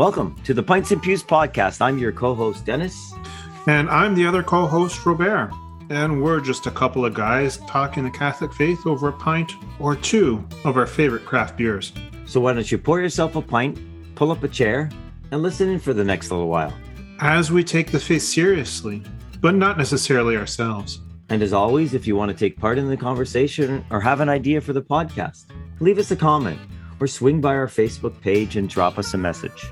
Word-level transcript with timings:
Welcome 0.00 0.34
to 0.44 0.54
the 0.54 0.62
Pints 0.62 0.92
and 0.92 1.02
Pews 1.02 1.22
podcast. 1.22 1.82
I'm 1.82 1.98
your 1.98 2.10
co 2.10 2.34
host, 2.34 2.64
Dennis. 2.64 3.12
And 3.66 3.90
I'm 3.90 4.14
the 4.14 4.26
other 4.26 4.42
co 4.42 4.66
host, 4.66 5.04
Robert. 5.04 5.50
And 5.90 6.22
we're 6.22 6.40
just 6.40 6.66
a 6.66 6.70
couple 6.70 7.04
of 7.04 7.12
guys 7.12 7.58
talking 7.68 8.04
the 8.04 8.10
Catholic 8.10 8.50
faith 8.54 8.86
over 8.86 9.08
a 9.08 9.12
pint 9.12 9.52
or 9.78 9.94
two 9.94 10.42
of 10.64 10.78
our 10.78 10.86
favorite 10.86 11.26
craft 11.26 11.58
beers. 11.58 11.92
So 12.24 12.40
why 12.40 12.54
don't 12.54 12.72
you 12.72 12.78
pour 12.78 12.98
yourself 12.98 13.36
a 13.36 13.42
pint, 13.42 13.78
pull 14.14 14.32
up 14.32 14.42
a 14.42 14.48
chair, 14.48 14.88
and 15.32 15.42
listen 15.42 15.68
in 15.68 15.78
for 15.78 15.92
the 15.92 16.02
next 16.02 16.30
little 16.30 16.48
while. 16.48 16.72
As 17.20 17.52
we 17.52 17.62
take 17.62 17.92
the 17.92 18.00
faith 18.00 18.22
seriously, 18.22 19.02
but 19.42 19.54
not 19.54 19.76
necessarily 19.76 20.34
ourselves. 20.34 21.02
And 21.28 21.42
as 21.42 21.52
always, 21.52 21.92
if 21.92 22.06
you 22.06 22.16
want 22.16 22.30
to 22.30 22.38
take 22.38 22.58
part 22.58 22.78
in 22.78 22.88
the 22.88 22.96
conversation 22.96 23.84
or 23.90 24.00
have 24.00 24.22
an 24.22 24.30
idea 24.30 24.62
for 24.62 24.72
the 24.72 24.80
podcast, 24.80 25.44
leave 25.78 25.98
us 25.98 26.10
a 26.10 26.16
comment 26.16 26.58
or 27.00 27.06
swing 27.06 27.42
by 27.42 27.54
our 27.54 27.66
Facebook 27.66 28.18
page 28.22 28.56
and 28.56 28.66
drop 28.66 28.98
us 28.98 29.12
a 29.12 29.18
message. 29.18 29.70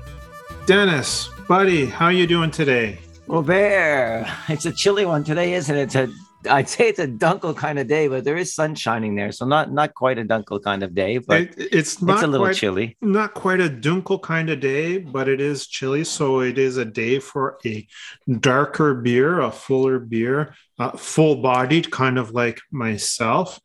Dennis, 0.69 1.31
buddy, 1.47 1.87
how 1.87 2.09
you 2.09 2.27
doing 2.27 2.51
today? 2.51 2.99
Well, 3.25 3.41
Bear, 3.41 4.31
it's 4.49 4.67
a 4.67 4.71
chilly 4.71 5.03
one 5.03 5.23
today, 5.23 5.53
isn't 5.53 5.75
it? 5.75 5.81
It's 5.81 5.95
a, 5.95 6.09
I'd 6.47 6.69
say 6.69 6.89
it's 6.89 6.99
a 6.99 7.07
dunkel 7.07 7.57
kind 7.57 7.79
of 7.79 7.87
day, 7.87 8.07
but 8.07 8.23
there 8.23 8.37
is 8.37 8.53
sun 8.53 8.75
shining 8.75 9.15
there, 9.15 9.31
so 9.31 9.47
not 9.47 9.71
not 9.71 9.95
quite 9.95 10.19
a 10.19 10.23
dunkel 10.23 10.61
kind 10.61 10.83
of 10.83 10.93
day, 10.93 11.17
but 11.17 11.41
It- 11.41 11.55
it's 11.57 12.03
not 12.03 12.17
it's 12.17 12.23
a 12.23 12.27
little 12.27 12.45
quite, 12.45 12.55
chilly. 12.55 12.95
Not 13.01 13.33
quite 13.33 13.59
a 13.61 13.67
dunkel 13.67 14.21
kind 14.21 14.51
of 14.51 14.59
day, 14.59 14.99
but 14.99 15.27
it 15.27 15.41
is 15.41 15.65
chilly. 15.65 16.03
So 16.03 16.41
it 16.41 16.59
is 16.59 16.77
a 16.77 16.85
day 16.85 17.17
for 17.17 17.57
a 17.65 17.87
darker 18.39 18.93
beer, 18.93 19.39
a 19.39 19.51
fuller 19.51 19.97
beer, 19.97 20.53
uh, 20.77 20.91
full 20.91 21.37
bodied, 21.37 21.89
kind 21.89 22.19
of 22.19 22.29
like 22.29 22.59
myself. 22.71 23.59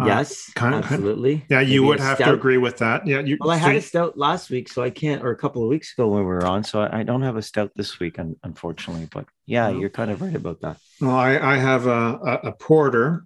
Uh, 0.00 0.06
yes, 0.06 0.50
kind 0.54 0.74
of- 0.74 0.84
absolutely. 0.84 1.44
Yeah, 1.50 1.60
you 1.60 1.80
Maybe 1.82 1.88
would 1.88 2.00
have 2.00 2.18
to 2.18 2.32
agree 2.32 2.56
with 2.58 2.78
that. 2.78 3.06
Yeah, 3.06 3.20
you. 3.20 3.36
Well, 3.40 3.50
I 3.50 3.56
had 3.56 3.72
so- 3.72 3.76
a 3.78 3.80
stout 3.82 4.18
last 4.18 4.50
week, 4.50 4.68
so 4.68 4.82
I 4.82 4.90
can't, 4.90 5.22
or 5.22 5.30
a 5.30 5.36
couple 5.36 5.62
of 5.62 5.68
weeks 5.68 5.92
ago 5.92 6.08
when 6.08 6.20
we 6.20 6.26
were 6.26 6.46
on, 6.46 6.64
so 6.64 6.80
I, 6.80 7.00
I 7.00 7.02
don't 7.02 7.22
have 7.22 7.36
a 7.36 7.42
stout 7.42 7.70
this 7.76 7.98
week, 8.00 8.18
un- 8.18 8.36
unfortunately. 8.42 9.08
But 9.12 9.26
yeah, 9.46 9.70
No. 9.70 9.78
you're 9.78 9.90
kind 9.90 10.10
of 10.10 10.22
right 10.22 10.34
about 10.34 10.60
that. 10.62 10.78
Well, 11.00 11.10
I, 11.16 11.38
I 11.38 11.56
have 11.56 11.86
a, 11.86 11.90
a, 11.90 12.48
a 12.48 12.52
porter 12.52 13.24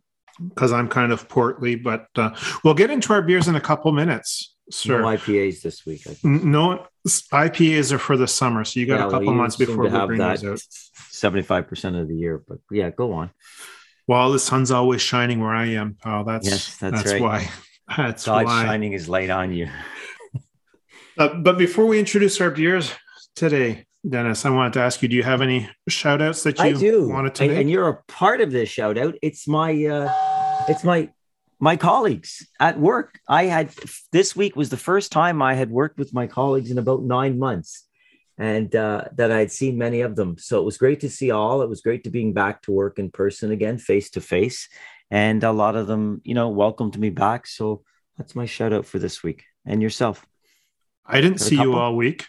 because 0.48 0.72
I'm 0.72 0.88
kind 0.88 1.12
of 1.12 1.28
portly, 1.28 1.76
but 1.76 2.06
uh, 2.16 2.30
we'll 2.64 2.74
get 2.74 2.90
into 2.90 3.12
our 3.12 3.22
beers 3.22 3.46
in 3.46 3.54
a 3.54 3.60
couple 3.60 3.92
minutes, 3.92 4.56
sir. 4.70 5.00
No 5.00 5.06
IPAs 5.06 5.62
this 5.62 5.86
week. 5.86 6.02
I 6.08 6.14
think. 6.14 6.42
No, 6.44 6.86
IPAs 7.06 7.92
are 7.92 7.98
for 7.98 8.16
the 8.16 8.26
summer, 8.26 8.64
so 8.64 8.80
you 8.80 8.86
got 8.86 8.98
Yeah, 8.98 9.06
a 9.06 9.10
couple 9.10 9.26
you 9.28 9.34
months 9.34 9.56
before 9.56 9.84
we 9.84 10.06
bring 10.06 10.18
that 10.18 10.40
those 10.40 10.44
out. 10.44 10.60
Seventy-five 11.10 11.68
percent 11.68 11.94
of 11.96 12.08
the 12.08 12.16
year, 12.16 12.42
but 12.48 12.58
yeah, 12.70 12.90
go 12.90 13.12
on. 13.12 13.30
Well, 14.06 14.32
the 14.32 14.38
sun's 14.38 14.70
always 14.70 15.00
shining 15.00 15.40
where 15.40 15.54
I 15.54 15.66
am, 15.66 15.96
pal. 16.02 16.24
That's 16.24 16.46
Yes, 16.46 16.76
that's 16.76 17.10
right. 17.10 17.20
why. 17.22 17.48
That's 17.96 18.24
God's 18.24 18.46
why. 18.46 18.64
shining 18.64 18.92
his 18.92 19.10
light 19.10 19.28
on 19.28 19.52
you. 19.52 19.68
Uh, 21.18 21.34
but 21.34 21.58
before 21.58 21.84
we 21.86 21.98
introduce 21.98 22.40
our 22.40 22.50
beers 22.50 22.92
today, 23.36 23.84
Dennis, 24.08 24.44
I 24.46 24.50
wanted 24.50 24.72
to 24.74 24.80
ask 24.80 25.02
you: 25.02 25.08
Do 25.08 25.16
you 25.16 25.22
have 25.22 25.42
any 25.42 25.68
shout 25.88 26.22
outs 26.22 26.42
that 26.44 26.58
you 26.58 26.64
I 26.64 26.72
do, 26.72 27.08
wanted 27.08 27.34
to 27.36 27.44
and, 27.44 27.52
make? 27.52 27.60
and 27.60 27.70
you're 27.70 27.88
a 27.88 28.02
part 28.08 28.40
of 28.40 28.50
this 28.52 28.68
shout 28.70 28.96
out. 28.98 29.14
It's 29.22 29.46
my, 29.46 29.70
uh, 29.84 30.10
it's 30.68 30.82
my, 30.82 31.10
my 31.60 31.76
colleagues 31.76 32.46
at 32.58 32.80
work. 32.80 33.20
I 33.28 33.44
had 33.44 33.70
this 34.12 34.34
week 34.34 34.56
was 34.56 34.70
the 34.70 34.76
first 34.78 35.12
time 35.12 35.40
I 35.42 35.54
had 35.54 35.70
worked 35.70 35.98
with 35.98 36.12
my 36.14 36.26
colleagues 36.26 36.70
in 36.70 36.78
about 36.78 37.02
nine 37.02 37.38
months, 37.38 37.86
and 38.38 38.74
uh, 38.74 39.04
that 39.14 39.30
I 39.30 39.38
had 39.38 39.52
seen 39.52 39.78
many 39.78 40.00
of 40.00 40.16
them. 40.16 40.36
So 40.38 40.60
it 40.60 40.64
was 40.64 40.78
great 40.78 41.00
to 41.00 41.10
see 41.10 41.30
all. 41.30 41.62
It 41.62 41.68
was 41.68 41.80
great 41.80 42.04
to 42.04 42.10
being 42.10 42.32
back 42.32 42.62
to 42.62 42.72
work 42.72 42.98
in 42.98 43.10
person 43.10 43.52
again, 43.52 43.78
face 43.78 44.10
to 44.10 44.20
face, 44.20 44.68
and 45.10 45.42
a 45.44 45.52
lot 45.52 45.76
of 45.76 45.86
them, 45.86 46.20
you 46.24 46.34
know, 46.34 46.48
welcomed 46.48 46.98
me 46.98 47.10
back. 47.10 47.46
So 47.46 47.82
that's 48.18 48.34
my 48.34 48.46
shout 48.46 48.72
out 48.72 48.86
for 48.86 48.98
this 48.98 49.22
week. 49.22 49.44
And 49.66 49.80
yourself. 49.82 50.26
I 51.06 51.20
didn't 51.20 51.38
see 51.38 51.56
you 51.56 51.74
all 51.74 51.96
week. 51.96 52.26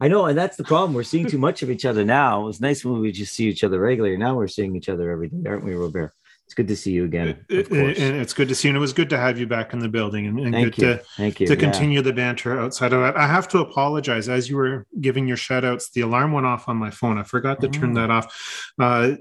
I 0.00 0.06
know, 0.06 0.26
and 0.26 0.38
that's 0.38 0.56
the 0.56 0.64
problem. 0.64 0.94
We're 0.94 1.02
seeing 1.02 1.26
too 1.26 1.38
much 1.38 1.62
of 1.62 1.70
each 1.70 1.84
other 1.84 2.04
now. 2.04 2.42
It 2.42 2.46
was 2.46 2.60
nice 2.60 2.84
when 2.84 3.00
we 3.00 3.10
just 3.10 3.34
see 3.34 3.48
each 3.48 3.64
other 3.64 3.80
regularly. 3.80 4.16
Now 4.16 4.36
we're 4.36 4.46
seeing 4.46 4.76
each 4.76 4.88
other 4.88 5.10
every 5.10 5.28
day, 5.28 5.42
aren't 5.44 5.64
we, 5.64 5.74
Robert? 5.74 6.14
It's 6.48 6.54
good 6.54 6.68
to 6.68 6.76
see 6.76 6.92
you 6.92 7.04
again. 7.04 7.28
Of 7.28 7.36
It- 7.50 7.68
course. 7.68 7.98
and 7.98 8.16
it's 8.16 8.32
good 8.32 8.48
to 8.48 8.54
see 8.54 8.68
you. 8.68 8.70
And 8.70 8.78
it 8.78 8.80
was 8.80 8.94
good 8.94 9.10
to 9.10 9.18
have 9.18 9.38
you 9.38 9.46
back 9.46 9.74
in 9.74 9.80
the 9.80 9.88
building 9.90 10.26
and, 10.26 10.40
and 10.40 10.54
good 10.54 10.78
you. 10.78 10.84
to 10.94 11.02
Thank 11.18 11.40
you. 11.40 11.46
to 11.46 11.52
Yeah. 11.52 11.60
continue 11.60 12.00
the 12.00 12.14
banter 12.14 12.58
outside 12.58 12.94
of 12.94 13.00
that. 13.02 13.18
I 13.18 13.26
have 13.26 13.48
to 13.48 13.58
apologize. 13.58 14.30
As 14.30 14.48
you 14.48 14.56
were 14.56 14.86
giving 14.98 15.28
your 15.28 15.36
shout 15.36 15.62
outs, 15.62 15.90
the 15.90 16.00
alarm 16.00 16.32
went 16.32 16.46
off 16.46 16.66
on 16.66 16.78
my 16.78 16.88
phone. 16.90 17.18
I 17.18 17.22
forgot 17.22 17.60
to 17.60 17.68
turn 17.68 17.90
Oh. 17.90 18.00
that 18.00 18.10
off. 18.10 18.72
Uh, 18.80 19.16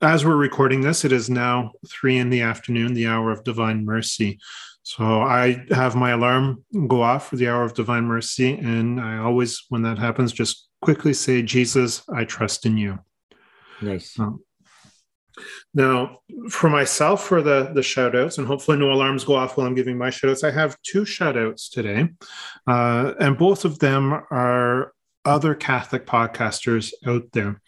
as 0.00 0.24
we're 0.24 0.36
recording 0.36 0.80
this, 0.80 1.04
it 1.04 1.12
is 1.12 1.28
now 1.28 1.72
three 1.86 2.16
in 2.16 2.30
the 2.30 2.40
afternoon, 2.40 2.94
the 2.94 3.06
hour 3.08 3.30
of 3.30 3.44
divine 3.44 3.84
mercy. 3.84 4.38
So 4.84 5.20
I 5.20 5.66
have 5.70 5.96
my 5.96 6.12
alarm 6.12 6.64
go 6.86 7.02
off 7.02 7.28
for 7.28 7.36
the 7.36 7.48
hour 7.48 7.62
of 7.62 7.74
divine 7.74 8.04
mercy. 8.06 8.54
And 8.54 8.98
I 9.02 9.18
always, 9.18 9.66
when 9.68 9.82
that 9.82 9.98
happens, 9.98 10.32
just 10.32 10.66
quickly 10.80 11.12
say, 11.12 11.42
Jesus, 11.42 12.04
I 12.10 12.24
trust 12.24 12.64
in 12.64 12.78
you. 12.78 13.00
Nice. 13.82 14.18
Now, 15.74 16.20
for 16.50 16.70
myself, 16.70 17.24
for 17.24 17.42
the 17.42 17.70
the 17.74 17.82
shout 17.82 18.16
outs, 18.16 18.38
and 18.38 18.46
hopefully 18.46 18.78
no 18.78 18.92
alarms 18.92 19.24
go 19.24 19.34
off 19.34 19.56
while 19.56 19.66
I'm 19.66 19.74
giving 19.74 19.98
my 19.98 20.10
shout 20.10 20.30
outs, 20.30 20.44
I 20.44 20.50
have 20.50 20.76
two 20.82 21.04
shout 21.04 21.36
outs 21.36 21.68
today. 21.68 22.08
Uh, 22.66 23.14
and 23.20 23.38
both 23.38 23.64
of 23.64 23.78
them 23.78 24.12
are 24.12 24.92
other 25.24 25.54
Catholic 25.54 26.06
podcasters 26.06 26.92
out 27.06 27.24
there. 27.32 27.60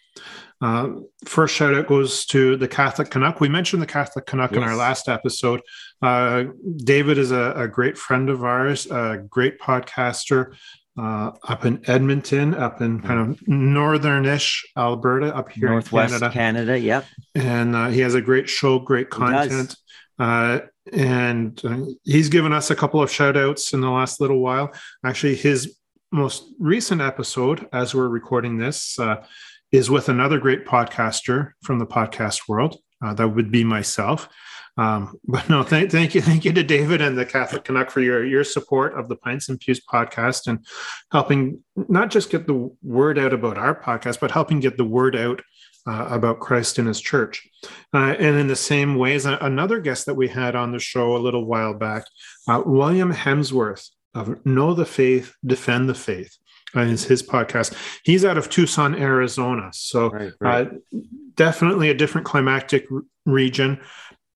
Uh, 0.62 0.90
first 1.24 1.54
shout 1.54 1.74
out 1.74 1.86
goes 1.86 2.26
to 2.26 2.54
the 2.56 2.68
Catholic 2.68 3.10
Canuck. 3.10 3.40
We 3.40 3.48
mentioned 3.48 3.80
the 3.80 3.86
Catholic 3.86 4.26
Canuck 4.26 4.52
in 4.52 4.62
our 4.62 4.76
last 4.76 5.08
episode. 5.08 5.62
Uh, 6.02 6.44
David 6.76 7.16
is 7.16 7.30
a, 7.30 7.54
a 7.56 7.66
great 7.66 7.96
friend 7.96 8.28
of 8.28 8.44
ours, 8.44 8.86
a 8.90 9.24
great 9.28 9.58
podcaster 9.58 10.54
uh, 10.98 11.32
up 11.48 11.64
in 11.64 11.82
Edmonton, 11.88 12.54
up 12.54 12.80
in 12.80 13.00
kind 13.00 13.20
of 13.30 13.48
northernish 13.48 14.64
Alberta, 14.76 15.34
up 15.34 15.50
here 15.52 15.70
Northwest 15.70 16.14
in 16.14 16.20
Canada. 16.20 16.32
Canada 16.32 16.78
Yep. 16.78 17.04
and 17.34 17.76
uh, 17.76 17.88
he 17.88 18.00
has 18.00 18.14
a 18.14 18.20
great 18.20 18.48
show, 18.48 18.78
great 18.78 19.10
content. 19.10 19.76
Uh, 20.18 20.60
and 20.92 21.60
uh, 21.64 21.78
he's 22.04 22.28
given 22.28 22.52
us 22.52 22.70
a 22.70 22.76
couple 22.76 23.00
of 23.00 23.10
shout 23.10 23.36
outs 23.36 23.72
in 23.72 23.80
the 23.80 23.90
last 23.90 24.20
little 24.20 24.40
while. 24.40 24.72
Actually, 25.04 25.36
his 25.36 25.76
most 26.12 26.44
recent 26.58 27.00
episode, 27.00 27.68
as 27.72 27.94
we're 27.94 28.08
recording 28.08 28.58
this, 28.58 28.98
uh, 28.98 29.24
is 29.72 29.88
with 29.88 30.08
another 30.08 30.38
great 30.38 30.66
podcaster 30.66 31.52
from 31.62 31.78
the 31.78 31.86
podcast 31.86 32.48
world. 32.48 32.76
Uh, 33.02 33.14
that 33.14 33.28
would 33.28 33.50
be 33.50 33.64
myself. 33.64 34.28
Um, 34.76 35.14
but 35.26 35.48
no, 35.48 35.62
thank, 35.62 35.90
thank 35.90 36.14
you, 36.14 36.20
thank 36.20 36.44
you 36.44 36.52
to 36.52 36.62
David 36.62 37.00
and 37.00 37.16
the 37.18 37.26
Catholic 37.26 37.64
Canuck 37.64 37.90
for 37.90 38.00
your 38.00 38.24
your 38.24 38.44
support 38.44 38.98
of 38.98 39.08
the 39.08 39.16
Pints 39.16 39.48
and 39.48 39.58
Pews 39.60 39.80
podcast 39.80 40.46
and 40.46 40.64
helping 41.12 41.62
not 41.88 42.10
just 42.10 42.30
get 42.30 42.46
the 42.46 42.70
word 42.82 43.18
out 43.18 43.32
about 43.32 43.58
our 43.58 43.74
podcast, 43.80 44.20
but 44.20 44.30
helping 44.30 44.60
get 44.60 44.76
the 44.76 44.84
word 44.84 45.16
out 45.16 45.42
uh, 45.86 46.06
about 46.10 46.40
Christ 46.40 46.78
and 46.78 46.86
His 46.88 47.00
Church. 47.00 47.48
Uh, 47.94 48.14
and 48.18 48.36
in 48.36 48.46
the 48.48 48.56
same 48.56 48.96
ways, 48.96 49.24
a- 49.26 49.38
another 49.40 49.80
guest 49.80 50.06
that 50.06 50.14
we 50.14 50.28
had 50.28 50.54
on 50.54 50.72
the 50.72 50.78
show 50.78 51.16
a 51.16 51.18
little 51.18 51.44
while 51.46 51.74
back, 51.74 52.04
uh, 52.48 52.62
William 52.64 53.12
Hemsworth 53.12 53.88
of 54.14 54.44
Know 54.44 54.74
the 54.74 54.84
Faith, 54.86 55.34
Defend 55.44 55.88
the 55.88 55.94
Faith. 55.94 56.36
Uh, 56.76 56.82
is 56.82 57.02
his 57.02 57.20
podcast. 57.20 57.74
He's 58.04 58.24
out 58.24 58.38
of 58.38 58.48
Tucson, 58.48 58.94
Arizona. 58.94 59.70
So 59.72 60.08
Right. 60.10 60.32
Right. 60.40 60.68
uh, 60.68 60.98
definitely 61.34 61.90
a 61.90 61.94
different 61.94 62.24
climactic 62.28 62.86
r- 62.92 63.02
region. 63.26 63.80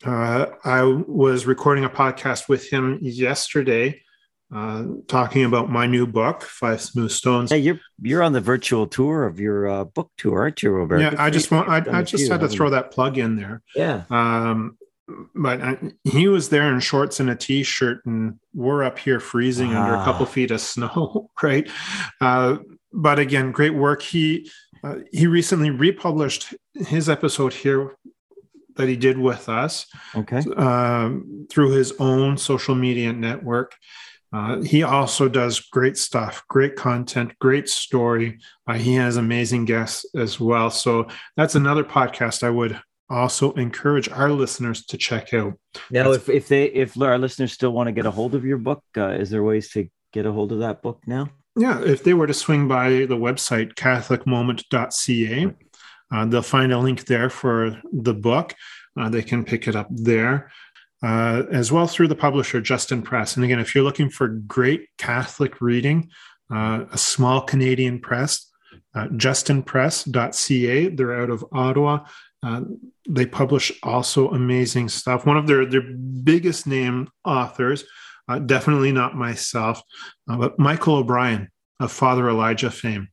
Uh, 0.05 0.47
I 0.65 0.83
was 0.83 1.47
recording 1.47 1.85
a 1.85 1.89
podcast 1.91 2.49
with 2.49 2.69
him 2.69 2.99
yesterday, 3.01 4.03
uh, 4.55 4.85
talking 5.09 5.45
about 5.45 5.71
my 5.71 5.87
new 5.87 6.07
book, 6.07 6.43
Five 6.43 6.81
Smooth 6.83 7.11
Stones. 7.11 7.51
Hey, 7.51 7.59
you're 7.59 7.81
you're 8.03 8.23
on 8.23 8.33
the 8.33 8.41
virtual 8.41 8.87
tour 8.87 9.25
of 9.25 9.41
your 9.41 9.67
uh, 9.69 9.85
book 9.85 10.11
tour, 10.19 10.41
aren't 10.41 10.63
you, 10.63 10.71
Robert? 10.71 11.01
yeah, 11.01 11.15
I 11.19 11.31
just 11.31 11.51
want, 11.51 11.69
I, 11.69 12.01
I 12.01 12.03
just 12.03 12.31
had 12.31 12.41
to 12.41 12.49
throw 12.49 12.71
that 12.71 12.91
plug 12.91 13.17
in 13.19 13.37
there. 13.37 13.63
Yeah. 13.75 14.03
Um, 14.11 14.77
but 15.35 15.61
I, 15.63 15.79
he 16.05 16.29
was 16.29 16.49
there 16.51 16.73
in 16.73 16.81
shorts 16.81 17.21
and 17.21 17.29
a 17.31 17.37
t-shirt, 17.37 18.05
and 18.07 18.39
we're 18.55 18.85
up 18.85 18.99
here 18.99 19.21
freezing 19.21 19.75
under 19.75 19.95
a 19.95 19.99
Ah. 19.99 20.05
couple 20.05 20.27
feet 20.27 20.51
of 20.51 20.61
snow, 20.63 21.31
right? 21.43 21.69
Uh, 22.21 22.57
but 22.93 23.19
again, 23.19 23.53
great 23.53 23.75
work. 23.75 24.03
He 24.03 24.51
uh, 24.83 24.97
he 25.13 25.27
recently 25.27 25.71
republished 25.71 26.55
his 26.75 27.09
episode 27.09 27.55
here 27.55 27.97
that 28.77 28.89
he 28.89 28.97
did 28.97 29.19
with 29.19 29.49
us 29.49 29.87
Okay. 30.15 30.43
um, 30.57 31.47
through 31.51 31.71
his 31.73 31.93
own 31.99 32.37
social 32.39 32.75
media 32.75 33.13
network. 33.13 33.75
Uh, 34.33 34.61
he 34.63 34.83
also 34.83 35.29
does 35.29 35.61
great 35.61 35.97
stuff, 35.97 36.43
great 36.49 36.75
content, 36.75 37.33
great 37.41 37.69
story. 37.69 38.39
Uh, 38.67 38.75
he 38.75 38.95
has 38.95 39.17
amazing 39.17 39.65
guests 39.65 40.05
as 40.17 40.41
well. 40.41 40.71
So 40.71 41.07
that's 41.37 41.55
another 41.55 41.85
podcast 41.85 42.43
I 42.43 42.51
would 42.51 42.81
also 43.09 43.53
encourage 43.53 44.09
our 44.09 44.31
listeners 44.31 44.85
to 44.87 44.97
check 44.99 45.33
out. 45.35 45.53
Now, 45.91 46.11
That's- 46.11 46.17
if 46.17 46.29
if 46.29 46.49
they 46.49 46.65
if 46.65 47.01
our 47.01 47.17
listeners 47.19 47.53
still 47.53 47.73
want 47.73 47.87
to 47.87 47.93
get 47.93 48.07
a 48.07 48.11
hold 48.11 48.35
of 48.35 48.45
your 48.45 48.59
book, 48.59 48.83
uh, 48.97 49.11
is 49.11 49.31
there 49.31 49.45
ways 49.45 49.71
to 49.73 49.89
get 50.13 50.27
a 50.27 50.33
hold 50.33 50.51
of 50.51 50.59
that 50.61 50.83
book 50.83 51.01
now? 51.07 51.29
Yeah, 51.57 51.81
if 51.85 52.03
they 52.03 52.15
were 52.15 52.27
to 52.27 52.35
swing 52.35 52.67
by 52.67 52.89
the 53.07 53.17
website 53.17 53.75
catholicmoment.ca, 53.75 55.55
uh, 56.13 56.25
they'll 56.27 56.43
find 56.43 56.73
a 56.73 56.79
link 56.79 57.07
there 57.07 57.31
for 57.31 57.81
the 57.93 58.15
book. 58.15 58.55
Uh, 58.99 59.09
they 59.09 59.23
can 59.23 59.45
pick 59.45 59.67
it 59.69 59.77
up 59.77 59.89
there. 59.91 60.51
Uh, 61.03 61.43
as 61.53 61.71
well 61.71 61.87
through 61.87 62.09
the 62.09 62.15
publisher 62.15 62.63
Justin 62.63 63.03
Press. 63.03 63.37
And 63.37 63.45
again, 63.45 63.61
if 63.61 63.75
you're 63.75 63.85
looking 63.85 64.09
for 64.09 64.29
great 64.29 64.89
Catholic 64.97 65.61
reading, 65.61 66.09
uh, 66.51 66.87
a 66.91 66.97
small 66.97 67.43
Canadian 67.43 68.01
press, 68.01 68.51
uh, 68.95 69.09
justinpress.ca. 69.09 70.89
They're 70.89 71.21
out 71.21 71.29
of 71.29 71.45
Ottawa. 71.53 72.07
Uh, 72.43 72.63
they 73.07 73.27
publish 73.27 73.71
also 73.83 74.31
amazing 74.31 74.89
stuff. 74.89 75.27
One 75.27 75.37
of 75.37 75.47
their, 75.47 75.67
their 75.67 75.83
biggest 75.83 76.67
name 76.67 77.09
authors, 77.23 77.85
definitely 78.47 78.93
not 78.93 79.15
myself, 79.15 79.83
but 80.27 80.59
Michael 80.59 80.97
O'Brien 80.97 81.51
of 81.81 81.93
Father 81.93 82.31
Elijah 82.31 82.71
fame. 82.71 83.09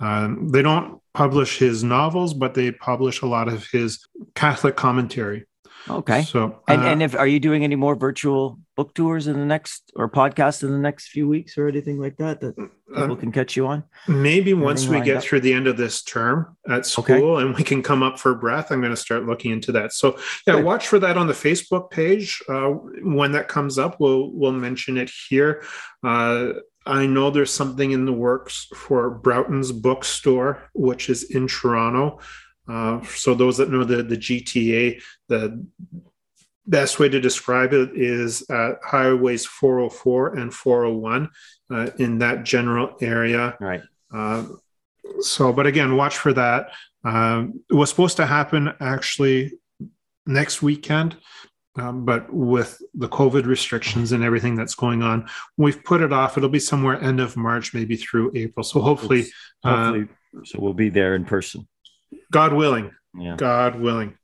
Um, 0.00 0.48
they 0.48 0.62
don't 0.62 1.00
publish 1.12 1.58
his 1.58 1.84
novels, 1.84 2.34
but 2.34 2.54
they 2.54 2.72
publish 2.72 3.22
a 3.22 3.26
lot 3.26 3.48
of 3.48 3.66
his 3.70 4.06
Catholic 4.34 4.76
commentary. 4.76 5.46
Okay. 5.88 6.22
So, 6.22 6.60
and 6.66 6.82
uh, 6.82 6.86
and 6.86 7.02
if 7.02 7.14
are 7.14 7.26
you 7.26 7.38
doing 7.38 7.62
any 7.62 7.76
more 7.76 7.94
virtual 7.94 8.58
book 8.74 8.94
tours 8.94 9.26
in 9.26 9.38
the 9.38 9.44
next 9.44 9.92
or 9.94 10.08
podcasts 10.08 10.62
in 10.62 10.72
the 10.72 10.78
next 10.78 11.08
few 11.08 11.28
weeks 11.28 11.58
or 11.58 11.68
anything 11.68 12.00
like 12.00 12.16
that 12.16 12.40
that 12.40 12.56
people 12.56 13.12
uh, 13.12 13.14
can 13.16 13.30
catch 13.30 13.54
you 13.54 13.66
on? 13.66 13.84
maybe 14.08 14.54
once 14.54 14.88
we 14.88 15.00
get 15.02 15.18
up? 15.18 15.22
through 15.22 15.40
the 15.40 15.52
end 15.52 15.66
of 15.66 15.76
this 15.76 16.02
term 16.02 16.56
at 16.70 16.86
school 16.86 17.34
Okay. 17.34 17.42
and 17.46 17.54
we 17.54 17.62
can 17.62 17.82
come 17.82 18.02
up 18.02 18.18
for 18.18 18.34
breath, 18.34 18.72
I'm 18.72 18.80
going 18.80 18.94
to 18.94 18.96
start 18.96 19.26
looking 19.26 19.52
into 19.52 19.72
that. 19.72 19.92
So, 19.92 20.18
yeah, 20.46 20.54
Good. 20.54 20.64
watch 20.64 20.88
for 20.88 20.98
that 21.00 21.18
on 21.18 21.26
the 21.26 21.34
Facebook 21.34 21.90
page. 21.90 22.42
Uh, 22.48 22.70
when 23.02 23.32
that 23.32 23.48
comes 23.48 23.78
up, 23.78 24.00
we'll 24.00 24.30
we'll 24.32 24.52
mention 24.52 24.96
it 24.96 25.10
here. 25.28 25.62
Uh, 26.86 26.90
I 26.90 27.06
know 27.06 27.30
there's 27.30 27.52
something 27.52 27.92
in 27.92 28.04
the 28.04 28.12
works 28.12 28.66
for 28.74 29.10
Broughton's 29.10 29.72
Bookstore, 29.72 30.68
which 30.74 31.10
is 31.10 31.24
in 31.24 31.46
Toronto. 31.46 32.20
Uh, 32.68 33.02
so 33.04 33.34
those 33.34 33.58
that 33.58 33.70
know 33.70 33.84
the 33.84 34.02
the 34.02 34.16
GTA, 34.16 35.02
the 35.28 35.66
best 36.66 36.98
way 36.98 37.08
to 37.08 37.20
describe 37.20 37.72
it 37.72 37.90
is 37.94 38.48
at 38.50 38.78
highways 38.82 39.44
404 39.44 40.36
and 40.36 40.52
401 40.52 41.28
uh, 41.70 41.90
in 41.98 42.18
that 42.18 42.44
general 42.44 42.96
area. 43.00 43.56
Right. 43.60 43.82
Uh, 44.12 44.46
so, 45.20 45.52
but 45.52 45.66
again, 45.66 45.96
watch 45.96 46.16
for 46.16 46.32
that. 46.32 46.70
Um, 47.04 47.60
it 47.68 47.74
was 47.74 47.90
supposed 47.90 48.16
to 48.16 48.26
happen 48.26 48.72
actually 48.80 49.52
next 50.26 50.62
weekend, 50.62 51.16
um, 51.76 52.04
but 52.04 52.32
with 52.32 52.80
the 52.94 53.08
COVID 53.08 53.46
restrictions 53.46 54.12
and 54.12 54.22
everything 54.22 54.54
that's 54.54 54.74
going 54.74 55.02
on, 55.02 55.28
we've 55.56 55.82
put 55.82 56.00
it 56.00 56.12
off. 56.12 56.36
It'll 56.36 56.48
be 56.48 56.60
somewhere 56.60 57.00
end 57.02 57.20
of 57.20 57.36
March, 57.36 57.74
maybe 57.74 57.96
through 57.96 58.32
April. 58.34 58.62
So 58.62 58.80
hopefully, 58.80 59.26
uh, 59.64 60.00
so 60.44 60.58
we'll 60.60 60.74
be 60.74 60.88
there 60.88 61.14
in 61.14 61.24
person. 61.24 61.66
God 62.32 62.52
willing, 62.52 62.92
Yeah. 63.18 63.36
God 63.36 63.80
willing. 63.80 64.16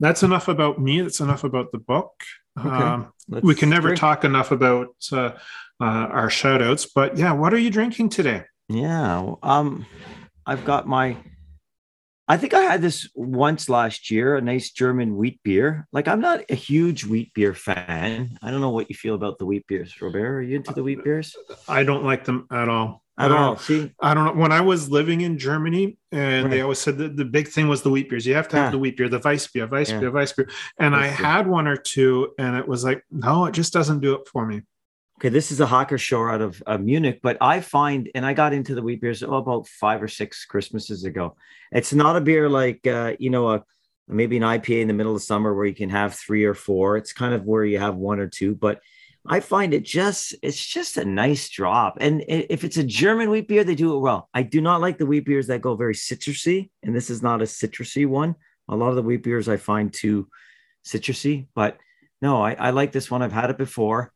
That's 0.00 0.22
enough 0.22 0.48
about 0.48 0.80
me. 0.80 1.00
That's 1.00 1.20
enough 1.20 1.44
about 1.44 1.72
the 1.72 1.78
book. 1.78 2.12
Okay. 2.58 2.68
Um, 2.68 3.12
we 3.28 3.54
can 3.54 3.68
never 3.68 3.88
drink. 3.88 4.00
talk 4.00 4.24
enough 4.24 4.50
about 4.50 4.88
uh, 5.12 5.32
uh, 5.80 5.84
our 5.84 6.30
shout 6.30 6.62
outs, 6.62 6.86
but 6.86 7.16
yeah, 7.18 7.32
what 7.32 7.52
are 7.52 7.58
you 7.58 7.70
drinking 7.70 8.08
today? 8.10 8.44
Yeah. 8.68 9.34
Um, 9.42 9.86
I've 10.46 10.64
got 10.64 10.86
my. 10.86 11.16
I 12.28 12.36
think 12.36 12.54
I 12.54 12.62
had 12.62 12.82
this 12.82 13.08
once 13.14 13.68
last 13.68 14.10
year, 14.10 14.34
a 14.36 14.40
nice 14.40 14.70
German 14.72 15.16
wheat 15.16 15.40
beer. 15.44 15.86
Like 15.92 16.08
I'm 16.08 16.20
not 16.20 16.40
a 16.50 16.56
huge 16.56 17.04
wheat 17.04 17.32
beer 17.34 17.54
fan. 17.54 18.36
I 18.42 18.50
don't 18.50 18.60
know 18.60 18.70
what 18.70 18.90
you 18.90 18.96
feel 18.96 19.14
about 19.14 19.38
the 19.38 19.46
wheat 19.46 19.64
beers, 19.68 20.00
Robert. 20.02 20.26
Are 20.38 20.42
you 20.42 20.56
into 20.56 20.72
the 20.74 20.82
wheat 20.82 21.04
beers 21.04 21.36
I 21.68 21.84
don't 21.84 22.04
like 22.04 22.24
them 22.24 22.46
at 22.50 22.68
all. 22.68 23.04
at 23.16 23.30
Uh, 23.30 23.36
all? 23.36 23.56
See, 23.58 23.92
I 24.00 24.12
don't 24.12 24.24
know. 24.24 24.42
When 24.42 24.50
I 24.50 24.60
was 24.60 24.90
living 24.90 25.20
in 25.20 25.38
Germany, 25.38 25.98
and 26.10 26.52
they 26.52 26.62
always 26.62 26.80
said 26.80 26.98
that 26.98 27.16
the 27.16 27.24
big 27.24 27.46
thing 27.46 27.68
was 27.68 27.82
the 27.82 27.90
wheat 27.90 28.10
beers. 28.10 28.26
You 28.26 28.34
have 28.34 28.48
to 28.48 28.56
have 28.56 28.66
Yeah. 28.66 28.70
the 28.72 28.78
wheat 28.78 28.96
beer, 28.96 29.08
the 29.08 29.20
Weiss 29.24 29.46
beer, 29.46 29.66
Weiss 29.68 29.90
Yeah. 29.90 30.00
beer, 30.00 30.10
Weiss 30.10 30.32
beer. 30.32 30.48
And 30.80 30.96
I 30.96 31.06
had 31.06 31.46
one 31.46 31.68
or 31.68 31.76
two, 31.76 32.32
and 32.40 32.56
it 32.56 32.66
was 32.66 32.82
like, 32.82 33.04
no, 33.10 33.44
it 33.46 33.52
just 33.54 33.72
doesn't 33.72 34.00
do 34.00 34.14
it 34.14 34.26
for 34.26 34.44
me. 34.44 34.62
Okay, 35.18 35.28
this 35.30 35.50
is 35.50 35.60
a 35.60 35.66
Hocker 35.66 35.98
Shore 35.98 36.30
out 36.30 36.42
of 36.42 36.62
uh, 36.66 36.78
Munich, 36.78 37.20
but 37.22 37.38
I 37.40 37.60
find, 37.60 38.10
and 38.14 38.24
I 38.24 38.34
got 38.34 38.52
into 38.52 38.74
the 38.74 38.82
wheat 38.82 39.00
beers 39.00 39.22
oh, 39.22 39.34
about 39.34 39.66
five 39.66 40.02
or 40.02 40.08
six 40.08 40.44
Christmases 40.44 41.04
ago. 41.04 41.36
It's 41.72 41.92
not 41.92 42.16
a 42.16 42.20
beer 42.20 42.48
like 42.48 42.86
uh, 42.86 43.14
you 43.18 43.30
know 43.30 43.50
a 43.50 43.64
maybe 44.08 44.36
an 44.36 44.42
IPA 44.42 44.82
in 44.82 44.88
the 44.88 44.94
middle 44.94 45.16
of 45.16 45.22
summer 45.22 45.54
where 45.54 45.66
you 45.66 45.74
can 45.74 45.90
have 45.90 46.14
three 46.14 46.44
or 46.44 46.54
four. 46.54 46.96
It's 46.96 47.12
kind 47.12 47.34
of 47.34 47.44
where 47.44 47.64
you 47.64 47.78
have 47.78 47.96
one 47.96 48.20
or 48.20 48.28
two, 48.28 48.54
but 48.54 48.80
I 49.26 49.40
find 49.40 49.74
it 49.74 49.84
just 49.84 50.34
it's 50.42 50.64
just 50.64 50.96
a 50.96 51.04
nice 51.04 51.48
drop. 51.48 51.98
And 52.00 52.24
if 52.28 52.62
it's 52.62 52.76
a 52.76 52.84
German 52.84 53.30
wheat 53.30 53.48
beer, 53.48 53.64
they 53.64 53.74
do 53.74 53.96
it 53.96 54.00
well. 54.00 54.28
I 54.32 54.42
do 54.42 54.60
not 54.60 54.80
like 54.80 54.98
the 54.98 55.06
wheat 55.06 55.24
beers 55.24 55.48
that 55.48 55.60
go 55.60 55.74
very 55.74 55.94
citrusy, 55.94 56.70
and 56.82 56.94
this 56.94 57.10
is 57.10 57.22
not 57.22 57.42
a 57.42 57.46
citrusy 57.46 58.06
one. 58.06 58.36
A 58.68 58.76
lot 58.76 58.90
of 58.90 58.96
the 58.96 59.02
wheat 59.02 59.22
beers 59.22 59.48
I 59.48 59.56
find 59.56 59.92
too 59.92 60.28
citrusy, 60.84 61.46
but 61.54 61.78
no, 62.22 62.42
I, 62.42 62.54
I 62.54 62.70
like 62.70 62.92
this 62.92 63.10
one. 63.10 63.22
I've 63.22 63.32
had 63.32 63.50
it 63.50 63.58
before. 63.58 64.12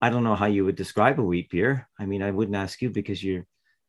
I 0.00 0.10
don't 0.10 0.24
know 0.24 0.34
how 0.34 0.46
you 0.46 0.64
would 0.64 0.76
describe 0.76 1.18
a 1.18 1.22
wheat 1.22 1.50
beer. 1.50 1.88
I 1.98 2.06
mean, 2.06 2.22
I 2.22 2.30
wouldn't 2.30 2.56
ask 2.56 2.82
you 2.82 2.90
because 2.90 3.22
you're 3.24 3.46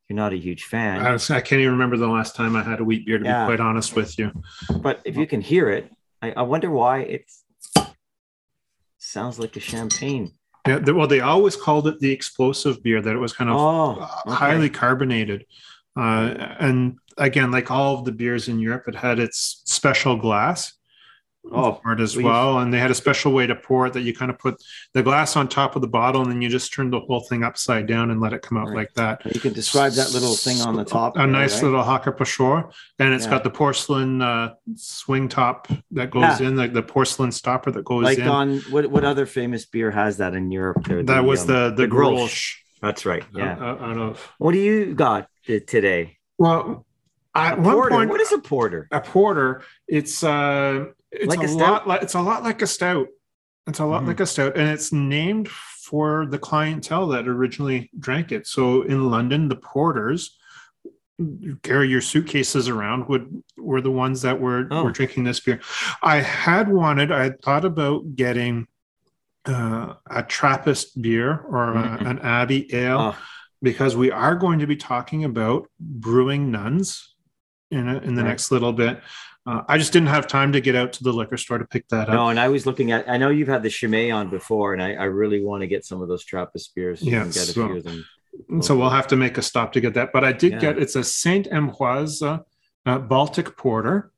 you're 0.08 0.16
not 0.16 0.32
a 0.32 0.38
huge 0.38 0.64
fan. 0.64 1.06
I, 1.06 1.12
was, 1.12 1.30
I 1.30 1.42
can't 1.42 1.60
even 1.60 1.74
remember 1.74 1.98
the 1.98 2.08
last 2.08 2.34
time 2.34 2.56
I 2.56 2.64
had 2.64 2.80
a 2.80 2.84
wheat 2.84 3.06
beer, 3.06 3.18
to 3.20 3.26
Yeah. 3.26 3.44
be 3.44 3.48
quite 3.48 3.60
honest 3.60 3.94
with 3.94 4.18
you. 4.18 4.32
but 4.82 5.02
if 5.04 5.18
you 5.18 5.28
can 5.28 5.42
hear 5.42 5.70
it, 5.70 5.92
I, 6.22 6.32
I 6.32 6.42
wonder 6.44 6.72
why 6.72 7.00
it 7.00 7.26
sounds 8.98 9.38
like 9.38 9.58
a 9.58 9.60
champagne. 9.60 10.32
Yeah, 10.66 10.80
they, 10.80 10.94
well, 10.94 11.08
they 11.08 11.20
always 11.20 11.58
called 11.58 11.88
it 11.88 12.00
the 12.00 12.12
explosive 12.12 12.82
beer, 12.84 13.02
that 13.02 13.16
it 13.16 13.20
was 13.20 13.34
kind 13.34 13.50
of 13.50 13.58
Oh, 13.58 14.00
uh, 14.02 14.08
okay. 14.28 14.36
highly 14.36 14.70
carbonated. 14.70 15.46
Uh, 15.98 16.56
and 16.60 17.00
again, 17.18 17.52
like 17.52 17.70
all 17.70 18.00
of 18.00 18.06
the 18.06 18.12
beers 18.14 18.48
in 18.48 18.60
Europe, 18.60 18.88
it 18.88 18.96
had 18.96 19.20
its 19.20 19.62
special 19.66 20.16
glass 20.16 20.74
Oh, 21.52 21.80
for 21.84 21.94
it 21.94 22.00
as 22.00 22.16
well, 22.18 22.26
well. 22.26 22.60
And 22.60 22.74
they 22.74 22.80
had 22.80 22.92
a 22.92 22.96
special 22.96 23.32
way 23.32 23.48
to 23.48 23.56
pour 23.56 23.88
it 23.88 23.94
that 23.94 24.02
you 24.02 24.14
kind 24.14 24.30
of 24.32 24.38
put 24.40 24.62
the 24.94 25.02
glass 25.04 25.36
on 25.36 25.48
top 25.48 25.76
of 25.76 25.82
the 25.82 25.88
bottle 25.88 26.22
and 26.22 26.32
then 26.32 26.42
you 26.42 26.50
just 26.50 26.74
turn 26.74 26.90
the 26.90 27.00
whole 27.00 27.22
thing 27.22 27.44
upside 27.44 27.88
down 27.88 28.12
and 28.12 28.20
let 28.20 28.34
it 28.34 28.42
come 28.42 28.58
out 28.58 28.68
Right. 28.68 28.76
like 28.78 28.94
that. 28.96 29.22
you 29.34 29.40
can 29.40 29.54
describe 29.54 29.94
that 29.94 30.12
little 30.14 30.36
thing 30.36 30.62
on 30.62 30.76
the 30.76 30.84
top. 30.86 31.16
A 31.16 31.20
there, 31.20 31.28
nice 31.28 31.56
right? 31.56 31.64
little 31.64 31.84
Hacker-Pschorr. 31.84 32.72
And 33.00 33.14
it's 33.14 33.26
Yeah. 33.26 33.32
got 33.32 33.44
the 33.44 33.50
porcelain 33.50 34.22
uh, 34.22 34.54
swing 34.76 35.30
top 35.30 35.68
that 35.92 36.12
goes 36.12 36.40
Yeah. 36.42 36.48
in, 36.48 36.56
like 36.58 36.74
the 36.74 36.84
porcelain 36.84 37.32
stopper 37.32 37.72
that 37.72 37.86
goes 37.86 38.04
like 38.04 38.20
in. 38.20 38.28
on 38.28 38.58
what 38.70 38.88
what 38.92 39.04
other 39.04 39.26
famous 39.26 39.66
beer 39.66 39.92
has 39.92 40.18
that 40.18 40.34
in 40.34 40.52
Europe? 40.52 40.84
There, 40.88 41.04
that 41.04 41.24
was 41.26 41.42
um, 41.42 41.48
the 41.48 41.70
the, 41.70 41.88
the 41.88 41.88
Grolsch. 41.88 42.18
Grolsch. 42.18 42.54
That's 42.82 43.06
right. 43.06 43.24
Yeah. 43.36 43.58
uh, 43.60 43.78
out 43.90 43.98
of 43.98 44.32
what 44.38 44.52
do 44.52 44.60
you 44.60 44.94
got 44.94 45.28
today? 45.68 46.18
well 46.38 46.86
at 47.34 47.60
one 47.60 47.74
porter. 47.76 47.90
point 47.96 48.10
What 48.10 48.22
is 48.22 48.32
a 48.32 48.38
porter? 48.40 48.88
a 48.92 49.00
porter 49.02 49.62
it's 49.88 50.24
uh 50.24 50.86
it's 51.12 51.28
Like 51.36 51.48
a, 51.48 51.52
a 51.52 51.56
lot 51.56 51.88
like 51.88 52.02
it's 52.04 52.14
a 52.16 52.22
lot 52.22 52.44
like 52.44 52.62
a 52.62 52.68
stout 52.68 53.08
it's 53.68 53.80
a 53.80 53.86
lot 53.86 54.04
Mhm. 54.04 54.08
like 54.08 54.20
a 54.20 54.26
stout 54.26 54.58
and 54.58 54.68
it's 54.70 54.92
named 54.92 55.48
for 55.50 56.26
the 56.26 56.38
clientele 56.40 57.08
that 57.08 57.28
originally 57.28 57.90
drank 58.00 58.32
it 58.32 58.46
so 58.48 58.82
in 58.84 59.10
london 59.10 59.48
the 59.48 59.56
porters 59.56 60.38
carry 61.64 61.90
your 61.90 62.02
suitcases 62.02 62.70
around 62.70 63.08
would 63.08 63.42
were 63.58 63.82
the 63.82 63.92
ones 63.92 64.22
that 64.22 64.40
were 64.40 64.68
Oh. 64.70 64.84
were 64.84 64.92
drinking 64.92 65.24
this 65.24 65.40
beer 65.40 65.60
i 66.04 66.18
had 66.18 66.70
wanted 66.72 67.12
i 67.12 67.24
had 67.24 67.42
thought 67.42 67.66
about 67.66 68.16
getting 68.16 68.68
uh, 69.46 69.94
a 70.10 70.24
trappist 70.24 71.02
beer 71.02 71.40
or 71.50 71.72
a- 71.74 71.98
Mhm. 72.02 72.10
an 72.12 72.20
abbey 72.20 72.68
ale 72.76 73.00
Oh, 73.00 73.16
because 73.62 73.96
we 73.96 74.12
are 74.12 74.36
going 74.36 74.60
to 74.60 74.68
be 74.68 74.76
talking 74.76 75.24
about 75.24 75.68
brewing 75.80 76.52
nuns 76.52 77.16
in 77.72 77.88
a, 77.88 77.98
in 78.00 78.16
the 78.16 78.24
Right. 78.24 78.30
next 78.30 78.52
little 78.52 78.74
bit. 78.74 79.02
Uh, 79.48 79.64
I 79.68 79.78
just 79.78 79.94
didn't 79.94 80.10
have 80.10 80.28
time 80.28 80.52
to 80.52 80.60
get 80.62 80.76
out 80.76 80.92
to 80.94 81.04
the 81.04 81.14
liquor 81.14 81.38
store 81.38 81.58
to 81.58 81.66
pick 81.66 81.88
that 81.88 82.10
up. 82.10 82.14
no, 82.16 82.28
and 82.30 82.38
I 82.40 82.50
was 82.50 82.66
looking 82.66 82.92
at. 82.92 83.10
I 83.10 83.16
know 83.18 83.30
you've 83.30 83.48
had 83.48 83.64
the 83.64 83.70
Chimay 83.70 84.12
on 84.12 84.30
before, 84.30 84.74
and 84.74 84.84
I, 84.84 84.94
I 84.94 85.04
really 85.06 85.42
want 85.42 85.62
to 85.62 85.68
get 85.68 85.86
some 85.86 86.02
of 86.02 86.10
those 86.10 86.26
Trappist 86.26 86.76
beers. 86.76 87.02
Yeah, 87.02 87.22
can 87.22 87.28
get 87.32 87.44
a 87.44 87.46
so- 87.54 87.68
few 87.68 87.78
of 87.78 87.84
them. 87.86 88.06
So 88.62 88.78
we'll 88.78 88.92
have 88.92 89.08
to 89.08 89.16
make 89.16 89.38
a 89.40 89.42
stop 89.42 89.72
to 89.74 89.82
get 89.82 89.96
that. 89.96 90.12
But 90.14 90.24
I 90.24 90.32
did 90.32 90.52
Yeah. 90.54 90.60
get 90.60 90.78
it's 90.78 90.96
a 90.96 91.04
Saint 91.04 91.48
Ambroise 91.50 92.22
uh, 92.22 92.40
uh, 92.86 93.00
Baltic 93.00 93.58
Porter. 93.58 94.12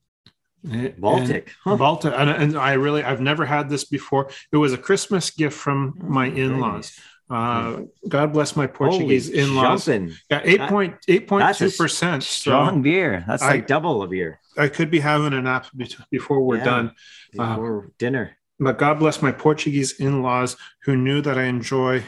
Baltic. 0.97 1.53
Huh. 1.63 1.77
Baltic, 1.77 2.13
and, 2.15 2.29
and 2.29 2.57
I 2.57 2.73
really 2.73 3.01
I've 3.03 3.21
never 3.21 3.45
had 3.45 3.69
this 3.69 3.85
before. 3.85 4.29
It 4.51 4.57
was 4.57 4.73
a 4.73 4.77
Christmas 4.77 5.29
gift 5.31 5.55
from 5.57 5.97
my 6.01 6.27
Oh, 6.29 6.33
in-laws. 6.35 6.73
nice. 6.97 6.99
Uh, 7.29 7.81
God 8.07 8.33
bless 8.33 8.55
my 8.55 8.65
Portuguese 8.65 9.29
in-laws. 9.29 9.85
jumping. 9.85 10.15
Yeah, 10.31 10.41
eight 10.43 10.61
point 10.61 10.95
eight 11.07 11.27
point 11.27 11.55
two 11.55 11.69
percent. 11.69 12.23
Strong 12.23 12.81
beer. 12.81 13.23
That's 13.27 13.43
I- 13.43 13.51
like 13.51 13.67
double 13.67 14.01
a 14.03 14.07
beer 14.07 14.39
I 14.57 14.67
could 14.67 14.89
be 14.91 14.99
having 14.99 15.33
a 15.33 15.41
nap 15.41 15.67
before 16.11 16.41
we're 16.41 16.57
Yeah. 16.57 16.63
done. 16.65 16.91
Uh, 17.37 17.81
dinner. 17.99 18.35
but 18.59 18.77
God 18.79 18.99
bless 18.99 19.21
my 19.21 19.31
Portuguese 19.31 19.93
in-laws 19.99 20.57
who 20.83 20.97
knew 20.97 21.21
that 21.21 21.37
I 21.37 21.43
enjoy 21.43 22.03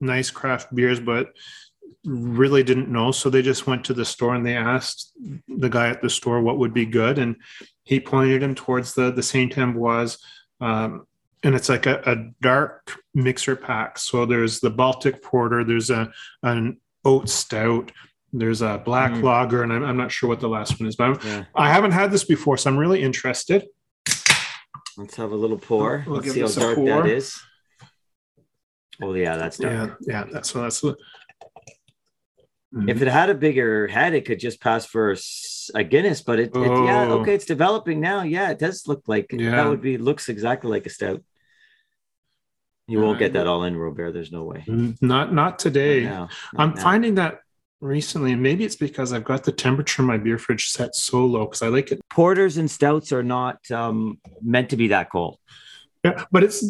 nice 0.00 0.30
craft 0.30 0.74
beers, 0.74 0.98
but 0.98 1.28
really 2.04 2.62
didn't 2.64 2.88
know. 2.88 3.12
So 3.12 3.30
they 3.30 3.42
just 3.42 3.66
went 3.68 3.84
to 3.84 3.94
the 3.94 4.04
store 4.04 4.34
and 4.34 4.44
they 4.44 4.56
asked 4.56 5.12
the 5.46 5.68
guy 5.68 5.88
at 5.90 6.00
the 6.02 6.10
store 6.10 6.40
what 6.40 6.58
would 6.58 6.74
be 6.74 6.86
good, 6.86 7.18
and 7.18 7.36
he 7.84 8.00
pointed 8.00 8.42
him 8.42 8.54
towards 8.54 8.94
the 8.94 9.12
the 9.12 9.22
Saint 9.22 9.54
Ambroise. 9.56 10.18
Um, 10.60 11.06
and 11.44 11.54
it's 11.54 11.68
like 11.68 11.86
a, 11.86 12.00
a 12.06 12.30
dark 12.40 12.92
mixer 13.14 13.56
pack. 13.56 13.98
So 13.98 14.26
there's 14.26 14.60
the 14.60 14.70
Baltic 14.70 15.22
Porter, 15.22 15.64
there's 15.64 15.90
a 15.90 16.10
an 16.42 16.80
oat 17.04 17.28
stout. 17.28 17.92
There's 18.34 18.62
a 18.62 18.78
black 18.82 19.12
Mm. 19.12 19.22
lager, 19.24 19.62
and 19.62 19.70
I'm, 19.70 19.84
I'm 19.84 19.96
not 19.98 20.10
sure 20.10 20.26
what 20.28 20.40
the 20.40 20.48
last 20.48 20.80
one 20.80 20.88
is, 20.88 20.96
but 20.96 21.22
Yeah. 21.22 21.44
I 21.54 21.70
haven't 21.70 21.90
had 21.92 22.10
this 22.10 22.24
before, 22.24 22.56
so 22.56 22.70
I'm 22.70 22.78
really 22.78 23.02
interested. 23.02 23.66
Let's 24.96 25.16
have 25.16 25.32
a 25.32 25.36
little 25.36 25.58
pour. 25.58 26.02
We'll 26.06 26.16
Let's 26.20 26.32
see 26.32 26.40
how 26.40 26.46
dark 26.48 26.76
pour. 26.76 26.86
that 27.02 27.06
is. 27.10 27.38
Oh 29.02 29.12
yeah, 29.14 29.36
that's 29.36 29.58
dark. 29.58 29.98
Yeah, 30.06 30.20
yeah. 30.24 30.24
That's 30.32 30.50
that's. 30.52 30.80
the- 30.80 30.96
If 32.88 33.02
it 33.02 33.08
had 33.08 33.28
a 33.28 33.34
bigger 33.34 33.86
head, 33.88 34.14
it 34.14 34.24
could 34.24 34.38
just 34.40 34.60
pass 34.62 34.86
for 34.86 35.14
a 35.74 35.84
Guinness. 35.84 36.22
But 36.22 36.38
it, 36.38 36.50
it- 36.54 36.84
yeah, 36.86 37.06
Oh. 37.10 37.20
okay, 37.20 37.34
it's 37.34 37.44
developing 37.44 38.00
now. 38.00 38.22
Yeah, 38.22 38.50
it 38.50 38.58
does 38.58 38.88
look 38.88 39.02
like 39.06 39.26
Yeah. 39.30 39.50
that 39.56 39.68
would 39.68 39.82
be 39.82 39.98
looks 39.98 40.30
exactly 40.30 40.70
like 40.70 40.86
a 40.86 40.90
stout. 40.90 41.22
You 42.88 43.00
won't 43.00 43.18
get 43.18 43.32
that 43.34 43.46
all 43.46 43.64
in, 43.64 43.76
Robert. 43.76 44.12
There's 44.12 44.32
no 44.32 44.44
way. 44.44 44.64
Not 45.00 45.32
not 45.32 45.58
today. 45.58 46.04
Not 46.04 46.10
now. 46.10 46.28
Not 46.54 46.62
I'm 46.62 46.74
now. 46.74 46.82
finding 46.82 47.14
that 47.16 47.40
recently, 47.80 48.32
and 48.32 48.42
maybe 48.42 48.64
it's 48.64 48.76
because 48.76 49.12
I've 49.12 49.24
got 49.24 49.44
the 49.44 49.52
temperature 49.52 50.02
in 50.02 50.08
my 50.08 50.18
beer 50.18 50.38
fridge 50.38 50.68
set 50.68 50.94
so 50.94 51.24
low 51.24 51.46
because 51.46 51.62
I 51.62 51.68
like 51.68 51.90
it. 51.92 52.00
porters 52.10 52.56
and 52.58 52.70
stouts 52.70 53.12
are 53.12 53.22
not 53.22 53.58
um, 53.70 54.18
meant 54.42 54.70
to 54.70 54.76
be 54.76 54.88
that 54.88 55.10
cold. 55.10 55.38
Yeah, 56.04 56.24
but 56.32 56.42
it's 56.42 56.62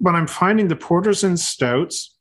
but 0.00 0.14
I'm 0.14 0.26
finding 0.28 0.68
the 0.68 0.76
porters 0.76 1.24
and 1.24 1.38
stouts 1.38 2.16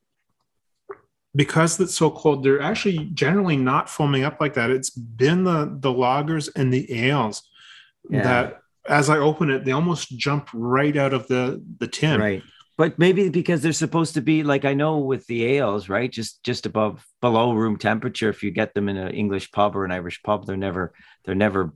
because 1.36 1.80
it's 1.80 1.96
so 1.96 2.10
cold. 2.10 2.44
They're 2.44 2.62
actually 2.62 3.06
generally 3.14 3.58
not 3.58 3.90
foaming 3.90 4.24
up 4.24 4.40
like 4.40 4.54
that. 4.56 4.70
It's 4.72 4.90
been 4.90 5.44
the 5.44 5.78
the 5.80 5.92
lagers 5.92 6.50
and 6.56 6.74
the 6.74 6.92
ales 6.92 7.48
Yeah. 8.10 8.24
that 8.24 8.62
as 8.88 9.10
I 9.10 9.18
open 9.18 9.50
it, 9.50 9.66
they 9.66 9.72
almost 9.72 10.18
jump 10.18 10.50
right 10.54 10.96
out 10.98 11.14
of 11.14 11.28
the 11.28 11.64
the 11.80 11.88
tin. 11.88 12.20
Right. 12.20 12.44
But 12.77 13.00
maybe 13.00 13.29
because 13.29 13.62
they're 13.62 13.72
supposed 13.72 14.15
to 14.15 14.22
be 14.22 14.44
like 14.44 14.65
I 14.65 14.74
know 14.74 14.98
with 15.00 15.25
the 15.27 15.46
ales, 15.46 15.88
right? 15.88 16.12
Just 16.12 16.44
just 16.44 16.65
above 16.65 17.05
below 17.22 17.53
room 17.53 17.77
temperature. 17.77 18.29
If 18.29 18.44
you 18.44 18.51
get 18.51 18.74
them 18.74 18.89
in 18.89 18.98
an 18.98 19.13
English 19.13 19.51
pub 19.51 19.75
or 19.75 19.86
an 19.86 19.91
Irish 19.91 20.22
pub, 20.24 20.46
they're 20.46 20.58
never 20.58 20.94
they're 21.24 21.36
never 21.36 21.74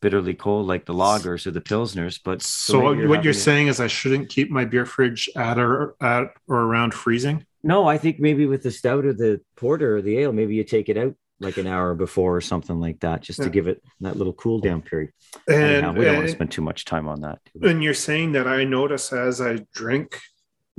bitterly 0.00 0.32
cold 0.34 0.66
like 0.66 0.86
the 0.86 0.94
lagers 0.94 1.46
or 1.46 1.50
the 1.50 1.60
pilsners. 1.60 2.18
But 2.24 2.40
So, 2.40 2.94
maybe 2.94 3.06
what 3.08 3.24
you're 3.24 3.32
it- 3.32 3.34
saying 3.34 3.66
is 3.66 3.78
I 3.80 3.88
shouldn't 3.88 4.28
keep 4.30 4.50
my 4.50 4.64
beer 4.64 4.86
fridge 4.86 5.28
at 5.36 5.58
or 5.58 5.96
at 6.00 6.28
or 6.46 6.60
around 6.62 6.94
freezing. 6.94 7.44
No, 7.62 7.86
I 7.86 7.98
think 7.98 8.20
maybe 8.20 8.46
with 8.46 8.62
the 8.62 8.70
stout 8.70 9.04
or 9.04 9.12
the 9.12 9.40
porter 9.56 9.96
or 9.96 10.02
the 10.02 10.18
ale, 10.18 10.32
maybe 10.32 10.54
you 10.54 10.62
take 10.64 10.88
it 10.88 10.96
out 10.96 11.14
like 11.40 11.56
an 11.56 11.66
hour 11.66 11.94
before 11.94 12.36
or 12.36 12.40
something 12.40 12.80
like 12.80 13.00
that, 13.00 13.20
just 13.22 13.42
to 13.42 13.50
give 13.50 13.66
it 13.68 13.82
that 14.00 14.16
little 14.16 14.32
cool 14.32 14.58
down 14.60 14.80
period. 14.82 15.10
And, 15.46 15.56
Anyhow, 15.56 15.92
we 15.92 16.04
don't 16.04 16.16
want 16.16 16.26
to 16.26 16.32
spend 16.32 16.50
too 16.52 16.62
much 16.62 16.84
time 16.84 17.06
on 17.06 17.20
that. 17.20 17.38
and 17.62 17.82
you're 17.82 17.94
saying 17.94 18.32
that 18.32 18.46
I 18.48 18.64
notice 18.64 19.12
as 19.12 19.40
I 19.40 19.58
drink 19.74 20.18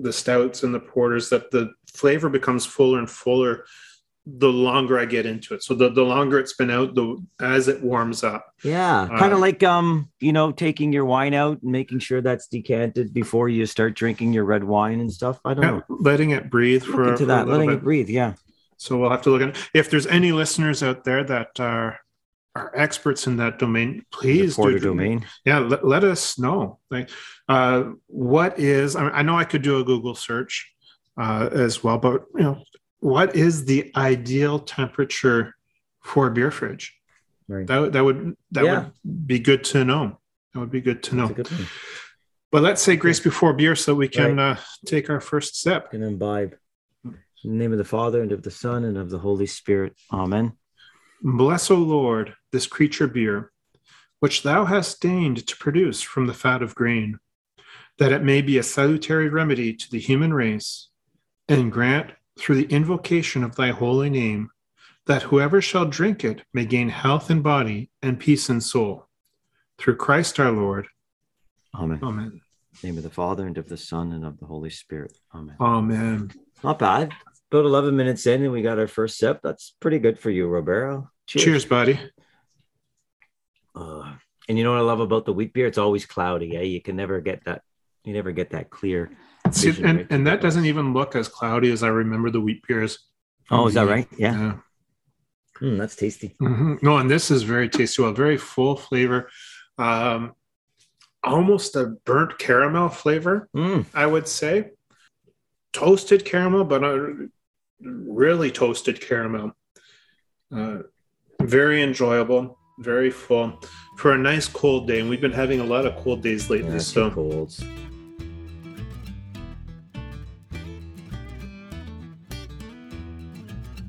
the 0.01 0.13
stouts 0.13 0.63
and 0.63 0.73
the 0.73 0.79
porters 0.79 1.29
that 1.29 1.51
the 1.51 1.71
flavor 1.93 2.29
becomes 2.29 2.65
fuller 2.65 2.99
and 2.99 3.09
fuller 3.09 3.65
the 4.25 4.47
longer 4.49 4.99
I 4.99 5.05
get 5.05 5.25
into 5.25 5.55
it. 5.55 5.63
So 5.63 5.73
the, 5.73 5.89
the 5.89 6.03
longer 6.03 6.37
it's 6.37 6.53
been 6.53 6.69
out, 6.69 6.93
the 6.93 7.17
as 7.41 7.67
it 7.67 7.81
warms 7.81 8.23
up. 8.23 8.45
Yeah, 8.63 9.07
kind 9.07 9.31
of 9.31 9.37
Um, 9.37 9.41
like 9.41 9.63
um, 9.63 10.09
you 10.19 10.31
know, 10.33 10.51
taking 10.51 10.93
your 10.93 11.05
wine 11.05 11.33
out 11.33 11.61
and 11.63 11.71
making 11.71 11.99
sure 11.99 12.21
that's 12.21 12.47
decanted 12.47 13.11
before 13.13 13.49
you 13.49 13.65
start 13.65 13.95
drinking 13.95 14.33
your 14.33 14.43
red 14.45 14.63
wine 14.63 14.99
and 14.99 15.11
stuff. 15.11 15.39
I 15.45 15.55
don't 15.55 15.63
Yeah, 15.63 15.71
know. 15.71 15.83
letting 15.89 16.29
it 16.31 16.49
breathe 16.51 16.83
for, 16.83 17.05
into 17.09 17.17
for 17.19 17.23
a 17.23 17.27
that, 17.27 17.37
little 17.47 17.53
letting 17.53 17.69
bit. 17.69 17.77
it 17.79 17.83
breathe. 17.83 18.09
Yeah, 18.09 18.33
So 18.77 18.97
we'll 18.99 19.09
have 19.09 19.23
to 19.23 19.31
look 19.31 19.41
at 19.41 19.49
it. 19.49 19.69
if 19.73 19.89
there's 19.89 20.05
any 20.07 20.31
listeners 20.31 20.83
out 20.83 21.05
there 21.05 21.23
that 21.23 21.59
are 21.59 21.99
are 22.59 22.71
experts 22.75 23.27
in 23.27 23.37
that 23.37 23.59
domain, 23.59 24.05
please 24.11 24.55
the 24.55 24.63
do 24.63 24.79
domain. 24.79 25.25
yeah 25.45 25.59
let, 25.59 25.85
let 25.85 26.03
us 26.03 26.37
know 26.37 26.79
like 26.91 27.09
uh 27.47 27.83
what 28.07 28.59
is 28.59 28.95
I, 28.95 29.03
mean, 29.03 29.11
I 29.13 29.21
know 29.21 29.37
i 29.37 29.43
could 29.45 29.61
do 29.61 29.79
a 29.79 29.83
google 29.83 30.15
search 30.15 30.53
uh 31.19 31.49
as 31.51 31.83
well 31.83 31.97
but 31.97 32.25
you 32.35 32.43
know 32.43 32.63
what 32.99 33.35
is 33.35 33.65
the 33.65 33.91
ideal 33.95 34.59
temperature 34.59 35.55
for 36.03 36.27
a 36.27 36.31
beer 36.31 36.51
fridge 36.51 36.95
Right. 37.47 37.65
that, 37.67 37.79
would- 37.79 37.93
that 37.93 38.03
would 38.03 38.35
that 38.51 38.63
Yeah. 38.65 38.79
would 39.03 39.27
be 39.27 39.39
good 39.39 39.63
to 39.71 39.83
know 39.83 40.19
that 40.53 40.59
would 40.59 40.71
be 40.71 40.81
good 40.81 41.01
to 41.03 41.15
know 41.15 41.27
good 41.29 41.49
but 42.51 42.61
let's 42.61 42.81
say 42.81 42.95
grace 42.95 43.19
before 43.19 43.53
beer 43.53 43.75
so 43.75 43.95
we 43.95 44.07
can 44.07 44.37
uh 44.39 44.57
take 44.85 45.09
our 45.09 45.21
first 45.21 45.55
step 45.55 45.93
and 45.93 46.03
imbibe. 46.03 46.55
In 47.05 47.51
the 47.51 47.55
name 47.63 47.71
of 47.71 47.77
the 47.77 47.85
Father 47.85 48.21
and 48.21 48.31
of 48.33 48.41
the 48.43 48.51
Son 48.51 48.83
and 48.83 48.97
of 48.97 49.09
the 49.09 49.17
Holy 49.19 49.45
Spirit. 49.45 49.93
Amen. 50.11 50.51
Bless 51.21 51.69
o 51.69 51.75
lord 51.75 52.33
this 52.51 52.67
creature 52.67 53.07
beer 53.07 53.51
which 54.19 54.43
thou 54.43 54.65
hast 54.65 55.01
deigned 55.01 55.45
to 55.47 55.57
produce 55.57 56.01
from 56.01 56.27
the 56.27 56.33
fat 56.33 56.61
of 56.61 56.75
grain 56.75 57.19
that 57.99 58.13
it 58.13 58.23
may 58.23 58.41
be 58.41 58.57
a 58.57 58.63
salutary 58.63 59.29
remedy 59.29 59.73
to 59.73 59.91
the 59.91 59.99
human 59.99 60.33
race, 60.33 60.87
and 61.47 61.71
grant 61.71 62.11
through 62.39 62.55
the 62.55 62.73
invocation 62.73 63.43
of 63.43 63.55
thy 63.55 63.69
holy 63.69 64.09
name 64.09 64.49
that 65.05 65.23
whoever 65.23 65.61
shall 65.61 65.85
drink 65.85 66.23
it 66.23 66.43
may 66.53 66.65
gain 66.65 66.89
health 66.89 67.29
in 67.29 67.41
body 67.41 67.89
and 68.01 68.19
peace 68.19 68.49
in 68.49 68.61
soul. 68.61 69.07
Through 69.77 69.97
Christ 69.97 70.39
our 70.39 70.51
Lord. 70.51 70.87
Amen. 71.75 71.99
Amen. 72.01 72.25
In 72.25 72.41
the 72.81 72.87
name 72.87 72.97
of 72.97 73.03
the 73.03 73.09
Father 73.09 73.45
and 73.45 73.57
of 73.57 73.67
the 73.67 73.77
Son 73.77 74.13
and 74.13 74.23
of 74.23 74.39
the 74.39 74.45
Holy 74.45 74.69
Spirit. 74.69 75.17
Amen. 75.33 75.55
Amen. 75.59 76.31
Not 76.63 76.79
bad. 76.79 77.13
About 77.51 77.65
11 77.65 77.95
minutes 77.95 78.27
in 78.27 78.43
and 78.43 78.51
we 78.51 78.61
got 78.61 78.77
our 78.77 78.87
first 78.87 79.17
sip. 79.17 79.39
That's 79.41 79.73
pretty 79.79 79.97
good 79.97 80.19
for 80.19 80.29
you, 80.29 80.47
Roberto. 80.47 81.09
Cheers, 81.25 81.65
buddy. 81.65 81.99
Uh, 83.75 84.13
and 84.47 84.57
you 84.57 84.63
know 84.63 84.71
what 84.71 84.79
I 84.79 84.83
love 84.83 84.99
about 84.99 85.25
the 85.25 85.33
wheat 85.33 85.53
beer? 85.53 85.65
It's 85.67 85.77
always 85.77 86.05
cloudy. 86.05 86.55
Eh? 86.55 86.61
You 86.61 86.81
can 86.81 86.95
never 86.95 87.21
get 87.21 87.45
that. 87.45 87.63
You 88.03 88.13
never 88.13 88.31
get 88.31 88.51
that 88.51 88.69
clear. 88.69 89.11
See, 89.51 89.73
and, 89.83 90.05
and 90.09 90.27
that 90.27 90.41
doesn't 90.41 90.65
even 90.65 90.93
look 90.93 91.15
as 91.15 91.27
cloudy 91.27 91.71
as 91.71 91.81
I 91.81 91.87
remember 91.87 92.29
the 92.29 92.41
wheat 92.41 92.65
beers. 92.67 92.99
Oh, 93.49 93.67
is 93.67 93.73
that 93.73 93.87
right? 93.87 94.07
Yeah. 94.17 94.33
Yeah. 94.39 94.53
Mm, 95.61 95.77
that's 95.77 95.95
tasty. 95.95 96.35
Mhm. 96.41 96.81
No, 96.83 96.97
and 96.97 97.09
this 97.09 97.31
is 97.31 97.43
very 97.43 97.67
tasty. 97.67 98.01
Well, 98.01 98.13
very 98.13 98.37
full 98.37 98.75
flavor. 98.75 99.29
Um, 99.77 100.33
almost 101.23 101.75
a 101.75 101.95
burnt 102.05 102.37
caramel 102.37 102.89
flavor, 102.89 103.49
Mm, 103.55 103.85
I 103.93 104.05
would 104.05 104.27
say. 104.27 104.71
Toasted 105.73 106.25
caramel, 106.25 106.63
but 106.63 106.83
really 107.81 108.51
toasted 108.51 109.01
caramel. 109.01 109.55
Uh, 110.55 110.79
very 111.41 111.81
enjoyable, 111.81 112.57
very 112.79 113.11
full 113.11 113.59
for 113.97 114.13
a 114.13 114.17
nice 114.17 114.47
cold 114.47 114.87
day. 114.87 114.99
And 114.99 115.09
we've 115.09 115.21
been 115.21 115.31
having 115.31 115.59
a 115.59 115.65
lot 115.65 115.85
of 115.85 115.95
cold 116.03 116.21
days 116.21 116.49
lately. 116.49 116.73
yeah, 116.73 116.79
so 116.79 117.11
colds. 117.11 117.63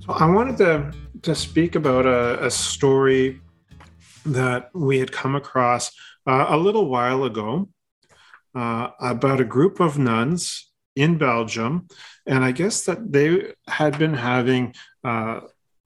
So 0.05 0.13
I 0.13 0.27
wanted 0.27 0.57
to 0.59 0.93
to 1.23 1.35
speak 1.35 1.75
about 1.75 2.07
a, 2.07 2.47
a 2.47 2.51
story 2.51 3.41
that 4.25 4.71
we 4.75 4.99
had 4.99 5.13
come 5.13 5.35
across 5.35 5.91
uh, 6.27 6.47
a 6.49 6.57
little 6.57 6.89
while 6.89 7.25
ago 7.25 7.69
uh, 8.55 8.89
about 9.01 9.41
a 9.41 9.45
group 9.45 9.81
of 9.81 9.99
nuns 9.99 10.70
in 10.97 11.19
Belgium, 11.19 11.87
and 12.27 12.45
I 12.45 12.53
guess 12.53 12.85
that 12.85 13.13
they 13.13 13.55
had 13.69 13.99
been 13.99 14.15
having 14.15 14.75
uh, 15.05 15.41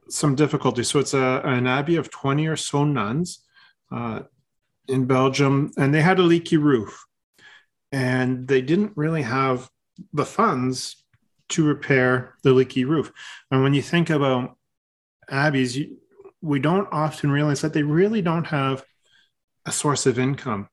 some 0.09 0.35
difficulty. 0.35 0.83
So 0.83 0.99
it's 0.99 1.15
a, 1.15 1.43
an 1.45 1.67
abbey 1.67 1.97
of 1.97 2.11
twenty 2.11 2.47
or 2.47 2.57
so 2.57 2.85
nuns 2.85 3.45
uh, 3.93 4.21
in 4.89 5.05
Belgium, 5.07 5.71
and 5.77 5.95
they 5.95 6.01
had 6.01 6.19
a 6.19 6.23
leaky 6.23 6.57
roof, 6.57 7.05
and 7.93 8.49
they 8.49 8.63
didn't 8.63 8.93
really 8.97 9.23
have 9.23 9.69
the 10.13 10.25
funds 10.25 11.05
to 11.51 11.65
repair 11.65 12.35
the 12.43 12.53
leaky 12.53 12.85
roof. 12.85 13.13
And 13.51 13.63
when 13.63 13.75
you 13.75 13.83
think 13.83 14.09
about 14.09 14.57
abbeys, 15.31 15.77
you, 15.77 15.99
we 16.41 16.59
don't 16.59 16.89
often 16.91 17.31
realize 17.31 17.61
that 17.61 17.75
they 17.75 17.83
really 17.83 18.23
don't 18.23 18.47
have 18.47 18.83
a 19.67 19.73
source 19.73 20.07
of 20.07 20.19
income. 20.19 20.69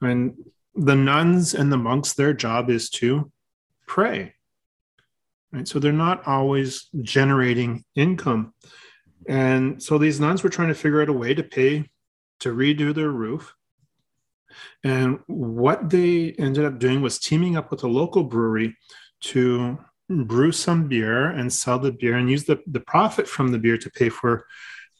I 0.00 0.06
mean, 0.06 0.36
the 0.74 0.94
nuns 0.94 1.54
and 1.54 1.72
the 1.72 1.76
monks, 1.76 2.12
their 2.12 2.32
job 2.32 2.70
is 2.70 2.88
to 2.90 3.31
pray. 3.92 4.32
Right? 5.52 5.68
So 5.68 5.78
they're 5.78 5.92
not 5.92 6.26
always 6.26 6.88
generating 7.02 7.84
income. 7.94 8.54
And 9.28 9.82
so 9.82 9.98
these 9.98 10.18
nuns 10.18 10.42
were 10.42 10.48
trying 10.48 10.68
to 10.68 10.82
figure 10.82 11.02
out 11.02 11.10
a 11.10 11.20
way 11.24 11.34
to 11.34 11.42
pay 11.42 11.90
to 12.40 12.54
redo 12.54 12.94
their 12.94 13.10
roof. 13.10 13.54
And 14.82 15.20
what 15.26 15.90
they 15.90 16.34
ended 16.38 16.64
up 16.64 16.78
doing 16.78 17.02
was 17.02 17.18
teaming 17.18 17.56
up 17.58 17.70
with 17.70 17.82
a 17.84 17.94
local 18.00 18.24
brewery 18.24 18.76
to 19.32 19.78
brew 20.08 20.52
some 20.52 20.88
beer 20.88 21.28
and 21.28 21.52
sell 21.52 21.78
the 21.78 21.92
beer 21.92 22.16
and 22.16 22.30
use 22.30 22.44
the, 22.44 22.60
the 22.66 22.80
profit 22.80 23.28
from 23.28 23.48
the 23.48 23.58
beer 23.58 23.76
to 23.76 23.90
pay 23.90 24.08
for 24.08 24.46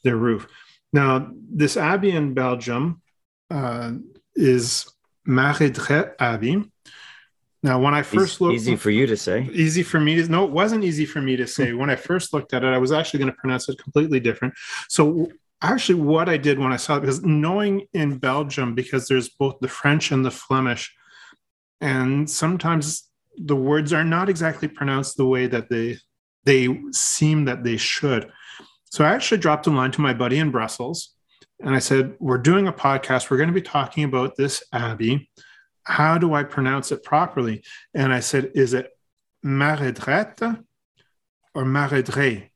their 0.03 0.17
roof. 0.17 0.47
Now, 0.91 1.31
this 1.61 1.77
abbey 1.77 2.11
in 2.11 2.35
Belgium 2.35 3.01
uh, 3.49 3.93
is 4.35 4.85
Maredret 5.27 6.13
Abbey. 6.19 6.71
Now, 7.63 7.79
when 7.79 7.93
I 7.93 8.01
first 8.01 8.35
Easy, 8.35 8.43
looked, 8.43 8.55
easy 8.55 8.75
for 8.75 8.91
you 8.91 9.05
to 9.07 9.15
say. 9.15 9.49
easy 9.53 9.83
for 9.83 9.99
me 9.99 10.15
to 10.15 10.27
no, 10.27 10.43
it 10.45 10.51
wasn't 10.51 10.83
easy 10.83 11.05
for 11.05 11.21
me 11.21 11.37
to 11.37 11.47
say. 11.47 11.73
when 11.73 11.89
I 11.89 11.95
first 11.95 12.33
looked 12.33 12.53
at 12.53 12.63
it, 12.63 12.67
I 12.67 12.77
was 12.77 12.91
actually 12.91 13.19
going 13.19 13.31
to 13.31 13.37
pronounce 13.37 13.69
it 13.69 13.81
completely 13.81 14.19
different. 14.19 14.53
So, 14.89 15.31
actually, 15.61 16.01
what 16.01 16.27
I 16.27 16.37
did 16.37 16.59
when 16.59 16.73
I 16.73 16.77
saw 16.77 16.97
it, 16.97 17.01
because 17.01 17.23
knowing 17.23 17.87
in 17.93 18.17
Belgium, 18.17 18.75
because 18.75 19.07
there's 19.07 19.29
both 19.29 19.59
the 19.61 19.69
French 19.69 20.11
and 20.11 20.25
the 20.25 20.31
Flemish, 20.31 20.93
and 21.79 22.29
sometimes 22.29 23.09
the 23.37 23.55
words 23.55 23.93
are 23.93 24.03
not 24.03 24.29
exactly 24.29 24.67
pronounced 24.67 25.17
the 25.17 25.25
way 25.25 25.47
that 25.47 25.69
they 25.69 25.97
they 26.45 26.81
seem 26.91 27.45
that 27.45 27.63
they 27.63 27.77
should. 27.77 28.29
So 28.85 29.03
I 29.05 29.13
actually 29.13 29.39
dropped 29.39 29.67
a 29.67 29.71
line 29.71 29.91
to 29.91 30.01
my 30.01 30.13
buddy 30.13 30.37
in 30.37 30.51
Brussels 30.51 31.13
and 31.63 31.75
I 31.75 31.79
said, 31.79 32.15
We're 32.19 32.37
doing 32.37 32.67
a 32.67 32.73
podcast. 32.73 33.29
We're 33.29 33.37
going 33.37 33.47
to 33.47 33.53
be 33.53 33.61
talking 33.61 34.03
about 34.03 34.35
this 34.35 34.63
abbey. 34.73 35.29
How 35.83 36.17
do 36.17 36.33
I 36.33 36.43
pronounce 36.43 36.91
it 36.91 37.03
properly? 37.03 37.63
And 37.93 38.13
I 38.13 38.19
said, 38.21 38.51
Is 38.55 38.73
it 38.73 38.91
Maredrette 39.45 40.63
or 41.53 41.63
Maredre? 41.65 42.49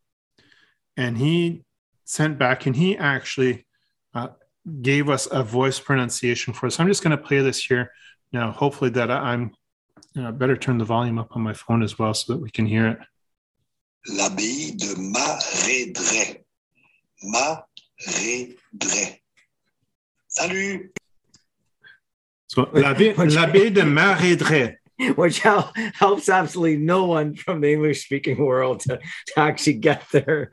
And 0.96 1.18
he 1.18 1.64
sent 2.06 2.38
back 2.40 2.66
and 2.66 2.76
he 2.76 2.98
actually 2.98 3.66
uh, 4.14 4.30
gave 4.82 5.10
us 5.10 5.28
a 5.30 5.44
voice 5.44 5.80
pronunciation 5.80 6.54
for 6.54 6.68
us. 6.68 6.80
I'm 6.80 6.88
just 6.88 7.04
going 7.04 7.16
to 7.16 7.24
play 7.24 7.40
this 7.40 7.64
here 7.64 7.92
now. 8.32 8.52
Hopefully, 8.52 8.90
that 8.92 9.12
I'm 9.12 9.52
you 10.14 10.24
know, 10.24 10.32
better 10.32 10.58
turn 10.58 10.78
the 10.78 10.86
volume 10.86 11.20
up 11.20 11.36
on 11.36 11.42
my 11.42 11.54
phone 11.54 11.84
as 11.84 12.00
well 12.00 12.14
so 12.14 12.34
that 12.34 12.40
we 12.40 12.50
can 12.50 12.66
hear 12.66 12.88
it. 12.88 13.00
L'abbaye 14.08 14.72
de 14.76 14.96
Marédret. 14.96 16.44
Marédret. 17.24 19.20
Salut! 20.28 20.92
L'abbaye 22.58 23.70
de 23.70 23.82
Marédret. 23.84 24.78
Which 25.16 25.42
helps 25.42 26.28
absolutely 26.28 26.78
no 26.78 27.06
one 27.06 27.36
from 27.36 27.62
the 27.62 27.72
English 27.72 28.04
speaking 28.04 28.44
world 28.44 28.80
to, 28.80 28.98
to, 28.98 29.40
actually 29.40 29.74
get 29.74 30.02
their 30.12 30.50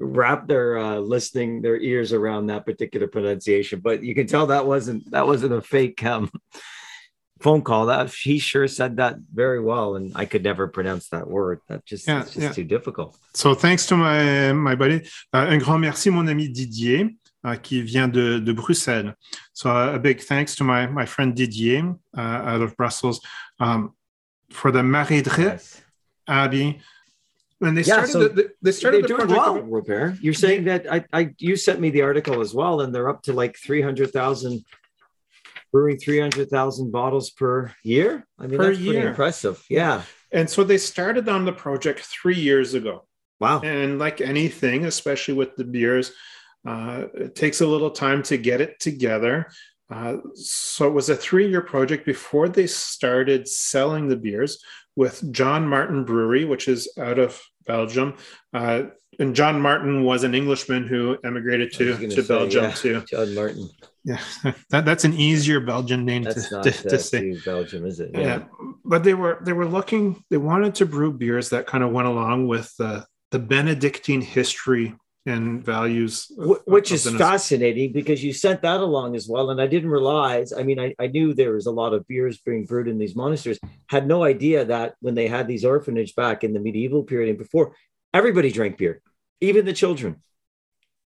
wrap 0.00 0.48
their 0.48 0.76
uh, 0.78 0.96
listening 0.96 1.62
their 1.62 1.78
ears 1.78 2.12
around 2.12 2.48
that 2.48 2.66
particular 2.66 3.06
pronunciation. 3.06 3.78
But 3.78 4.02
you 4.02 4.16
can 4.16 4.26
tell 4.26 4.48
that 4.48 4.66
wasn't 4.66 5.08
that 5.12 5.28
wasn't 5.28 5.52
a 5.52 5.62
fake 5.62 6.04
um, 6.04 6.28
phone 7.40 7.62
call 7.62 7.86
that 7.86 8.12
he 8.12 8.38
sure 8.38 8.66
said 8.66 8.96
that 8.96 9.16
very 9.32 9.60
well 9.60 9.96
and 9.96 10.12
i 10.14 10.24
could 10.24 10.42
never 10.42 10.66
pronounce 10.66 11.08
that 11.10 11.28
word 11.28 11.60
that 11.68 11.84
just 11.84 12.06
yeah, 12.08 12.22
just 12.22 12.36
yeah. 12.38 12.52
too 12.52 12.64
difficult 12.64 13.18
so 13.34 13.54
thanks 13.54 13.86
to 13.86 13.96
my 13.96 14.52
my 14.52 14.74
buddy 14.74 15.06
uh, 15.34 15.46
un 15.50 15.58
grand 15.58 15.80
merci 15.80 16.10
mon 16.10 16.28
ami 16.28 16.48
didier 16.48 17.10
uh, 17.44 17.56
qui 17.56 17.82
vient 17.82 18.08
de, 18.08 18.38
de 18.38 18.52
bruxelles 18.52 19.14
so 19.52 19.70
a 19.70 19.98
big 19.98 20.20
thanks 20.20 20.54
to 20.54 20.64
my 20.64 20.86
my 20.86 21.06
friend 21.06 21.34
didier 21.34 21.94
uh, 22.16 22.20
out 22.20 22.62
of 22.62 22.76
brussels 22.76 23.20
um, 23.60 23.94
for 24.50 24.70
the 24.70 24.82
marie 24.82 25.22
yes. 25.38 25.82
abbey 26.28 26.80
and 27.60 27.78
they 27.78 27.82
yeah, 27.82 28.04
started 28.04 28.12
so 28.12 28.28
the, 28.28 28.50
they 28.60 28.72
started 28.72 29.04
the 29.04 29.08
doing 29.08 29.28
well, 29.28 29.62
Robert. 29.62 30.18
You're 30.20 30.34
saying 30.34 30.64
that 30.64 30.92
I, 30.92 31.04
I 31.14 31.30
you 31.38 31.56
sent 31.56 31.80
me 31.80 31.88
the 31.88 32.02
article 32.02 32.42
as 32.42 32.52
well, 32.52 32.82
and 32.82 32.94
they're 32.94 33.08
up 33.08 33.22
to 33.22 33.32
like 33.32 33.56
three 33.56 33.80
hundred 33.80 34.12
thousand 34.12 34.64
brewing 35.74 35.98
300,000 35.98 36.92
bottles 36.92 37.30
per 37.30 37.74
year. 37.82 38.24
I 38.38 38.46
mean, 38.46 38.58
per 38.58 38.68
that's 38.68 38.78
year. 38.78 38.92
pretty 38.92 39.08
impressive. 39.08 39.64
Yeah. 39.68 40.02
And 40.30 40.48
so 40.48 40.62
they 40.62 40.78
started 40.78 41.28
on 41.28 41.44
the 41.44 41.52
project 41.52 41.98
three 41.98 42.38
years 42.38 42.74
ago. 42.74 43.08
Wow. 43.40 43.60
And 43.60 43.98
like 43.98 44.20
anything, 44.20 44.84
especially 44.84 45.34
with 45.34 45.56
the 45.56 45.64
beers, 45.64 46.12
uh, 46.66 47.04
it 47.14 47.34
takes 47.34 47.60
a 47.60 47.66
little 47.66 47.90
time 47.90 48.22
to 48.24 48.36
get 48.36 48.60
it 48.60 48.80
together. 48.80 49.50
Uh, 49.90 50.16
so 50.34 50.86
it 50.86 50.92
was 50.92 51.10
a 51.10 51.16
three 51.16 51.48
year 51.48 51.60
project 51.60 52.06
before 52.06 52.48
they 52.48 52.66
started 52.66 53.46
selling 53.46 54.08
the 54.08 54.16
beers 54.16 54.62
with 54.96 55.30
John 55.32 55.68
Martin 55.68 56.04
Brewery, 56.04 56.44
which 56.44 56.68
is 56.68 56.88
out 56.98 57.18
of 57.18 57.40
Belgium. 57.66 58.16
Uh, 58.52 58.84
and 59.18 59.34
John 59.34 59.60
Martin 59.60 60.04
was 60.04 60.24
an 60.24 60.34
Englishman 60.34 60.86
who 60.86 61.16
emigrated 61.24 61.72
to, 61.74 61.96
to 61.96 62.22
say, 62.22 62.28
Belgium 62.28 62.64
yeah. 62.64 62.70
too. 62.70 63.04
John 63.08 63.34
Martin. 63.34 63.70
Yeah, 64.04 64.20
that, 64.70 64.84
that's 64.84 65.04
an 65.04 65.14
easier 65.14 65.60
Belgian 65.60 66.04
name 66.04 66.24
to, 66.24 66.34
to, 66.34 66.70
to, 66.70 66.98
say. 66.98 67.38
Belgium, 67.44 67.86
is 67.86 68.00
it? 68.00 68.10
Yeah. 68.12 68.20
yeah. 68.20 68.44
but 68.84 69.04
they 69.04 69.14
were 69.14 69.38
they 69.42 69.52
were 69.52 69.66
looking. 69.66 70.22
They 70.30 70.36
wanted 70.36 70.74
to 70.76 70.86
brew 70.86 71.12
beers 71.12 71.50
that 71.50 71.66
kind 71.66 71.84
of 71.84 71.92
went 71.92 72.08
along 72.08 72.48
with 72.48 72.74
the 72.76 73.06
the 73.30 73.38
Benedictine 73.38 74.20
history 74.20 74.94
and 75.26 75.64
values, 75.64 76.30
which 76.66 76.92
is 76.92 77.10
fascinating 77.10 77.92
because 77.92 78.22
you 78.22 78.32
sent 78.32 78.60
that 78.62 78.80
along 78.80 79.16
as 79.16 79.26
well. 79.26 79.50
And 79.50 79.60
I 79.60 79.66
didn't 79.66 79.88
realize. 79.88 80.52
I 80.52 80.62
mean, 80.62 80.78
I, 80.78 80.94
I 80.98 81.06
knew 81.06 81.32
there 81.32 81.54
was 81.54 81.66
a 81.66 81.70
lot 81.70 81.94
of 81.94 82.06
beers 82.06 82.38
being 82.38 82.66
brewed 82.66 82.88
in 82.88 82.98
these 82.98 83.16
monasteries. 83.16 83.58
Had 83.88 84.06
no 84.06 84.22
idea 84.22 84.66
that 84.66 84.96
when 85.00 85.14
they 85.14 85.26
had 85.26 85.48
these 85.48 85.64
orphanage 85.64 86.14
back 86.14 86.44
in 86.44 86.52
the 86.52 86.60
medieval 86.60 87.04
period 87.04 87.30
and 87.30 87.38
before, 87.38 87.74
everybody 88.12 88.52
drank 88.52 88.76
beer, 88.76 89.00
even 89.40 89.64
the 89.64 89.72
children. 89.72 90.22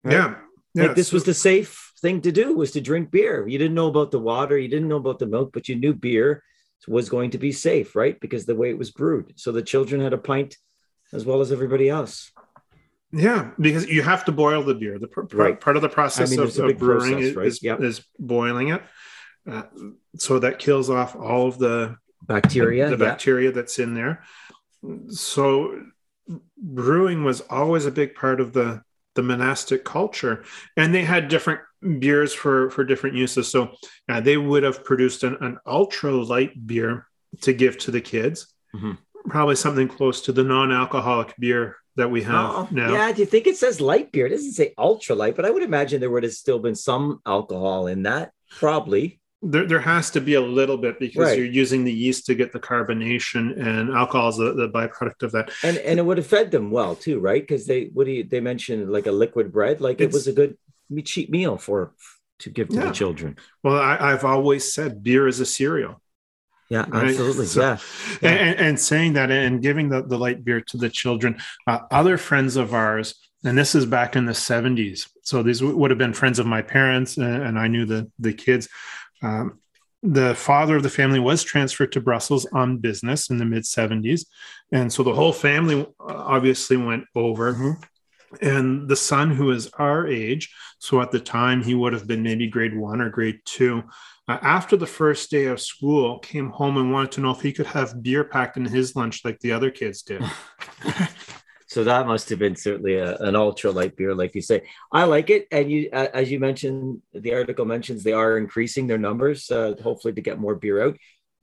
Right? 0.04 0.12
Yeah. 0.12 0.34
Like 0.76 0.94
this 0.94 1.12
was 1.12 1.24
the 1.24 1.34
safe 1.34 1.92
thing 2.00 2.20
to 2.20 2.30
do 2.30 2.54
was 2.54 2.72
to 2.72 2.80
drink 2.80 3.10
beer. 3.10 3.48
You 3.48 3.58
didn't 3.58 3.74
know 3.74 3.88
about 3.88 4.10
the 4.10 4.18
water, 4.18 4.58
you 4.58 4.68
didn't 4.68 4.88
know 4.88 4.96
about 4.96 5.18
the 5.18 5.26
milk, 5.26 5.50
but 5.52 5.68
you 5.68 5.74
knew 5.74 5.94
beer 5.94 6.42
was 6.86 7.08
going 7.08 7.30
to 7.30 7.38
be 7.38 7.50
safe, 7.50 7.96
right? 7.96 8.20
Because 8.20 8.46
the 8.46 8.54
way 8.54 8.70
it 8.70 8.78
was 8.78 8.90
brewed. 8.90 9.32
So 9.36 9.50
the 9.50 9.62
children 9.62 10.00
had 10.00 10.12
a 10.12 10.18
pint 10.18 10.56
as 11.12 11.24
well 11.24 11.40
as 11.40 11.50
everybody 11.50 11.88
else. 11.88 12.30
Yeah, 13.12 13.50
because 13.58 13.86
you 13.86 14.02
have 14.02 14.24
to 14.24 14.32
boil 14.32 14.62
the 14.62 14.74
beer. 14.74 14.98
The 14.98 15.06
pr- 15.08 15.22
right. 15.32 15.60
part 15.60 15.76
of 15.76 15.82
the 15.82 15.88
process 15.88 16.32
I 16.32 16.36
mean, 16.36 16.40
of, 16.40 16.58
of, 16.58 16.78
brewing 16.78 17.12
process, 17.12 17.36
right? 17.36 17.46
is, 17.46 17.62
yep. 17.62 17.80
is 17.80 18.04
boiling 18.18 18.68
it. 18.68 18.82
Uh, 19.48 19.62
so 20.16 20.40
that 20.40 20.58
kills 20.58 20.90
off 20.90 21.14
all 21.14 21.46
of 21.46 21.58
the 21.58 21.96
bacteria, 22.22 22.90
the, 22.90 22.96
the 22.96 23.04
bacteria 23.04 23.52
that's 23.52 23.78
in 23.78 23.94
there. 23.94 24.24
So 25.08 25.80
brewing 26.56 27.24
was 27.24 27.42
always 27.42 27.86
a 27.86 27.90
big 27.90 28.14
part 28.14 28.40
of 28.40 28.52
the 28.52 28.82
the 29.14 29.22
monastic 29.22 29.84
culture 29.84 30.44
and 30.76 30.94
they 30.94 31.02
had 31.02 31.28
different 31.28 31.60
beers 31.98 32.34
for 32.34 32.68
for 32.70 32.84
different 32.84 33.16
uses 33.16 33.48
so 33.48 33.72
uh, 34.08 34.20
they 34.20 34.36
would 34.36 34.62
have 34.62 34.84
produced 34.84 35.24
an, 35.24 35.36
an 35.40 35.56
ultra 35.66 36.12
light 36.12 36.66
beer 36.66 37.06
to 37.40 37.52
give 37.52 37.78
to 37.78 37.90
the 37.90 38.00
kids 38.00 38.52
mm-hmm. 38.74 38.92
probably 39.28 39.56
something 39.56 39.88
close 39.88 40.20
to 40.20 40.32
the 40.32 40.44
non-alcoholic 40.44 41.34
beer 41.38 41.76
that 41.96 42.10
we 42.10 42.22
have 42.22 42.50
oh, 42.50 42.68
now. 42.70 42.92
Yeah 42.92 43.12
do 43.12 43.20
you 43.20 43.26
think 43.26 43.46
it 43.46 43.56
says 43.56 43.80
light 43.80 44.12
beer? 44.12 44.26
It 44.26 44.30
doesn't 44.30 44.52
say 44.52 44.74
ultra 44.78 45.14
light 45.14 45.36
but 45.36 45.44
i 45.44 45.50
would 45.50 45.62
imagine 45.62 46.00
there 46.00 46.10
would 46.10 46.22
have 46.22 46.32
still 46.32 46.58
been 46.58 46.74
some 46.74 47.20
alcohol 47.26 47.86
in 47.86 48.04
that 48.04 48.32
probably. 48.50 49.20
There, 49.42 49.66
there 49.66 49.80
has 49.80 50.10
to 50.12 50.20
be 50.20 50.34
a 50.34 50.40
little 50.40 50.78
bit 50.78 50.98
because 50.98 51.26
right. 51.26 51.38
you're 51.38 51.46
using 51.46 51.84
the 51.84 51.92
yeast 51.92 52.26
to 52.26 52.34
get 52.34 52.52
the 52.52 52.58
carbonation 52.58 53.60
and 53.60 53.90
alcohol 53.90 54.30
is 54.30 54.38
the, 54.38 54.54
the 54.54 54.68
byproduct 54.68 55.22
of 55.22 55.32
that. 55.32 55.50
And 55.62 55.76
and 55.78 55.98
it 55.98 56.02
would 56.02 56.16
have 56.16 56.26
fed 56.26 56.50
them 56.50 56.70
well 56.70 56.94
too 56.94 57.20
right? 57.20 57.42
Because 57.42 57.66
they 57.66 57.84
what 57.92 58.06
do 58.06 58.12
you 58.12 58.24
they 58.24 58.40
mentioned 58.40 58.90
like 58.90 59.06
a 59.06 59.12
liquid 59.12 59.52
bread 59.52 59.80
like 59.80 60.00
it's, 60.00 60.14
it 60.14 60.16
was 60.16 60.26
a 60.26 60.32
good 60.32 60.56
cheap 61.04 61.30
meal 61.30 61.58
for 61.58 61.92
to 62.40 62.50
give 62.50 62.68
to 62.68 62.76
yeah. 62.76 62.86
the 62.86 62.92
children. 62.92 63.36
Well 63.62 63.76
I, 63.76 64.10
have 64.10 64.24
always 64.24 64.72
said 64.72 65.02
beer 65.02 65.28
is 65.28 65.40
a 65.40 65.46
cereal 65.46 66.00
yeah 66.68 66.84
right? 66.88 67.08
absolutely 67.08 67.46
so, 67.46 67.60
yeah, 67.60 67.78
yeah. 68.22 68.30
And, 68.30 68.58
and, 68.60 68.80
saying 68.80 69.12
that 69.14 69.30
and 69.30 69.62
giving 69.62 69.88
the, 69.88 70.02
the 70.02 70.18
light 70.18 70.44
beer 70.44 70.60
to 70.60 70.76
the 70.76 70.88
children 70.88 71.38
uh, 71.66 71.80
other 71.90 72.18
friends 72.18 72.56
of 72.56 72.74
ours 72.74 73.14
and 73.44 73.56
this 73.56 73.74
is 73.74 73.86
back 73.86 74.16
in 74.16 74.26
the 74.26 74.32
70s 74.32 75.08
so 75.22 75.42
these 75.42 75.60
w- 75.60 75.76
would 75.78 75.90
have 75.90 75.98
been 75.98 76.12
friends 76.12 76.38
of 76.38 76.46
my 76.46 76.62
parents 76.62 77.16
and, 77.16 77.42
and 77.42 77.58
i 77.58 77.68
knew 77.68 77.84
the 77.84 78.10
the 78.18 78.32
kids 78.32 78.68
um, 79.22 79.58
the 80.02 80.34
father 80.34 80.76
of 80.76 80.82
the 80.82 80.90
family 80.90 81.18
was 81.18 81.42
transferred 81.42 81.92
to 81.92 82.00
Brussels 82.00 82.46
on 82.52 82.78
business 82.78 83.30
in 83.30 83.38
the 83.38 83.44
mid 83.44 83.64
70s. 83.64 84.26
And 84.72 84.92
so 84.92 85.02
the 85.02 85.14
whole 85.14 85.32
family 85.32 85.80
uh, 85.80 85.84
obviously 86.00 86.76
went 86.76 87.04
over. 87.14 87.54
Mm-hmm. 87.54 87.82
And 88.40 88.88
the 88.88 88.96
son, 88.96 89.30
who 89.30 89.50
is 89.50 89.70
our 89.78 90.06
age, 90.06 90.54
so 90.78 91.00
at 91.00 91.10
the 91.10 91.20
time 91.20 91.62
he 91.62 91.74
would 91.74 91.92
have 91.92 92.06
been 92.06 92.22
maybe 92.22 92.48
grade 92.48 92.76
one 92.76 93.00
or 93.00 93.10
grade 93.10 93.40
two, 93.44 93.84
uh, 94.28 94.38
after 94.42 94.76
the 94.76 94.86
first 94.86 95.30
day 95.30 95.46
of 95.46 95.60
school, 95.60 96.18
came 96.18 96.50
home 96.50 96.76
and 96.76 96.92
wanted 96.92 97.12
to 97.12 97.20
know 97.20 97.30
if 97.30 97.40
he 97.40 97.52
could 97.52 97.66
have 97.66 98.02
beer 98.02 98.24
packed 98.24 98.56
in 98.56 98.64
his 98.64 98.96
lunch 98.96 99.24
like 99.24 99.38
the 99.40 99.52
other 99.52 99.70
kids 99.70 100.02
did. 100.02 100.22
So 101.68 101.84
that 101.84 102.06
must 102.06 102.30
have 102.30 102.38
been 102.38 102.56
certainly 102.56 102.94
a, 102.94 103.16
an 103.18 103.34
ultra 103.34 103.70
light 103.70 103.96
beer, 103.96 104.14
like 104.14 104.34
you 104.34 104.40
say. 104.40 104.62
I 104.92 105.04
like 105.04 105.30
it, 105.30 105.48
and 105.50 105.70
you, 105.70 105.90
as 105.92 106.30
you 106.30 106.38
mentioned, 106.38 107.02
the 107.12 107.34
article 107.34 107.64
mentions 107.64 108.02
they 108.02 108.12
are 108.12 108.38
increasing 108.38 108.86
their 108.86 108.98
numbers, 108.98 109.50
uh, 109.50 109.74
hopefully 109.82 110.14
to 110.14 110.20
get 110.20 110.38
more 110.38 110.54
beer 110.54 110.82
out. 110.82 110.96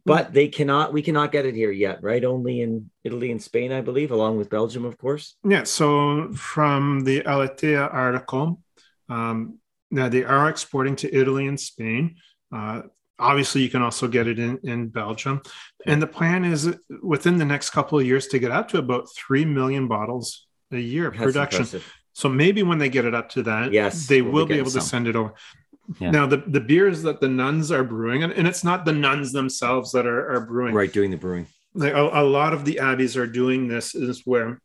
But 0.06 0.34
they 0.34 0.50
cannot, 0.50 0.92
we 0.92 1.02
cannot 1.02 1.32
get 1.32 1.46
it 1.46 1.56
here 1.56 1.72
yet, 1.72 2.04
right? 2.04 2.24
Only 2.26 2.62
in 2.62 2.90
Italy 3.04 3.32
and 3.32 3.42
Spain, 3.42 3.72
I 3.72 3.82
believe, 3.82 4.12
along 4.12 4.38
with 4.38 4.50
Belgium, 4.50 4.84
of 4.84 4.98
course. 4.98 5.36
Yeah. 5.48 5.64
So 5.64 6.34
from 6.34 7.02
the 7.06 7.22
Aleteia 7.22 7.92
article, 7.94 8.62
um, 9.08 9.60
now 9.92 10.10
they 10.10 10.24
are 10.26 10.50
exporting 10.50 10.96
to 10.98 11.16
Italy 11.16 11.48
and 11.48 11.58
Spain. 11.60 12.16
Uh, 12.54 12.82
obviously 13.20 13.62
you 13.62 13.70
can 13.70 13.82
also 13.82 14.08
get 14.08 14.28
it 14.28 14.40
in, 14.40 14.60
in 14.64 14.88
belgium 14.88 15.42
and 15.86 16.02
the 16.02 16.08
plan 16.08 16.44
is 16.44 16.76
within 17.02 17.38
the 17.38 17.46
next 17.46 17.70
couple 17.70 18.00
of 18.00 18.06
years 18.06 18.28
to 18.28 18.40
get 18.40 18.52
up 18.52 18.68
to 18.68 18.78
about 18.78 19.08
3 19.16 19.46
million 19.46 19.88
bottles 19.88 20.48
a 20.72 20.78
year 20.78 21.12
That's 21.12 21.24
production 21.24 21.62
impressive. 21.62 21.94
so 22.14 22.28
maybe 22.28 22.64
when 22.64 22.80
they 22.80 22.90
get 22.90 23.06
it 23.06 23.14
up 23.14 23.30
to 23.30 23.44
that 23.44 23.72
yes 23.72 24.08
they 24.08 24.22
we'll 24.22 24.34
will 24.34 24.46
be 24.46 24.58
able 24.58 24.72
some. 24.72 24.82
to 24.82 24.88
send 24.88 25.08
it 25.08 25.16
over 25.16 25.34
yeah. 26.00 26.12
Now 26.12 26.26
the, 26.26 26.38
the 26.38 26.62
beers 26.62 27.04
that 27.04 27.20
the 27.20 27.28
nuns 27.28 27.72
are 27.72 27.84
brewing, 27.84 28.24
and, 28.24 28.32
and 28.34 28.48
it's 28.48 28.64
not 28.64 28.86
the 28.86 28.94
nuns 28.94 29.32
themselves 29.32 29.92
that 29.92 30.06
are, 30.06 30.36
are 30.36 30.46
brewing. 30.46 30.74
Right, 30.74 30.92
doing 30.92 31.12
the 31.12 31.18
brewing. 31.18 31.48
Like 31.74 31.94
a, 31.94 32.02
a 32.02 32.24
lot 32.24 32.54
of 32.54 32.66
the 32.66 32.80
abbeys 32.80 33.18
are 33.18 33.28
doing 33.28 33.68
this 33.68 33.96
is 33.96 34.22
where 34.26 34.62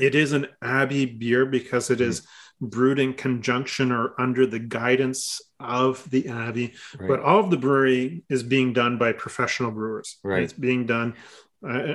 it 0.00 0.14
is 0.14 0.32
an 0.32 0.48
abbey 0.62 1.06
beer 1.06 1.46
because 1.46 1.90
it 1.90 1.98
mm. 1.98 2.06
is 2.06 2.26
brewed 2.60 2.98
in 2.98 3.12
conjunction 3.12 3.90
or 3.90 4.14
under 4.20 4.46
the 4.46 4.58
guidance 4.58 5.40
of 5.58 6.08
the 6.10 6.28
abbey 6.28 6.74
right. 6.98 7.08
but 7.08 7.20
all 7.20 7.40
of 7.40 7.50
the 7.50 7.56
brewery 7.56 8.22
is 8.28 8.44
being 8.44 8.72
done 8.72 8.98
by 8.98 9.12
professional 9.12 9.72
brewers 9.72 10.18
right 10.22 10.44
it's 10.44 10.52
being 10.52 10.86
done 10.86 11.14
uh, 11.66 11.94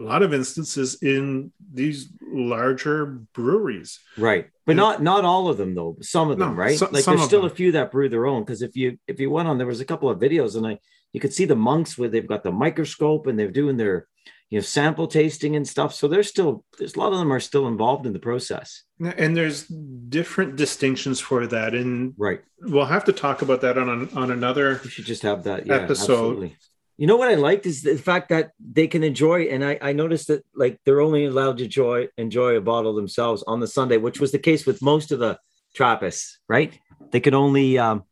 a 0.00 0.02
lot 0.02 0.22
of 0.22 0.34
instances 0.34 1.02
in 1.02 1.52
these 1.72 2.08
larger 2.22 3.06
breweries. 3.34 3.98
Right, 4.16 4.48
but 4.66 4.72
Yeah. 4.72 4.76
not 4.82 5.02
not 5.02 5.24
all 5.24 5.48
of 5.48 5.56
them 5.56 5.74
though. 5.74 5.96
Some 6.00 6.30
of 6.30 6.38
them, 6.38 6.50
No, 6.50 6.54
right? 6.56 6.78
so- 6.78 6.88
like 6.90 7.04
there's 7.04 7.22
still 7.24 7.42
them. 7.42 7.50
a 7.50 7.54
few 7.54 7.72
that 7.72 7.90
brew 7.92 8.08
their 8.08 8.26
own. 8.26 8.42
Because 8.42 8.62
if 8.62 8.76
you 8.76 8.98
if 9.06 9.20
you 9.20 9.30
went 9.30 9.48
on, 9.48 9.58
there 9.58 9.66
was 9.66 9.80
a 9.80 9.84
couple 9.84 10.10
of 10.10 10.18
videos, 10.18 10.56
and 10.56 10.66
I 10.66 10.78
you 11.12 11.20
could 11.20 11.32
see 11.32 11.44
the 11.46 11.56
monks 11.56 11.96
where 11.96 12.08
they've 12.08 12.26
got 12.26 12.42
the 12.42 12.52
microscope 12.52 13.26
and 13.26 13.38
they're 13.38 13.50
doing 13.50 13.76
their 13.76 14.06
you 14.50 14.58
know 14.58 14.62
sample 14.62 15.06
tasting 15.06 15.56
and 15.56 15.66
stuff. 15.68 15.94
So 15.94 16.08
there's 16.08 16.28
still 16.28 16.64
there's 16.78 16.94
a 16.96 16.98
lot 16.98 17.12
of 17.12 17.18
them 17.18 17.32
are 17.32 17.40
still 17.40 17.66
involved 17.68 18.04
in 18.06 18.12
the 18.12 18.18
process. 18.18 18.82
And 19.00 19.36
there's 19.36 19.66
different 20.08 20.56
distinctions 20.56 21.20
for 21.20 21.46
that. 21.46 21.74
And 21.74 22.14
Right. 22.18 22.40
we'll 22.62 22.84
have 22.86 23.04
to 23.04 23.12
talk 23.12 23.42
about 23.42 23.60
that 23.60 23.78
on, 23.78 23.88
an, 23.88 24.08
on 24.14 24.30
another. 24.32 24.80
We 24.82 24.90
should 24.90 25.04
just 25.04 25.22
have 25.22 25.44
that 25.44 25.66
yeah, 25.66 25.74
Episode. 25.76 26.12
absolutely. 26.12 26.56
You 26.98 27.06
know 27.06 27.16
what 27.16 27.28
I 27.28 27.36
liked 27.36 27.64
is 27.64 27.82
the 27.82 27.96
fact 27.96 28.28
that 28.30 28.50
they 28.58 28.88
can 28.88 29.04
enjoy, 29.04 29.42
and 29.42 29.64
I, 29.64 29.78
I 29.80 29.92
noticed 29.92 30.26
that 30.28 30.44
like 30.54 30.80
they're 30.84 31.00
only 31.00 31.26
allowed 31.26 31.58
to 31.58 31.64
enjoy 31.64 32.08
enjoy 32.18 32.56
a 32.56 32.60
bottle 32.60 32.94
themselves 32.94 33.44
on 33.46 33.60
the 33.60 33.68
Sunday, 33.68 33.98
which 33.98 34.20
was 34.20 34.32
the 34.32 34.38
case 34.40 34.66
with 34.66 34.82
most 34.82 35.12
of 35.12 35.20
the 35.20 35.38
Trappists, 35.74 36.40
right? 36.48 36.76
They 37.12 37.20
could 37.20 37.34
only 37.34 37.78
um 37.78 38.02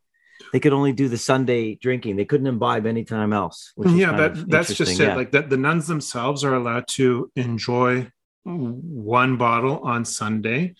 they 0.52 0.60
could 0.60 0.72
only 0.72 0.92
do 0.92 1.08
the 1.08 1.18
Sunday 1.18 1.74
drinking. 1.74 2.14
They 2.16 2.24
couldn't 2.24 2.46
imbibe 2.46 2.86
anytime 2.86 3.32
else. 3.32 3.72
Which 3.74 3.90
Yeah, 3.90 4.12
that 4.12 4.48
that's 4.48 4.68
just 4.68 4.80
interesting, 4.80 5.06
it. 5.06 5.08
yeah. 5.08 5.16
Like 5.16 5.32
that, 5.32 5.50
the 5.50 5.56
nuns 5.56 5.88
themselves 5.88 6.44
are 6.44 6.54
allowed 6.54 6.86
to 6.88 7.30
enjoy 7.34 8.10
one 8.44 9.36
bottle 9.36 9.80
on 9.80 10.04
Sunday 10.04 10.76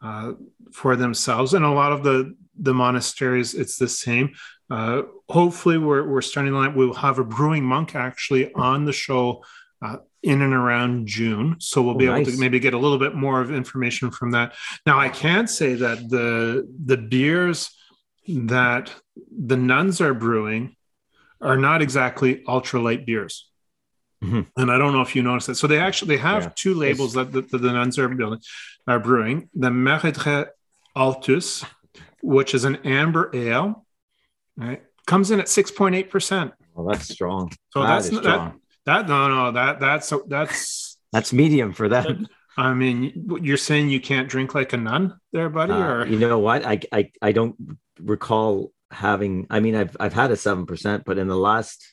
uh, 0.00 0.32
for 0.72 0.96
themselves, 0.96 1.52
and 1.52 1.64
a 1.64 1.70
lot 1.70 1.92
of 1.92 2.02
the 2.02 2.34
the 2.58 2.72
monasteries 2.72 3.54
it's 3.54 3.76
the 3.76 3.88
same. 3.88 4.34
Uh, 4.70 5.02
hopefully, 5.32 5.78
we're 5.78 6.06
we're 6.06 6.22
starting 6.22 6.52
to. 6.52 6.72
We'll 6.76 6.94
have 6.94 7.18
a 7.18 7.24
brewing 7.24 7.64
monk 7.64 7.94
actually 7.94 8.52
on 8.54 8.84
the 8.84 8.92
show. 8.92 9.42
Uh, 9.84 9.96
in 10.22 10.40
and 10.42 10.54
around 10.54 11.08
June, 11.08 11.56
so 11.58 11.82
we'll 11.82 11.96
Oh, 11.96 11.98
be 11.98 12.04
able 12.04 12.18
nice. 12.18 12.32
to 12.32 12.38
maybe 12.38 12.60
get 12.60 12.74
a 12.74 12.78
little 12.78 12.98
bit 12.98 13.16
more 13.16 13.40
of 13.40 13.50
information 13.50 14.12
from 14.12 14.30
that. 14.30 14.54
Now, 14.86 14.96
I 15.00 15.08
can 15.08 15.48
say 15.48 15.74
that 15.74 16.08
the 16.08 16.68
the 16.86 16.96
beers 16.96 17.58
that 18.28 18.94
the 19.46 19.56
nuns 19.56 20.00
are 20.00 20.14
brewing 20.14 20.76
are 21.40 21.56
not 21.56 21.82
exactly 21.82 22.44
ultralight 22.46 23.04
beers. 23.04 23.50
Mhm. 24.22 24.46
And 24.56 24.70
I 24.70 24.78
don't 24.78 24.92
know 24.92 25.00
if 25.00 25.16
you 25.16 25.22
noticed 25.24 25.48
that. 25.48 25.56
So 25.56 25.66
they 25.66 25.80
actually 25.80 26.14
they 26.14 26.22
have 26.22 26.42
Yeah. 26.44 26.52
two 26.54 26.74
labels 26.74 27.14
that 27.14 27.32
the, 27.32 27.40
that 27.50 27.58
the 27.58 27.72
nuns 27.72 27.98
are 27.98 28.08
building, 28.08 28.38
are 28.86 29.00
brewing. 29.00 29.48
The 29.54 29.70
Meredre 29.70 30.46
Altus, 30.96 31.64
which 32.22 32.54
is 32.54 32.62
an 32.64 32.76
amber 32.84 33.28
ale, 33.34 33.84
right, 34.56 34.82
comes 35.06 35.30
in 35.30 35.40
at 35.40 35.48
six 35.48 35.70
point 35.70 35.94
eight 35.94 36.10
percent. 36.10 36.52
well, 36.74 36.86
that's 36.86 37.08
strong. 37.08 37.52
So 37.70 37.80
That 37.82 37.88
that's 37.88 38.10
not- 38.12 38.22
strong. 38.22 38.60
That 38.86 39.08
no 39.08 39.28
no 39.28 39.52
that 39.52 39.78
that's 39.80 40.12
that's. 40.28 40.90
That's 41.12 41.30
medium 41.30 41.74
for 41.74 41.90
them. 41.90 42.26
I 42.56 42.72
mean, 42.72 43.28
you're 43.42 43.58
saying 43.58 43.90
you 43.90 44.00
can't 44.00 44.30
drink 44.30 44.54
like 44.54 44.72
a 44.72 44.78
nun, 44.78 45.18
there, 45.30 45.50
buddy, 45.50 45.74
Uh, 45.74 45.86
or 45.86 46.06
you 46.06 46.18
know 46.18 46.38
what? 46.38 46.64
I, 46.64 46.80
I 46.90 47.10
I 47.20 47.32
don't 47.32 47.54
recall 48.00 48.72
having. 48.90 49.46
I 49.50 49.60
mean, 49.60 49.74
I've 49.76 49.94
I've 50.00 50.14
had 50.14 50.30
a 50.30 50.36
seven 50.36 50.64
percent, 50.64 51.04
but 51.04 51.18
in 51.18 51.28
the 51.28 51.36
last, 51.36 51.84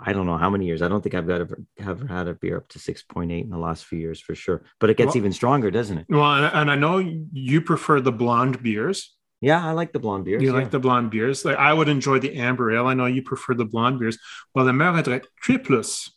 I 0.00 0.12
don't 0.12 0.26
know 0.26 0.38
how 0.38 0.50
many 0.50 0.66
years. 0.66 0.82
I 0.82 0.88
don't 0.88 1.02
think 1.02 1.14
I've 1.14 1.28
got 1.28 1.40
ever 1.40 1.60
ever 1.78 2.06
had 2.08 2.26
a 2.26 2.34
beer 2.34 2.56
up 2.56 2.68
to 2.70 2.80
six 2.80 3.04
point 3.04 3.30
eight 3.30 3.44
in 3.44 3.50
the 3.50 3.58
last 3.58 3.84
few 3.84 4.00
years 4.00 4.20
for 4.20 4.34
sure. 4.34 4.64
But 4.80 4.90
it 4.90 4.96
gets 4.96 5.10
Well- 5.14 5.18
even 5.18 5.32
stronger, 5.32 5.70
doesn't 5.70 5.98
it? 5.98 6.06
well, 6.08 6.44
and 6.52 6.68
I 6.68 6.74
know 6.74 6.98
you 7.32 7.60
prefer 7.60 8.00
the 8.00 8.12
blonde 8.12 8.60
beers. 8.60 9.14
Yeah, 9.42 9.66
I 9.66 9.72
like 9.72 9.92
the 9.92 9.98
blonde 9.98 10.24
beers. 10.24 10.40
You 10.40 10.52
yeah. 10.52 10.60
like 10.60 10.70
the 10.70 10.78
blonde 10.78 11.10
beers. 11.10 11.44
Like 11.44 11.56
I 11.56 11.72
would 11.72 11.88
enjoy 11.88 12.20
the 12.20 12.36
amber 12.36 12.70
ale. 12.70 12.86
I 12.86 12.94
know 12.94 13.06
you 13.06 13.22
prefer 13.22 13.54
the 13.54 13.64
blonde 13.64 13.98
beers. 13.98 14.16
Well, 14.54 14.64
the 14.64 14.72
Meredre 14.72 15.24
Triplus. 15.42 16.10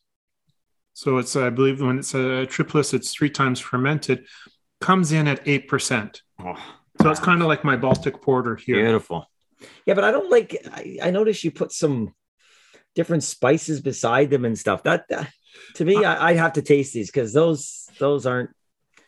So 0.93 1.17
it's, 1.17 1.35
I 1.35 1.49
believe, 1.49 1.81
when 1.81 1.97
it's 1.99 2.13
uh, 2.15 2.43
a 2.43 2.45
triplus, 2.45 2.93
it's 2.93 3.13
three 3.13 3.31
times 3.31 3.59
fermented, 3.59 4.25
comes 4.79 5.11
in 5.11 5.27
at 5.27 5.41
eight 5.45 5.67
percent. 5.67 6.21
Oh, 6.39 6.55
So 7.01 7.09
it's 7.09 7.19
kind 7.19 7.41
of 7.41 7.47
like 7.47 7.63
my 7.65 7.75
Baltic 7.75 8.21
Porter 8.21 8.55
here. 8.55 8.83
beautiful. 8.83 9.25
Yeah, 9.85 9.95
but 9.95 10.03
I 10.03 10.11
don't 10.11 10.29
like. 10.29 10.55
I, 10.71 10.99
I 11.01 11.09
noticed 11.09 11.43
you 11.43 11.51
put 11.51 11.71
some 11.71 12.13
different 12.93 13.23
spices 13.23 13.81
beside 13.81 14.29
them 14.29 14.45
and 14.45 14.57
stuff. 14.57 14.83
That, 14.83 15.05
that 15.09 15.31
to 15.75 15.85
me, 15.85 15.97
uh, 15.97 16.13
I, 16.13 16.29
I'd 16.29 16.37
have 16.37 16.53
to 16.53 16.61
taste 16.61 16.93
these 16.93 17.09
because 17.09 17.33
those 17.33 17.89
those 17.97 18.25
aren't 18.25 18.51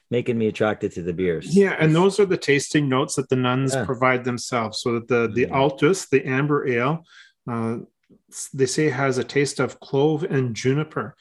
making 0.10 0.38
me 0.38 0.48
attracted 0.48 0.92
to 0.94 1.02
the 1.02 1.14
beers. 1.14 1.56
Yeah, 1.56 1.76
and 1.80 1.96
those 1.96 2.20
are 2.20 2.26
the 2.26 2.38
tasting 2.38 2.88
notes 2.88 3.16
that 3.16 3.30
the 3.30 3.36
nuns 3.36 3.74
Yeah. 3.74 3.86
provide 3.86 4.24
themselves. 4.24 4.80
So 4.82 4.94
that 4.94 5.08
the 5.08 5.28
the 5.28 5.46
Mhm. 5.48 5.52
Altus, 5.52 6.10
the 6.10 6.26
amber 6.26 6.68
ale, 6.68 7.04
uh, 7.50 7.80
they 8.54 8.66
say 8.66 8.90
has 8.90 9.18
a 9.18 9.24
taste 9.24 9.60
of 9.60 9.80
clove 9.80 10.24
and 10.24 10.56
juniper, 10.56 11.16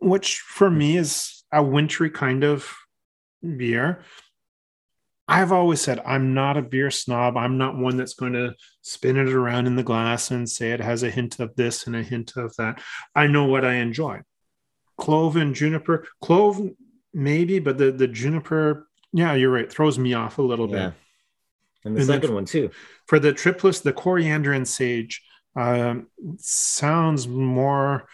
which 0.00 0.38
for 0.38 0.70
me 0.70 0.96
is 0.96 1.44
a 1.52 1.62
wintry 1.62 2.10
kind 2.10 2.44
of 2.44 2.72
beer. 3.56 4.02
I've 5.26 5.52
always 5.52 5.80
said 5.80 6.00
I'm 6.04 6.34
not 6.34 6.56
a 6.56 6.62
beer 6.62 6.90
snob. 6.90 7.36
I'm 7.36 7.56
not 7.56 7.76
one 7.76 7.96
that's 7.96 8.14
going 8.14 8.32
to 8.32 8.54
spin 8.82 9.16
it 9.16 9.28
around 9.32 9.66
in 9.66 9.76
the 9.76 9.84
glass 9.84 10.30
and 10.32 10.48
say 10.48 10.72
it 10.72 10.80
has 10.80 11.02
a 11.04 11.10
hint 11.10 11.38
of 11.38 11.54
this 11.54 11.86
and 11.86 11.94
a 11.94 12.02
hint 12.02 12.36
of 12.36 12.54
that. 12.56 12.82
I 13.14 13.28
know 13.28 13.44
what 13.44 13.64
I 13.64 13.74
enjoy. 13.74 14.22
Clove 14.98 15.36
and 15.36 15.54
juniper. 15.54 16.06
Clove, 16.20 16.60
maybe, 17.12 17.58
but 17.58 17.78
the, 17.78 17.90
the 17.92 18.08
juniper, 18.08 18.88
yeah, 19.12 19.34
you're 19.34 19.50
right, 19.50 19.70
throws 19.70 19.98
me 19.98 20.14
off 20.14 20.38
a 20.38 20.42
little 20.42 20.68
Yeah. 20.70 20.88
bit. 20.88 20.94
And 21.84 21.96
the 21.96 22.00
And 22.00 22.06
second 22.06 22.34
one 22.34 22.44
too. 22.44 22.70
For 23.06 23.18
the 23.18 23.32
Triplus, 23.32 23.80
the 23.80 23.92
coriander 23.92 24.52
and 24.52 24.68
sage 24.68 25.22
um, 25.56 26.06
sounds 26.38 27.26
more 27.26 28.06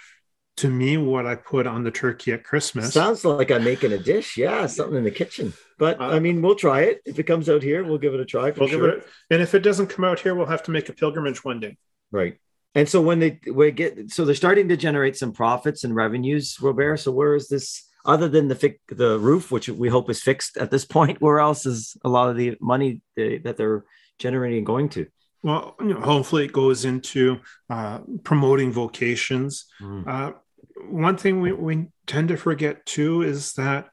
to 0.58 0.70
me 0.70 0.96
what 0.96 1.26
I 1.26 1.34
put 1.34 1.66
on 1.66 1.84
the 1.84 1.90
turkey 1.90 2.32
at 2.32 2.44
Christmas. 2.44 2.94
Sounds 2.94 3.24
like 3.26 3.50
I'm 3.50 3.64
making 3.64 3.92
a 3.92 3.98
dish. 3.98 4.38
Yeah, 4.38 4.66
something 4.66 4.96
in 4.96 5.04
the 5.04 5.10
kitchen. 5.10 5.52
But 5.78 6.00
Uh, 6.00 6.04
I 6.06 6.18
mean, 6.18 6.40
we'll 6.40 6.54
try 6.54 6.82
it. 6.82 7.02
If 7.04 7.18
it 7.18 7.24
comes 7.24 7.50
out 7.50 7.62
here, 7.62 7.84
we'll 7.84 7.98
give 7.98 8.14
it 8.14 8.20
a 8.20 8.24
try 8.24 8.52
for 8.52 8.60
We'll 8.60 8.68
give 8.70 8.80
sure. 8.80 8.88
it, 8.88 9.06
and 9.30 9.42
if 9.42 9.54
it 9.54 9.58
doesn't 9.60 9.88
come 9.88 10.04
out 10.04 10.20
here, 10.20 10.34
we'll 10.34 10.46
have 10.46 10.62
to 10.62 10.70
make 10.70 10.88
a 10.88 10.94
pilgrimage 10.94 11.44
one 11.44 11.60
day. 11.60 11.76
Right. 12.10 12.38
And 12.74 12.88
so 12.88 13.02
when 13.02 13.18
they 13.18 13.40
we 13.52 13.70
get 13.70 14.10
so 14.10 14.24
they're 14.24 14.34
starting 14.34 14.68
to 14.68 14.76
generate 14.76 15.16
some 15.16 15.32
profits 15.32 15.84
and 15.84 15.94
revenues, 15.94 16.56
Robert. 16.60 16.98
So 16.98 17.10
where 17.10 17.34
is 17.34 17.48
this 17.48 17.85
other 18.06 18.28
than 18.28 18.48
the 18.48 18.54
fi- 18.54 18.78
the 18.88 19.18
roof, 19.18 19.50
which 19.50 19.68
we 19.68 19.88
hope 19.88 20.08
is 20.08 20.22
fixed 20.22 20.56
at 20.56 20.70
this 20.70 20.84
point? 20.84 21.20
Where 21.20 21.40
else 21.40 21.66
is 21.66 21.96
a 22.04 22.08
lot 22.08 22.30
of 22.30 22.36
the 22.36 22.56
money 22.60 23.02
they, 23.16 23.38
that 23.38 23.56
they're 23.56 23.84
generating 24.18 24.64
going 24.64 24.88
to? 24.90 25.06
Well, 25.42 25.76
you 25.80 25.94
know, 25.94 26.00
hopefully 26.00 26.46
it 26.46 26.52
goes 26.52 26.84
into 26.84 27.40
uh, 27.70 28.00
promoting 28.24 28.72
vocations. 28.72 29.66
Uh, 30.08 30.32
one 30.88 31.16
thing 31.16 31.40
we, 31.40 31.52
we 31.52 31.86
tend 32.06 32.28
to 32.28 32.36
forget 32.36 32.86
too 32.86 33.22
is 33.22 33.52
that 33.54 33.90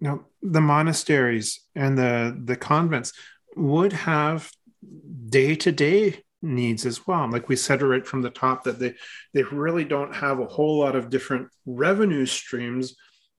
you 0.00 0.08
know 0.08 0.24
the 0.42 0.60
monasteries 0.60 1.60
and 1.74 1.98
the 1.98 2.38
the 2.44 2.56
convents 2.56 3.12
would 3.56 3.92
have 3.92 4.50
day 5.28 5.54
to 5.56 5.72
day 5.72 6.22
needs 6.40 6.86
as 6.86 7.06
well. 7.06 7.28
Like 7.30 7.48
we 7.48 7.56
said 7.56 7.82
right 7.82 8.06
from 8.06 8.22
the 8.22 8.30
top, 8.30 8.64
that 8.64 8.78
they 8.78 8.94
they 9.34 9.42
really 9.42 9.84
don't 9.84 10.14
have 10.14 10.38
a 10.38 10.46
whole 10.46 10.78
lot 10.78 10.96
of 10.96 11.10
different 11.10 11.48
revenue 11.66 12.26
streams 12.26 12.94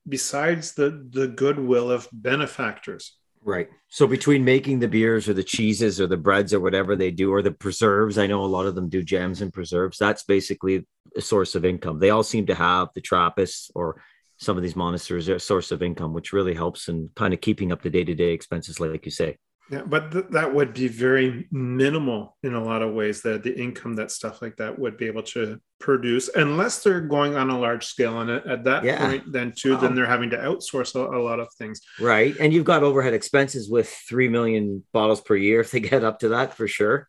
besides 0.10 0.74
the 0.74 1.08
the 1.10 1.28
goodwill 1.28 1.91
of 1.91 2.08
benefactors. 2.12 3.15
Right. 3.41 3.69
So 3.88 4.06
between 4.06 4.43
making 4.43 4.80
the 4.80 4.88
beers 4.88 5.30
or 5.30 5.34
the 5.34 5.43
cheeses 5.43 6.02
or 6.02 6.08
the 6.08 6.17
breads 6.17 6.54
or 6.54 6.60
whatever 6.60 6.95
they 6.95 7.10
do, 7.10 7.32
or 7.32 7.41
the 7.41 7.52
preserves, 7.52 8.17
I 8.17 8.28
know 8.28 8.43
a 8.43 8.45
lot 8.45 8.65
of 8.65 8.76
them 8.76 8.89
do 8.89 9.02
jams 9.02 9.41
and 9.41 9.54
preserves. 9.54 9.98
That's 9.98 10.24
basically 10.24 10.86
a 11.15 11.22
source 11.22 11.56
of 11.56 11.63
income. 11.63 12.00
They 12.00 12.10
all 12.10 12.24
seem 12.24 12.48
to 12.48 12.56
have 12.56 12.89
the 12.93 13.02
Trappists 13.02 13.72
or 13.74 14.02
some 14.38 14.56
of 14.58 14.63
these 14.63 14.76
monasteries 14.76 15.30
are 15.30 15.36
a 15.36 15.39
source 15.39 15.72
of 15.72 15.84
income, 15.84 16.13
which 16.13 16.34
really 16.34 16.54
helps 16.54 16.88
in 16.88 17.10
kind 17.15 17.34
of 17.34 17.41
keeping 17.41 17.72
up 17.72 17.82
the 17.82 17.89
day 17.89 18.04
to 18.04 18.15
day 18.15 18.32
expenses, 18.32 18.80
like 18.80 19.06
you 19.06 19.12
say. 19.12 19.38
Yeah, 19.69 19.84
but 19.86 20.12
th- 20.12 20.26
that 20.32 20.54
would 20.54 20.74
be 20.74 20.88
very 20.88 21.48
minimal 21.52 22.38
in 22.41 22.54
a 22.56 22.63
lot 22.63 22.82
of 22.82 22.93
ways. 22.93 23.22
That 23.22 23.43
the 23.43 23.58
income 23.58 23.95
that 23.95 24.12
stuff 24.12 24.41
like 24.41 24.56
that 24.58 24.80
would 24.80 24.98
be 24.98 25.08
able 25.08 25.24
to 25.24 25.60
produce, 25.80 26.30
unless 26.36 26.84
they're 26.84 27.02
going 27.02 27.36
on 27.36 27.50
a 27.50 27.58
large 27.58 27.86
scale. 27.86 28.20
And 28.22 28.30
at, 28.30 28.46
at 28.46 28.63
that 28.65 28.84
Yeah. 28.84 29.06
point, 29.06 29.32
then 29.32 29.54
too, 29.56 29.74
Wow. 29.76 29.80
then 29.82 29.96
they're 29.96 30.06
having 30.06 30.30
to 30.32 30.38
outsource 30.38 30.96
a, 30.96 31.18
a 31.18 31.22
lot 31.22 31.39
of 31.39 31.48
things. 31.54 31.82
Right. 32.00 32.36
And 32.39 32.54
you've 32.54 32.65
got 32.65 32.84
overhead 32.84 33.13
expenses 33.13 33.70
with 33.70 33.89
3 34.08 34.28
million 34.28 34.84
bottles 34.94 35.22
per 35.22 35.36
year 35.36 35.62
if 35.62 35.72
they 35.72 35.80
get 35.80 36.04
up 36.04 36.20
to 36.20 36.30
that 36.30 36.56
for 36.56 36.68
sure. 36.68 37.08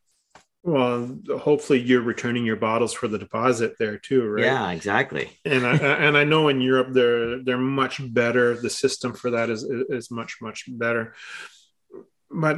Well, 0.62 1.18
hopefully 1.38 1.80
you're 1.80 2.02
returning 2.02 2.44
your 2.44 2.56
bottles 2.56 2.92
for 2.92 3.09
the 3.09 3.18
deposit 3.18 3.76
there 3.78 3.96
too, 3.96 4.26
right? 4.28 4.44
Yeah, 4.44 4.70
exactly. 4.72 5.30
And 5.46 5.66
I 5.66 5.74
and 5.76 6.18
I 6.18 6.24
know 6.24 6.48
in 6.48 6.61
Europe 6.61 6.88
they're 6.92 7.42
they're 7.42 7.56
much 7.56 7.98
better. 8.12 8.54
The 8.61 8.68
system 8.68 9.14
for 9.14 9.30
that 9.30 9.48
is 9.48 9.64
is 9.64 10.11
much 10.11 10.37
much 10.42 10.64
better. 10.68 11.14
But 12.30 12.56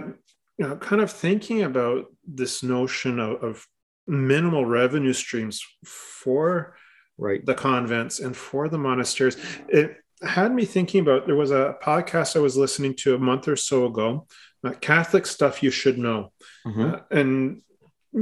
you 0.59 0.67
know, 0.67 0.77
kind 0.77 1.01
of 1.01 1.13
thinking 1.13 1.63
about 1.63 2.07
this 2.27 2.65
notion 2.65 3.21
of, 3.21 3.43
of 3.45 3.67
minimal 4.07 4.67
revenue 4.67 5.13
streams 5.13 5.63
for 5.85 6.77
Right. 7.19 7.45
the 7.45 7.55
convents 7.55 8.21
and 8.21 8.37
for 8.37 8.69
the 8.69 8.79
monasteries, 8.79 9.37
it 9.69 9.97
had 10.23 10.53
me 10.53 10.65
thinking 10.65 11.01
about. 11.03 11.27
There 11.27 11.37
was 11.37 11.51
a 11.51 11.77
podcast 11.83 12.37
I 12.37 12.41
was 12.41 12.57
listening 12.57 12.95
to 12.99 13.15
a 13.15 13.19
month 13.19 13.49
or 13.49 13.57
so 13.57 13.87
ago, 13.87 14.27
uh, 14.65 14.73
Catholic 14.81 15.27
stuff 15.27 15.63
you 15.63 15.71
should 15.71 15.99
know, 15.99 16.33
Mhm. 16.67 16.95
uh, 16.95 17.01
and 17.11 17.63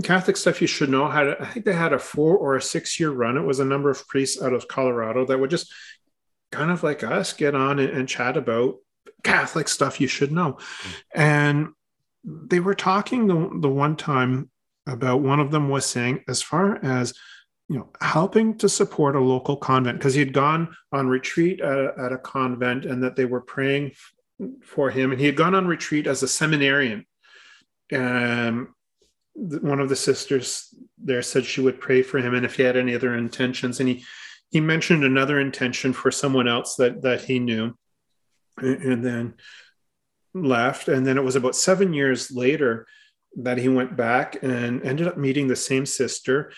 Catholic 0.05 0.37
stuff 0.37 0.61
you 0.61 0.67
should 0.67 0.89
know 0.91 1.09
had 1.09 1.37
I 1.41 1.47
think 1.47 1.65
they 1.67 1.73
had 1.73 1.93
a 1.93 1.99
four 1.99 2.37
or 2.37 2.57
a 2.57 2.63
six 2.63 3.01
year 3.01 3.11
run. 3.11 3.37
It 3.37 3.43
was 3.45 3.59
a 3.61 3.65
number 3.65 3.91
of 3.91 4.07
priests 4.09 4.41
out 4.41 4.53
of 4.53 4.69
Colorado 4.69 5.25
that 5.27 5.39
would 5.41 5.51
just 5.51 5.73
kind 6.53 6.71
of 6.71 6.83
like 6.83 7.03
us 7.05 7.33
get 7.33 7.55
on 7.55 7.79
and, 7.79 7.91
and 7.91 8.09
chat 8.09 8.37
about 8.37 8.77
Catholic 9.25 9.69
stuff 9.69 10.01
you 10.01 10.07
should 10.09 10.33
know. 10.33 10.59
And 11.15 11.69
they 12.25 12.61
were 12.61 12.75
talking 12.75 13.27
the, 13.27 13.51
the 13.61 13.69
one 13.69 13.97
time 13.97 14.51
about 14.87 15.23
one 15.23 15.41
of 15.41 15.51
them 15.51 15.69
was 15.69 15.87
saying, 15.87 16.25
as 16.29 16.43
far 16.43 16.85
as 16.85 17.15
you 17.69 17.79
know, 17.79 17.89
helping 18.01 18.59
to 18.59 18.69
support 18.69 19.15
a 19.15 19.21
local 19.21 19.57
convent, 19.57 19.99
because 19.99 20.15
he 20.15 20.21
had 20.21 20.33
gone 20.33 20.75
on 20.93 21.07
retreat 21.07 21.61
at 21.61 21.79
a, 21.79 21.95
at 21.99 22.13
a 22.13 22.19
convent 22.19 22.85
and 22.85 23.03
that 23.05 23.15
they 23.15 23.25
were 23.25 23.41
praying 23.41 23.93
for 24.65 24.91
him. 24.91 25.13
And 25.13 25.21
he 25.21 25.27
had 25.27 25.37
gone 25.37 25.55
on 25.55 25.69
retreat 25.69 26.09
as 26.09 26.23
a 26.23 26.29
seminarian. 26.29 27.07
Um, 27.95 28.75
one 29.35 29.81
of 29.81 29.89
the 29.89 29.97
sisters 29.97 30.75
there 30.99 31.23
said 31.23 31.45
she 31.45 31.61
would 31.61 31.81
pray 31.81 32.03
for 32.03 32.19
him 32.19 32.35
and 32.35 32.45
if 32.45 32.57
he 32.57 32.63
had 32.63 32.77
any 32.77 32.95
other 32.95 33.15
intentions. 33.15 33.81
And 33.81 33.89
he 33.89 34.05
he 34.51 34.61
mentioned 34.61 35.05
another 35.05 35.39
intention 35.39 35.93
for 35.93 36.11
someone 36.11 36.49
else 36.49 36.75
that 36.77 37.03
that 37.03 37.23
he 37.23 37.39
knew 37.39 37.75
and 38.59 39.05
then 39.05 39.35
left. 40.35 40.89
And 40.89 41.07
then 41.07 41.17
it 41.17 41.25
was 41.25 41.37
about 41.37 41.55
seven 41.55 41.93
years 41.93 42.31
later 42.31 42.87
that 43.37 43.59
he 43.59 43.69
went 43.69 43.97
back 43.97 44.43
and 44.43 44.83
ended 44.83 45.07
up 45.07 45.17
meeting 45.17 45.49
the 45.49 45.57
same 45.57 45.87
sister. 45.87 46.53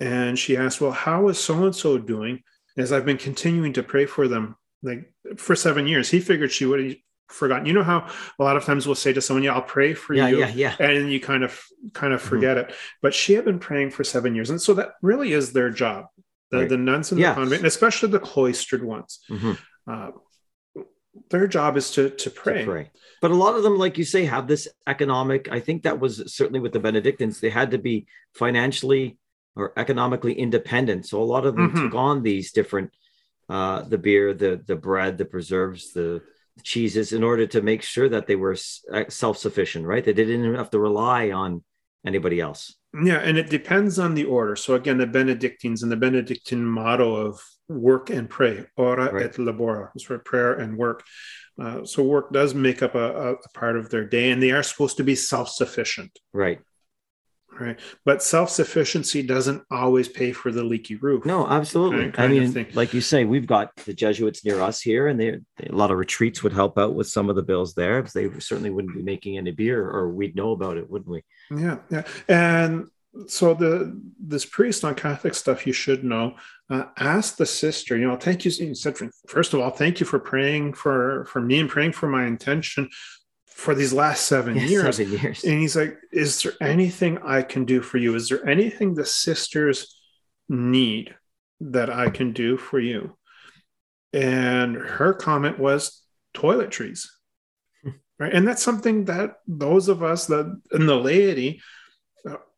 And 0.00 0.38
she 0.38 0.56
asked, 0.56 0.80
Well, 0.80 0.92
how 0.92 1.28
is 1.28 1.38
so 1.38 1.64
and 1.64 1.74
so 1.74 1.98
doing? 1.98 2.42
As 2.76 2.92
I've 2.92 3.06
been 3.06 3.16
continuing 3.16 3.72
to 3.74 3.82
pray 3.82 4.06
for 4.06 4.28
them, 4.28 4.56
like 4.82 5.10
for 5.36 5.56
seven 5.56 5.86
years, 5.86 6.10
he 6.10 6.20
figured 6.20 6.52
she 6.52 6.66
would 6.66 6.84
have 6.84 6.96
forgotten. 7.28 7.66
You 7.66 7.72
know 7.72 7.82
how 7.82 8.08
a 8.38 8.44
lot 8.44 8.56
of 8.56 8.64
times 8.64 8.86
we'll 8.86 8.94
say 8.94 9.12
to 9.12 9.20
someone, 9.20 9.42
Yeah, 9.42 9.54
I'll 9.54 9.62
pray 9.62 9.94
for 9.94 10.14
yeah, 10.14 10.28
you. 10.28 10.38
Yeah, 10.40 10.52
yeah. 10.54 10.76
And 10.78 11.10
you 11.10 11.20
kind 11.20 11.44
of 11.44 11.62
kind 11.94 12.12
of 12.12 12.20
forget 12.20 12.56
mm-hmm. 12.56 12.70
it. 12.70 12.76
But 13.00 13.14
she 13.14 13.32
had 13.32 13.44
been 13.44 13.58
praying 13.58 13.90
for 13.90 14.04
seven 14.04 14.34
years. 14.34 14.50
And 14.50 14.60
so 14.60 14.74
that 14.74 14.92
really 15.02 15.32
is 15.32 15.52
their 15.52 15.70
job. 15.70 16.06
The, 16.52 16.58
right. 16.58 16.68
the 16.68 16.76
nuns 16.76 17.10
in 17.10 17.18
the 17.18 17.24
convent, 17.24 17.54
and 17.54 17.66
especially 17.66 18.10
the 18.10 18.20
cloistered 18.20 18.84
ones. 18.84 19.18
Mm-hmm. 19.28 19.52
Uh, 19.90 20.10
their 21.30 21.46
job 21.46 21.76
is 21.76 21.90
to 21.92 22.10
to 22.10 22.30
pray. 22.30 22.60
to 22.60 22.64
pray. 22.64 22.90
But 23.20 23.30
a 23.30 23.34
lot 23.34 23.56
of 23.56 23.62
them, 23.62 23.78
like 23.78 23.98
you 23.98 24.04
say, 24.04 24.24
have 24.24 24.46
this 24.46 24.68
economic. 24.86 25.50
I 25.50 25.60
think 25.60 25.82
that 25.82 26.00
was 26.00 26.34
certainly 26.34 26.60
with 26.60 26.72
the 26.72 26.80
Benedictines. 26.80 27.40
They 27.40 27.50
had 27.50 27.70
to 27.70 27.78
be 27.78 28.06
financially 28.34 29.18
or 29.54 29.72
economically 29.76 30.34
independent. 30.34 31.06
So 31.06 31.22
a 31.22 31.24
lot 31.24 31.46
of 31.46 31.56
them 31.56 31.70
mm-hmm. 31.70 31.84
took 31.84 31.94
on 31.94 32.22
these 32.22 32.52
different, 32.52 32.90
uh, 33.48 33.82
the 33.82 33.98
beer, 33.98 34.34
the 34.34 34.62
the 34.64 34.76
bread, 34.76 35.18
the 35.18 35.24
preserves, 35.24 35.92
the 35.92 36.22
cheeses, 36.62 37.12
in 37.12 37.22
order 37.22 37.46
to 37.46 37.62
make 37.62 37.82
sure 37.82 38.08
that 38.08 38.26
they 38.26 38.36
were 38.36 38.56
uh, 38.92 39.04
self 39.08 39.38
sufficient. 39.38 39.86
Right? 39.86 40.04
They 40.04 40.12
didn't 40.12 40.54
have 40.54 40.70
to 40.70 40.78
rely 40.78 41.30
on 41.30 41.64
anybody 42.04 42.40
else. 42.40 42.74
Yeah, 43.02 43.18
and 43.18 43.36
it 43.36 43.50
depends 43.50 43.98
on 43.98 44.14
the 44.14 44.24
order. 44.24 44.56
So 44.56 44.74
again, 44.74 44.98
the 44.98 45.06
Benedictines 45.06 45.82
and 45.82 45.92
the 45.92 45.96
Benedictine 45.96 46.64
motto 46.64 47.14
of 47.14 47.40
work 47.68 48.10
and 48.10 48.28
pray, 48.28 48.66
ora 48.76 49.12
right. 49.12 49.24
et 49.24 49.32
labora, 49.34 49.90
is 49.94 50.02
for 50.02 50.18
prayer 50.18 50.54
and 50.54 50.76
work. 50.76 51.04
Uh, 51.58 51.84
so 51.84 52.02
work 52.02 52.32
does 52.32 52.54
make 52.54 52.82
up 52.82 52.94
a, 52.94 53.32
a, 53.32 53.36
part 53.54 53.76
of 53.76 53.90
their 53.90 54.04
day, 54.04 54.30
and 54.30 54.42
they 54.42 54.50
are 54.50 54.62
supposed 54.62 54.98
to 54.98 55.04
be 55.04 55.14
self-sufficient. 55.14 56.18
Right. 56.32 56.60
Right. 57.58 57.80
But 58.04 58.22
self-sufficiency 58.22 59.22
doesn't 59.22 59.62
always 59.70 60.08
pay 60.08 60.32
for 60.32 60.52
the 60.52 60.62
leaky 60.62 60.96
roof. 60.96 61.24
No, 61.24 61.46
absolutely. 61.46 62.10
Kind, 62.10 62.14
kind 62.14 62.32
I 62.32 62.38
mean, 62.38 62.66
like 62.74 62.92
you 62.92 63.00
say, 63.00 63.24
we've 63.24 63.46
got 63.46 63.74
the 63.76 63.94
Jesuits 63.94 64.44
near 64.44 64.60
us 64.60 64.82
here, 64.82 65.06
and 65.06 65.18
they, 65.18 65.38
a 65.66 65.72
lot 65.72 65.90
of 65.90 65.96
retreats 65.96 66.42
would 66.42 66.52
help 66.52 66.78
out 66.78 66.94
with 66.94 67.08
some 67.08 67.30
of 67.30 67.36
the 67.36 67.42
bills 67.42 67.72
there 67.72 68.02
they 68.02 68.28
certainly 68.40 68.68
wouldn't 68.68 68.94
be 68.94 69.02
making 69.02 69.38
any 69.38 69.52
beer, 69.52 69.88
or 69.88 70.10
we'd 70.10 70.36
know 70.36 70.52
about 70.52 70.76
it, 70.76 70.90
wouldn't 70.90 71.10
we? 71.10 71.22
Yeah, 71.50 71.78
yeah. 71.90 72.02
And 72.28 72.88
so 73.26 73.54
the 73.54 74.00
this 74.18 74.44
priest 74.44 74.84
on 74.84 74.94
Catholic 74.94 75.34
stuff 75.34 75.66
you 75.66 75.72
should 75.72 76.04
know 76.04 76.36
uh, 76.68 76.84
asked 76.98 77.38
the 77.38 77.46
sister, 77.46 77.96
you 77.96 78.06
know, 78.06 78.16
thank 78.16 78.44
you. 78.44 78.50
He 78.50 78.74
said, 78.74 78.96
first 79.28 79.54
of 79.54 79.60
all, 79.60 79.70
thank 79.70 80.00
you 80.00 80.06
for 80.06 80.18
praying 80.18 80.74
for 80.74 81.24
for 81.26 81.40
me 81.40 81.60
and 81.60 81.68
praying 81.68 81.92
for 81.92 82.08
my 82.08 82.26
intention 82.26 82.88
for 83.46 83.74
these 83.74 83.92
last 83.92 84.26
seven 84.26 84.56
years. 84.56 84.96
Seven 84.96 85.12
years. 85.12 85.44
And 85.44 85.60
he's 85.60 85.76
like, 85.76 85.96
is 86.12 86.42
there 86.42 86.52
anything 86.60 87.18
I 87.24 87.42
can 87.42 87.64
do 87.64 87.80
for 87.80 87.98
you? 87.98 88.14
Is 88.14 88.28
there 88.28 88.46
anything 88.46 88.94
the 88.94 89.06
sisters 89.06 89.98
need 90.48 91.14
that 91.60 91.88
I 91.88 92.10
can 92.10 92.32
do 92.32 92.58
for 92.58 92.78
you? 92.78 93.16
And 94.12 94.76
her 94.76 95.14
comment 95.14 95.58
was 95.58 96.02
toiletries. 96.34 97.06
right. 98.18 98.32
And 98.32 98.46
that's 98.46 98.62
something 98.62 99.06
that 99.06 99.36
those 99.46 99.88
of 99.88 100.02
us 100.02 100.26
that 100.26 100.60
in 100.72 100.86
the 100.86 100.96
laity 100.96 101.62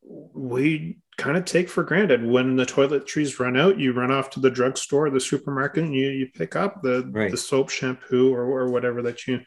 we 0.09 0.97
kind 1.17 1.37
of 1.37 1.45
take 1.45 1.69
for 1.69 1.83
granted. 1.83 2.25
When 2.25 2.55
the 2.55 2.65
toiletries 2.65 3.39
run 3.39 3.55
out 3.55 3.79
you 3.79 3.93
run 3.93 4.11
off 4.11 4.31
to 4.31 4.39
the 4.39 4.49
drugstore 4.49 5.09
the 5.09 5.19
supermarket 5.19 5.83
and 5.83 5.93
you, 5.93 6.09
you 6.09 6.27
pick 6.33 6.55
up 6.55 6.81
the, 6.81 7.07
right. 7.11 7.29
the 7.29 7.37
soap 7.37 7.69
shampoo 7.69 8.33
or, 8.33 8.43
or 8.43 8.69
whatever 8.69 9.03
that 9.03 9.27
you 9.27 9.41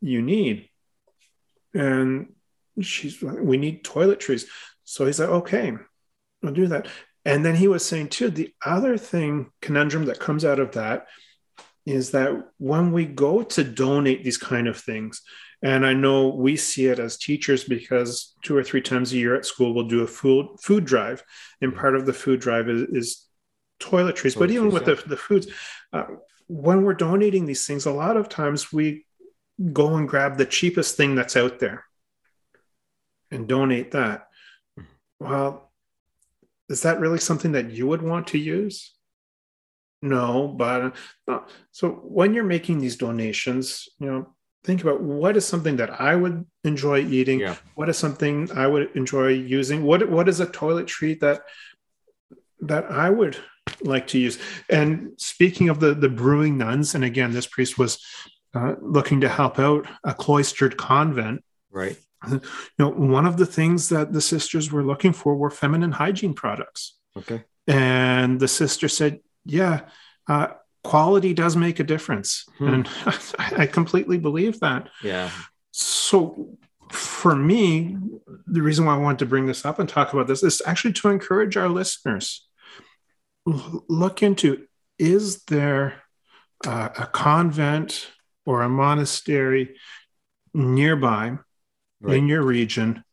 you 0.00 0.22
need. 0.22 0.68
And 1.74 2.34
she's 2.80 3.22
like 3.22 3.38
we 3.40 3.56
need 3.56 3.84
toiletries. 3.84 4.44
So 4.84 5.06
he's 5.06 5.18
like 5.18 5.28
okay 5.28 5.72
i'll 6.44 6.52
do 6.52 6.68
that. 6.68 6.86
And 7.24 7.44
then 7.44 7.54
he 7.54 7.68
was 7.68 7.84
saying 7.84 8.08
too 8.08 8.30
the 8.30 8.52
other 8.64 8.96
thing 8.96 9.50
conundrum 9.60 10.04
that 10.06 10.20
comes 10.20 10.44
out 10.44 10.60
of 10.60 10.72
that 10.72 11.06
is 11.84 12.12
that 12.12 12.32
when 12.58 12.92
we 12.92 13.04
go 13.04 13.42
to 13.42 13.64
donate 13.64 14.22
these 14.22 14.38
kind 14.38 14.68
of 14.68 14.78
things 14.78 15.22
and 15.62 15.86
I 15.86 15.94
know 15.94 16.28
we 16.28 16.56
see 16.56 16.86
it 16.86 16.98
as 16.98 17.16
teachers 17.16 17.64
because 17.64 18.34
two 18.42 18.56
or 18.56 18.64
three 18.64 18.82
times 18.82 19.12
a 19.12 19.16
year 19.16 19.34
at 19.36 19.46
school 19.46 19.74
we'll 19.74 19.86
do 19.86 20.02
a 20.02 20.06
food 20.06 20.48
food 20.60 20.84
drive, 20.84 21.22
and 21.60 21.74
part 21.74 21.94
of 21.94 22.04
the 22.04 22.12
food 22.12 22.40
drive 22.40 22.68
is, 22.68 22.82
is 22.90 23.26
toiletries. 23.80 24.38
But 24.38 24.50
even 24.50 24.70
with 24.70 24.84
the, 24.84 25.00
the 25.06 25.16
foods, 25.16 25.46
uh, 25.92 26.06
when 26.48 26.82
we're 26.82 26.94
donating 26.94 27.46
these 27.46 27.66
things, 27.66 27.86
a 27.86 27.92
lot 27.92 28.16
of 28.16 28.28
times 28.28 28.72
we 28.72 29.06
go 29.72 29.94
and 29.94 30.08
grab 30.08 30.36
the 30.36 30.46
cheapest 30.46 30.96
thing 30.96 31.14
that's 31.14 31.36
out 31.36 31.60
there 31.60 31.84
and 33.30 33.48
donate 33.48 33.92
that. 33.92 34.28
Well, 35.20 35.70
is 36.68 36.82
that 36.82 37.00
really 37.00 37.18
something 37.18 37.52
that 37.52 37.70
you 37.70 37.86
would 37.86 38.02
want 38.02 38.28
to 38.28 38.38
use? 38.38 38.92
No, 40.00 40.48
but 40.48 40.96
uh, 41.28 41.40
so 41.70 41.90
when 41.90 42.34
you're 42.34 42.42
making 42.42 42.80
these 42.80 42.96
donations, 42.96 43.88
you 44.00 44.06
know, 44.06 44.34
think 44.64 44.82
about 44.82 45.00
what 45.00 45.36
is 45.36 45.46
something 45.46 45.76
that 45.76 46.00
I 46.00 46.14
would 46.14 46.46
enjoy 46.64 47.00
eating. 47.00 47.40
Yeah. 47.40 47.56
What 47.74 47.88
is 47.88 47.98
something 47.98 48.50
I 48.52 48.66
would 48.66 48.94
enjoy 48.94 49.28
using? 49.28 49.82
What 49.82 50.08
what 50.08 50.28
is 50.28 50.40
a 50.40 50.46
toilet 50.46 50.86
treat 50.86 51.20
that 51.20 51.42
that 52.60 52.90
I 52.90 53.10
would 53.10 53.36
like 53.82 54.06
to 54.08 54.18
use? 54.18 54.38
And 54.68 55.12
speaking 55.18 55.68
of 55.68 55.80
the 55.80 55.94
the 55.94 56.08
brewing 56.08 56.58
nuns, 56.58 56.94
and 56.94 57.04
again, 57.04 57.32
this 57.32 57.46
priest 57.46 57.78
was 57.78 57.98
uh, 58.54 58.74
looking 58.80 59.20
to 59.22 59.28
help 59.28 59.58
out 59.58 59.86
a 60.04 60.14
cloistered 60.14 60.76
convent. 60.76 61.44
Right. 61.70 61.96
You 62.28 62.40
know, 62.78 62.90
one 62.90 63.26
of 63.26 63.36
the 63.36 63.46
things 63.46 63.88
that 63.88 64.12
the 64.12 64.20
sisters 64.20 64.70
were 64.70 64.84
looking 64.84 65.12
for 65.12 65.34
were 65.34 65.50
feminine 65.50 65.90
hygiene 65.90 66.34
products. 66.34 66.96
Okay. 67.16 67.42
And 67.66 68.38
the 68.38 68.48
sister 68.48 68.88
said, 68.88 69.20
"Yeah." 69.44 69.80
Uh, 70.28 70.48
quality 70.84 71.34
does 71.34 71.56
make 71.56 71.80
a 71.80 71.84
difference. 71.84 72.44
Hmm. 72.58 72.68
And 72.68 72.88
I 73.38 73.66
completely 73.66 74.18
believe 74.18 74.60
that. 74.60 74.88
Yeah. 75.02 75.30
So 75.70 76.58
for 76.90 77.34
me, 77.34 77.96
the 78.46 78.62
reason 78.62 78.84
why 78.84 78.94
I 78.94 78.98
wanted 78.98 79.20
to 79.20 79.26
bring 79.26 79.46
this 79.46 79.64
up 79.64 79.78
and 79.78 79.88
talk 79.88 80.12
about 80.12 80.26
this 80.26 80.42
is 80.42 80.60
actually 80.66 80.92
to 80.94 81.08
encourage 81.08 81.56
our 81.56 81.68
listeners. 81.68 82.46
Look 83.44 84.22
into 84.22 84.66
is 84.98 85.44
there 85.44 86.02
uh, 86.66 86.90
a 86.96 87.06
convent 87.06 88.08
or 88.44 88.62
a 88.62 88.68
monastery 88.68 89.76
nearby 90.54 91.38
right. 92.00 92.16
in 92.16 92.28
your 92.28 92.42
region? 92.42 93.04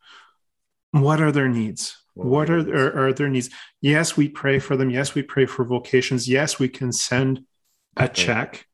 What 0.92 1.22
are 1.22 1.32
their 1.32 1.48
needs? 1.48 1.96
what 2.26 2.50
are, 2.50 2.60
are, 2.60 3.08
are 3.08 3.14
their 3.14 3.30
needs? 3.30 3.50
Yes, 3.82 4.18
we 4.18 4.28
pray 4.28 4.60
for 4.60 4.76
them. 4.76 4.90
Yes, 4.90 5.16
we 5.16 5.22
pray 5.22 5.46
for 5.46 5.64
vocations. 5.64 6.28
Yes, 6.28 6.60
we 6.60 6.70
can 6.70 6.92
send 6.92 7.46
a 8.00 8.08
check. 8.08 8.66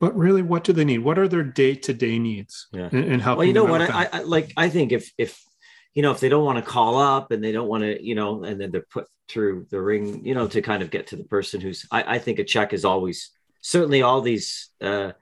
But 0.00 0.16
really 0.16 0.42
what 0.42 0.64
do 0.64 0.72
they 0.72 0.84
need? 0.84 0.98
What 0.98 1.18
are 1.18 1.28
their 1.28 1.42
day-to-day 1.42 2.18
needs 2.18 2.66
yeah. 2.72 2.88
in, 2.92 3.04
in 3.04 3.20
helping 3.20 3.38
well 3.38 3.46
you 3.46 3.52
know 3.54 3.64
what? 3.64 3.80
I, 3.80 4.08
I, 4.12 4.20
like 4.20 4.52
i 4.56 4.68
think 4.68 4.92
if 4.92 5.10
if 5.16 5.40
you 5.94 6.02
know 6.02 6.10
if 6.10 6.20
they 6.20 6.28
don't 6.28 6.44
want 6.44 6.62
to 6.62 6.70
call 6.70 6.98
up 6.98 7.30
and 7.30 7.42
they 7.42 7.52
don't 7.52 7.68
want 7.68 7.84
to 7.84 8.04
you 8.04 8.14
know 8.14 8.44
and 8.44 8.60
then 8.60 8.70
they're 8.70 8.86
put 8.90 9.06
through 9.28 9.66
the 9.70 9.80
ring 9.80 10.26
you 10.26 10.34
know 10.34 10.46
to 10.46 10.60
kind 10.60 10.82
of 10.82 10.90
get 10.90 11.06
to 11.08 11.16
the 11.16 11.24
person 11.24 11.60
who's 11.60 11.86
i, 11.90 12.16
I 12.16 12.18
think 12.18 12.38
a 12.38 12.44
check 12.44 12.72
is 12.72 12.84
always 12.84 13.30
certainly 13.60 14.02
all 14.02 14.20
these 14.20 14.70
uh 14.82 15.12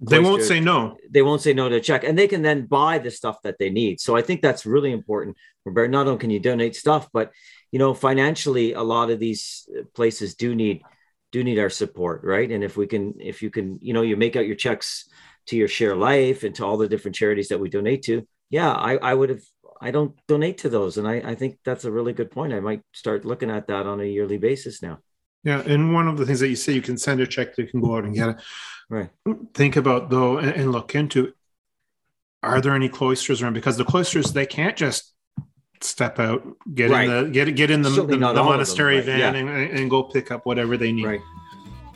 they 0.00 0.18
won't 0.18 0.42
say 0.42 0.58
no. 0.58 0.98
they 1.08 1.22
won't 1.22 1.40
say 1.40 1.54
no 1.54 1.68
to 1.68 1.76
a 1.76 1.80
check 1.80 2.02
and 2.02 2.18
they 2.18 2.26
can 2.26 2.42
then 2.42 2.66
buy 2.66 2.98
the 2.98 3.10
stuff 3.10 3.40
that 3.42 3.58
they 3.58 3.70
need. 3.70 4.00
So 4.00 4.16
i 4.16 4.22
think 4.22 4.42
that's 4.42 4.66
really 4.66 4.90
important 4.92 5.36
Robert, 5.64 5.90
not 5.90 6.06
only 6.06 6.18
can 6.18 6.30
you 6.30 6.40
donate 6.40 6.74
stuff 6.74 7.08
but 7.12 7.30
you 7.70 7.78
know 7.78 7.94
financially 7.94 8.72
a 8.72 8.82
lot 8.82 9.10
of 9.10 9.20
these 9.20 9.68
places 9.94 10.34
do 10.34 10.54
need 10.54 10.82
do 11.34 11.42
need 11.42 11.58
our 11.58 11.68
support, 11.68 12.22
right? 12.22 12.48
And 12.48 12.62
if 12.62 12.76
we 12.76 12.86
can, 12.86 13.14
if 13.18 13.42
you 13.42 13.50
can, 13.50 13.80
you 13.82 13.92
know, 13.92 14.02
you 14.02 14.16
make 14.16 14.36
out 14.36 14.46
your 14.46 14.54
checks 14.54 15.08
to 15.48 15.56
your 15.56 15.66
ShareLife 15.66 16.44
and 16.44 16.54
to 16.54 16.64
all 16.64 16.76
the 16.76 16.88
different 16.88 17.16
charities 17.16 17.48
that 17.48 17.58
we 17.58 17.68
donate 17.68 18.04
to, 18.04 18.24
yeah, 18.50 18.70
I, 18.70 18.98
I 18.98 19.14
would 19.14 19.30
have, 19.30 19.42
I 19.80 19.90
don't 19.90 20.14
donate 20.28 20.58
to 20.58 20.68
those, 20.68 20.96
and 20.96 21.08
I, 21.08 21.14
I 21.14 21.34
think 21.34 21.58
that's 21.64 21.84
a 21.84 21.90
really 21.90 22.12
good 22.12 22.30
point. 22.30 22.52
I 22.52 22.60
might 22.60 22.82
start 22.92 23.24
looking 23.24 23.50
at 23.50 23.66
that 23.66 23.84
on 23.84 24.00
a 24.00 24.04
yearly 24.04 24.38
basis 24.38 24.80
now. 24.80 25.00
Yeah, 25.42 25.60
and 25.60 25.92
one 25.92 26.06
of 26.06 26.18
the 26.18 26.24
things 26.24 26.38
that 26.38 26.50
you 26.50 26.56
say 26.56 26.72
you 26.72 26.80
can 26.80 26.96
send 26.96 27.20
a 27.20 27.26
check, 27.26 27.58
you 27.58 27.66
can 27.66 27.80
go 27.80 27.96
out 27.96 28.04
and 28.04 28.14
get 28.14 28.28
it. 28.28 28.36
Right. 28.88 29.10
Think 29.54 29.74
about 29.74 30.10
though, 30.10 30.38
and, 30.38 30.52
and 30.52 30.70
look 30.70 30.94
into. 30.94 31.32
Are 32.44 32.60
there 32.60 32.74
any 32.74 32.88
cloisters 32.88 33.42
around? 33.42 33.54
Because 33.54 33.76
the 33.76 33.84
cloisters 33.84 34.32
they 34.32 34.46
can't 34.46 34.76
just 34.76 35.12
step 35.84 36.18
out, 36.18 36.42
get 36.74 36.90
Right. 36.90 37.08
in 37.08 37.24
the 37.24 37.30
get 37.30 37.54
get 37.54 37.70
in 37.70 37.82
the, 37.82 37.90
the, 37.90 38.02
the 38.02 38.14
of 38.26 38.34
them, 38.34 38.44
monastery 38.44 39.00
van 39.00 39.18
yeah. 39.18 39.34
and, 39.34 39.48
and 39.48 39.90
go 39.90 40.02
pick 40.04 40.30
up 40.30 40.46
whatever 40.46 40.76
they 40.76 40.92
need. 40.92 41.04
Right. 41.06 41.20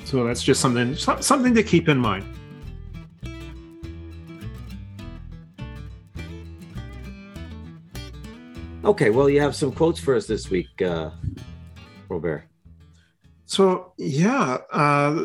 So 0.05 0.25
that's 0.25 0.43
just 0.43 0.61
something 0.61 0.95
something 0.97 1.55
to 1.55 1.63
keep 1.63 1.89
in 1.89 1.99
mind. 1.99 2.25
Okay. 8.85 9.11
Well, 9.11 9.29
you 9.29 9.41
have 9.41 9.55
some 9.55 9.73
quotes 9.73 10.01
for 10.01 10.15
us 10.15 10.27
this 10.27 10.51
week, 10.51 10.81
uh, 10.83 11.11
Robert. 12.09 12.45
So 13.45 13.93
yeah, 13.97 14.59
a 14.71 15.25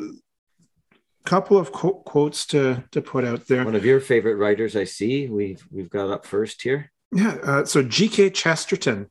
couple 1.26 1.58
of 1.58 1.72
qu- 1.72 2.02
quotes 2.06 2.46
to 2.48 2.84
to 2.92 3.02
put 3.02 3.26
out 3.26 3.48
there. 3.48 3.66
One 3.66 3.76
of 3.76 3.86
your 3.86 4.00
favorite 4.00 4.36
writers, 4.36 4.76
I 4.76 4.86
see. 4.86 5.28
We've 5.28 5.66
we've 5.72 5.90
got 5.90 6.10
up 6.10 6.26
first 6.26 6.62
here. 6.62 6.92
Yeah. 7.14 7.38
Uh, 7.44 7.66
so 7.66 7.84
G.K. 7.84 8.32
Chesterton, 8.32 9.10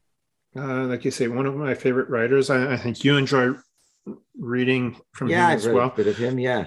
uh, 0.56 0.84
like 0.84 1.04
you 1.04 1.10
say, 1.10 1.28
one 1.28 1.46
of 1.46 1.54
my 1.54 1.74
favorite 1.74 2.10
writers. 2.10 2.50
I, 2.50 2.72
I 2.72 2.76
think 2.76 3.04
you 3.04 3.16
enjoy 3.16 3.54
reading 4.38 4.96
from 5.12 5.28
yeah, 5.28 5.46
him 5.46 5.52
I've 5.52 5.58
as 5.58 5.68
well. 5.68 5.88
a 5.88 5.90
bit 5.90 6.06
of 6.06 6.16
him. 6.16 6.38
Yeah. 6.38 6.66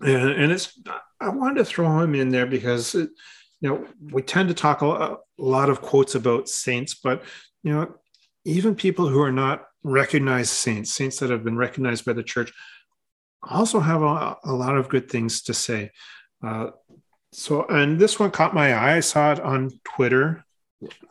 and, 0.00 0.30
and 0.30 0.52
it's 0.52 0.78
I 1.20 1.28
wanted 1.28 1.56
to 1.56 1.64
throw 1.64 2.00
him 2.00 2.14
in 2.14 2.30
there 2.30 2.46
because 2.46 2.94
it, 2.94 3.10
you 3.60 3.68
know 3.68 3.86
we 4.12 4.22
tend 4.22 4.48
to 4.48 4.54
talk 4.54 4.80
a 4.80 4.86
lot, 4.86 5.20
a 5.38 5.42
lot 5.42 5.68
of 5.68 5.82
quotes 5.82 6.14
about 6.14 6.48
saints, 6.48 6.94
but 6.94 7.22
you 7.62 7.72
know 7.72 7.94
even 8.44 8.74
people 8.74 9.08
who 9.08 9.20
are 9.20 9.32
not 9.32 9.64
recognized 9.82 10.50
saints, 10.50 10.92
saints 10.92 11.18
that 11.18 11.30
have 11.30 11.44
been 11.44 11.56
recognized 11.56 12.04
by 12.04 12.12
the 12.12 12.22
church, 12.22 12.52
also 13.42 13.80
have 13.80 14.02
a, 14.02 14.36
a 14.44 14.52
lot 14.52 14.76
of 14.76 14.88
good 14.88 15.10
things 15.10 15.42
to 15.42 15.54
say. 15.54 15.90
Uh, 16.42 16.70
so, 17.32 17.64
and 17.66 17.98
this 17.98 18.18
one 18.18 18.30
caught 18.30 18.54
my 18.54 18.72
eye. 18.72 18.96
I 18.96 19.00
saw 19.00 19.32
it 19.32 19.40
on 19.40 19.70
Twitter. 19.84 20.44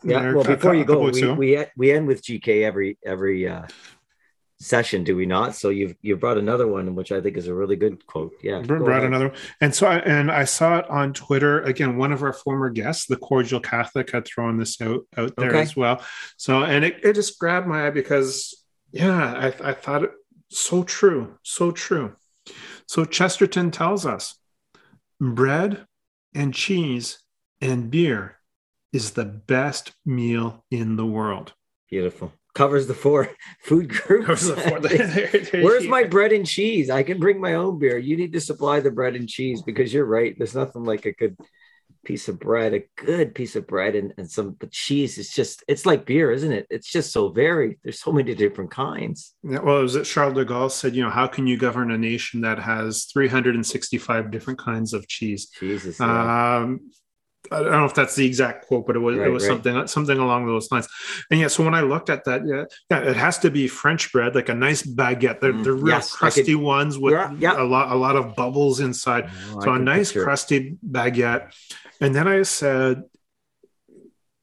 Yeah. 0.02 0.32
Well, 0.32 0.44
before 0.44 0.74
you 0.74 0.84
go, 0.84 1.10
we, 1.10 1.32
we 1.32 1.64
we 1.76 1.92
end 1.92 2.06
with 2.06 2.22
GK 2.22 2.64
every 2.64 2.98
every 3.04 3.46
uh, 3.48 3.66
session, 4.60 5.04
do 5.04 5.16
we 5.16 5.26
not? 5.26 5.54
So 5.54 5.70
you've 5.70 5.96
you've 6.02 6.20
brought 6.20 6.38
another 6.38 6.66
one, 6.66 6.94
which 6.94 7.12
I 7.12 7.20
think 7.20 7.36
is 7.36 7.48
a 7.48 7.54
really 7.54 7.76
good 7.76 8.06
quote. 8.06 8.32
Yeah. 8.42 8.60
Br- 8.60 8.78
brought 8.78 8.98
ahead. 8.98 9.04
another 9.04 9.28
one. 9.28 9.38
and 9.60 9.74
so 9.74 9.86
I, 9.86 9.98
and 9.98 10.30
I 10.30 10.44
saw 10.44 10.78
it 10.78 10.90
on 10.90 11.12
Twitter 11.12 11.62
again. 11.62 11.96
One 11.96 12.12
of 12.12 12.22
our 12.22 12.32
former 12.32 12.68
guests, 12.70 13.06
the 13.06 13.16
cordial 13.16 13.60
Catholic, 13.60 14.10
had 14.10 14.26
thrown 14.26 14.58
this 14.58 14.80
out 14.80 15.00
out 15.16 15.34
there 15.36 15.50
Okay. 15.50 15.60
as 15.60 15.74
well. 15.76 16.02
So 16.36 16.62
and 16.64 16.84
it, 16.84 17.04
it 17.04 17.14
just 17.14 17.38
grabbed 17.38 17.66
my 17.66 17.86
eye 17.86 17.90
because 17.90 18.64
yeah, 18.92 19.52
I, 19.62 19.70
I 19.70 19.72
thought 19.72 20.04
it 20.04 20.10
so 20.50 20.82
true, 20.82 21.38
so 21.42 21.70
true. 21.70 22.16
So 22.86 23.04
Chesterton 23.04 23.70
tells 23.70 24.04
us 24.04 24.36
bread 25.20 25.86
and 26.34 26.52
cheese 26.52 27.18
and 27.60 27.90
beer 27.90 28.36
is 28.92 29.12
the 29.12 29.24
best 29.24 29.92
meal 30.04 30.64
in 30.70 30.96
the 30.96 31.06
world. 31.06 31.52
Beautiful. 31.90 32.32
Covers 32.54 32.86
the 32.86 32.94
four 32.94 33.30
food 33.62 33.88
groups. 33.88 34.50
Where's 35.52 35.86
my 35.86 36.04
bread 36.04 36.32
and 36.32 36.46
cheese? 36.46 36.90
I 36.90 37.02
can 37.02 37.20
bring 37.20 37.40
my 37.40 37.54
own 37.54 37.78
beer. 37.78 37.98
You 37.98 38.16
need 38.16 38.32
to 38.32 38.40
supply 38.40 38.80
the 38.80 38.90
bread 38.90 39.14
and 39.14 39.28
cheese 39.28 39.62
because 39.62 39.94
you're 39.94 40.04
right. 40.04 40.34
There's 40.36 40.54
nothing 40.54 40.84
like 40.84 41.06
a 41.06 41.12
good 41.12 41.36
piece 42.04 42.28
of 42.28 42.38
bread, 42.38 42.74
a 42.74 42.84
good 42.96 43.34
piece 43.34 43.56
of 43.56 43.66
bread 43.66 43.94
and, 43.94 44.14
and 44.16 44.30
some 44.30 44.52
but 44.52 44.70
cheese. 44.70 45.18
It's 45.18 45.34
just 45.34 45.62
it's 45.68 45.86
like 45.86 46.06
beer, 46.06 46.30
isn't 46.30 46.52
it? 46.52 46.66
It's 46.70 46.90
just 46.90 47.12
so 47.12 47.28
varied. 47.28 47.78
There's 47.82 48.00
so 48.00 48.12
many 48.12 48.34
different 48.34 48.70
kinds. 48.70 49.34
Yeah, 49.42 49.60
well, 49.60 49.78
it 49.78 49.82
was 49.82 49.94
that 49.94 50.06
Charles 50.06 50.34
de 50.34 50.44
Gaulle 50.44 50.70
said, 50.70 50.94
you 50.94 51.02
know, 51.02 51.10
how 51.10 51.26
can 51.26 51.46
you 51.46 51.56
govern 51.56 51.90
a 51.90 51.98
nation 51.98 52.40
that 52.40 52.58
has 52.58 53.04
365 53.12 54.30
different 54.30 54.58
kinds 54.58 54.92
of 54.92 55.06
cheese? 55.08 55.50
Jesus. 55.58 56.00
yeah. 56.00 56.56
Um, 56.58 56.90
I 57.50 57.62
don't 57.62 57.72
know 57.72 57.84
if 57.86 57.94
that's 57.94 58.14
the 58.14 58.26
exact 58.26 58.66
quote, 58.66 58.86
but 58.86 58.96
it 58.96 58.98
was 59.00 59.16
it 59.16 59.28
was 59.28 59.42
right. 59.44 59.48
something 59.48 59.86
something 59.86 60.18
along 60.18 60.46
those 60.46 60.70
lines. 60.70 60.88
And 61.30 61.40
yeah, 61.40 61.48
so 61.48 61.64
when 61.64 61.74
I 61.74 61.80
looked 61.80 62.10
at 62.10 62.24
that, 62.24 62.42
yeah, 62.46 62.64
yeah, 62.90 63.10
it 63.10 63.16
has 63.16 63.38
to 63.38 63.50
be 63.50 63.66
French 63.66 64.12
bread, 64.12 64.34
like 64.34 64.48
a 64.50 64.54
nice 64.54 64.82
baguette. 64.82 65.40
They're, 65.40 65.52
Mm, 65.54 65.64
they're 65.64 65.72
real 65.72 65.88
yes, 65.94 66.14
I 66.14 66.18
crusty 66.18 66.54
ones 66.54 66.98
with 66.98 67.12
Yeah, 67.38 67.60
a 67.60 67.64
lot 67.64 67.90
a 67.92 67.96
lot 67.96 68.14
of 68.16 68.36
bubbles 68.36 68.80
inside. 68.80 69.30
Oh, 69.54 69.60
so 69.60 69.72
a 69.72 69.78
nice 69.78 70.10
picture 70.10 70.24
crusty 70.24 70.76
baguette. 70.86 71.52
And 72.00 72.14
then 72.14 72.28
I 72.28 72.42
said, 72.42 73.04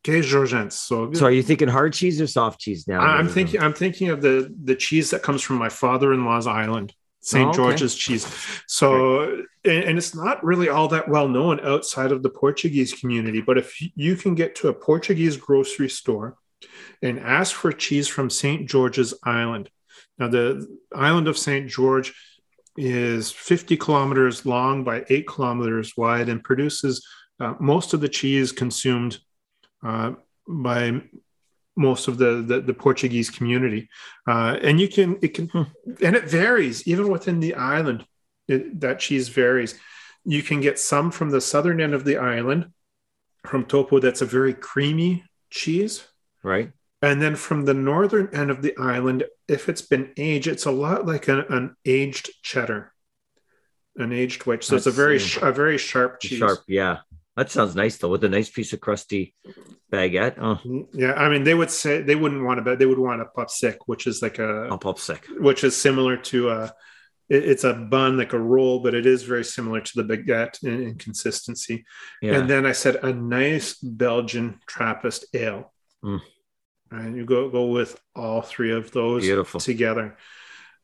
"Que 0.03 0.21
Georgents." 0.21 0.75
So, 0.75 1.12
So 1.13 1.25
are 1.25 1.31
you 1.31 1.43
thinking 1.43 1.67
hard 1.67 1.93
cheese 1.93 2.19
or 2.21 2.27
soft 2.27 2.60
cheese 2.60 2.88
now? 2.88 2.99
I- 3.01 3.17
I'm 3.17 3.27
thinking 3.27 3.62
I'm 3.62 3.73
thinking 3.73 4.10
of 4.10 4.21
the 4.21 4.53
the 4.63 4.75
cheese 4.75 5.12
that 5.12 5.21
comes 5.23 5.41
from 5.41 5.57
my 5.57 5.69
father-in-law's 5.69 6.47
island, 6.47 6.93
St. 7.21 7.45
Oh, 7.45 7.49
okay. 7.49 7.57
George's 7.57 7.95
cheese. 7.95 8.25
So 8.67 9.43
and, 9.67 9.84
and 9.84 9.97
it's 9.97 10.15
not 10.15 10.43
really 10.43 10.69
all 10.69 10.88
that 10.89 11.10
well 11.10 11.27
known 11.27 11.60
outside 11.65 12.12
of 12.12 12.23
the 12.23 12.30
Portuguese 12.30 12.93
community, 12.93 13.41
but 13.41 13.58
if 13.58 13.75
you 13.95 14.15
can 14.15 14.36
get 14.36 14.56
to 14.56 14.69
a 14.69 14.73
Portuguese 14.73 15.38
grocery 15.38 15.89
store 15.89 16.38
and 17.01 17.19
ask 17.19 17.53
for 17.56 17.71
cheese 17.71 18.08
from 18.08 18.30
St. 18.30 18.67
George's 18.67 19.13
Island. 19.23 19.69
Now 20.17 20.27
the 20.30 20.67
island 20.95 21.27
of 21.27 21.38
St. 21.38 21.69
George 21.69 22.13
is 22.75 23.32
50 23.32 23.77
kilometers 23.77 24.45
long 24.45 24.84
by 24.84 25.06
8 25.10 25.27
kilometers 25.27 25.95
wide 25.97 26.30
and 26.30 26.43
produces 26.43 27.06
uh, 27.39 27.53
most 27.60 27.93
of 27.93 28.01
the 28.01 28.10
cheese 28.10 28.51
consumed 28.51 29.19
uh, 29.86 30.13
by 30.47 31.01
most 31.75 32.08
of 32.08 32.17
the, 32.17 32.41
the, 32.41 32.62
the 32.62 32.73
Portuguese 32.73 33.30
community. 33.30 33.89
Uh, 34.27 34.58
and 34.62 34.82
you 34.82 34.88
can, 34.88 35.17
it 35.21 35.30
can, 35.36 35.47
Hmm. 35.49 35.63
and 36.01 36.15
it 36.15 36.25
varies 36.25 36.88
even 36.88 37.10
within 37.10 37.39
the 37.39 37.53
island. 37.53 38.06
It, 38.47 38.79
that 38.81 38.99
cheese 38.99 39.29
varies. 39.29 39.79
You 40.25 40.41
can 40.43 40.62
get 40.62 40.79
some 40.79 41.12
from 41.12 41.29
the 41.29 41.41
southern 41.41 41.79
end 41.81 41.93
of 41.93 42.03
the 42.05 42.17
island, 42.17 42.67
from 43.45 43.65
Topo, 43.65 43.99
that's 43.99 44.21
a 44.21 44.25
very 44.25 44.53
creamy 44.53 45.23
cheese. 45.49 46.05
right. 46.43 46.71
And 47.01 47.21
then 47.21 47.36
from 47.36 47.63
the 47.65 47.75
northern 47.75 48.29
end 48.33 48.49
of 48.49 48.63
the 48.63 48.75
island, 48.75 49.23
if 49.47 49.69
it's 49.69 49.83
been 49.83 50.12
aged, 50.17 50.47
it's 50.47 50.65
a 50.65 50.71
lot 50.71 51.05
like 51.05 51.27
an, 51.27 51.45
an 51.49 51.75
aged 51.86 52.31
cheddar, 52.41 52.91
an 53.97 54.12
aged 54.12 54.47
white. 54.47 54.63
So 54.63 54.75
it's 54.75 54.88
a 54.88 54.91
very 54.91 55.19
sh- 55.19 55.38
a 55.39 55.51
very 55.51 55.77
sharp 55.77 56.19
cheese. 56.19 56.39
Sharp. 56.39 56.60
Yeah. 56.67 56.97
That 57.36 57.51
sounds 57.51 57.75
nice 57.75 57.97
though, 57.97 58.10
with 58.10 58.23
a 58.23 58.29
nice 58.29 58.49
piece 58.49 58.73
of 58.73 58.81
crusty 58.81 59.36
baguette. 59.93 60.38
Oh, 60.41 60.88
Yeah, 60.91 61.13
I 61.13 61.29
mean, 61.29 61.43
they 61.43 61.53
would 61.53 61.69
say 61.69 62.01
they 62.01 62.15
wouldn't 62.15 62.43
want 62.43 62.60
a 62.60 62.63
bed. 62.63 62.79
They 62.79 62.88
would 62.88 62.97
want 62.97 63.21
a 63.21 63.25
papo-seco, 63.25 63.83
which 63.86 64.07
is 64.07 64.23
like 64.23 64.39
a 64.39 64.67
I'll 64.71 64.79
pop 64.79 64.97
sick. 64.97 65.27
which 65.38 65.63
is 65.63 65.77
similar 65.77 66.17
to 66.17 66.49
a. 66.49 66.73
it- 67.30 67.46
It's 67.46 67.63
a 67.63 67.74
bun 67.74 68.18
like 68.18 68.34
a 68.34 68.40
roll, 68.40 68.80
but 68.80 68.94
it 68.94 69.06
is 69.06 69.24
very 69.24 69.44
similar 69.44 69.82
to 69.82 70.02
the 70.02 70.04
baguette 70.04 70.63
in, 70.63 70.82
in 70.84 70.96
consistency. 70.96 71.86
Yeah. 72.22 72.36
And 72.40 72.50
then 72.50 72.66
I 72.66 72.72
said 72.74 72.96
a 73.04 73.12
nice 73.13 73.76
Belgian 73.76 74.60
Trappist 74.66 75.26
ale. 75.34 75.74
Mm. 76.04 76.22
And 76.92 77.18
you 77.18 77.26
go 77.26 77.50
go 77.50 77.66
with 77.66 78.00
all 78.16 78.42
three 78.42 78.72
of 78.72 78.92
those 78.92 79.24
Beautiful. 79.24 79.60
together. 79.60 80.18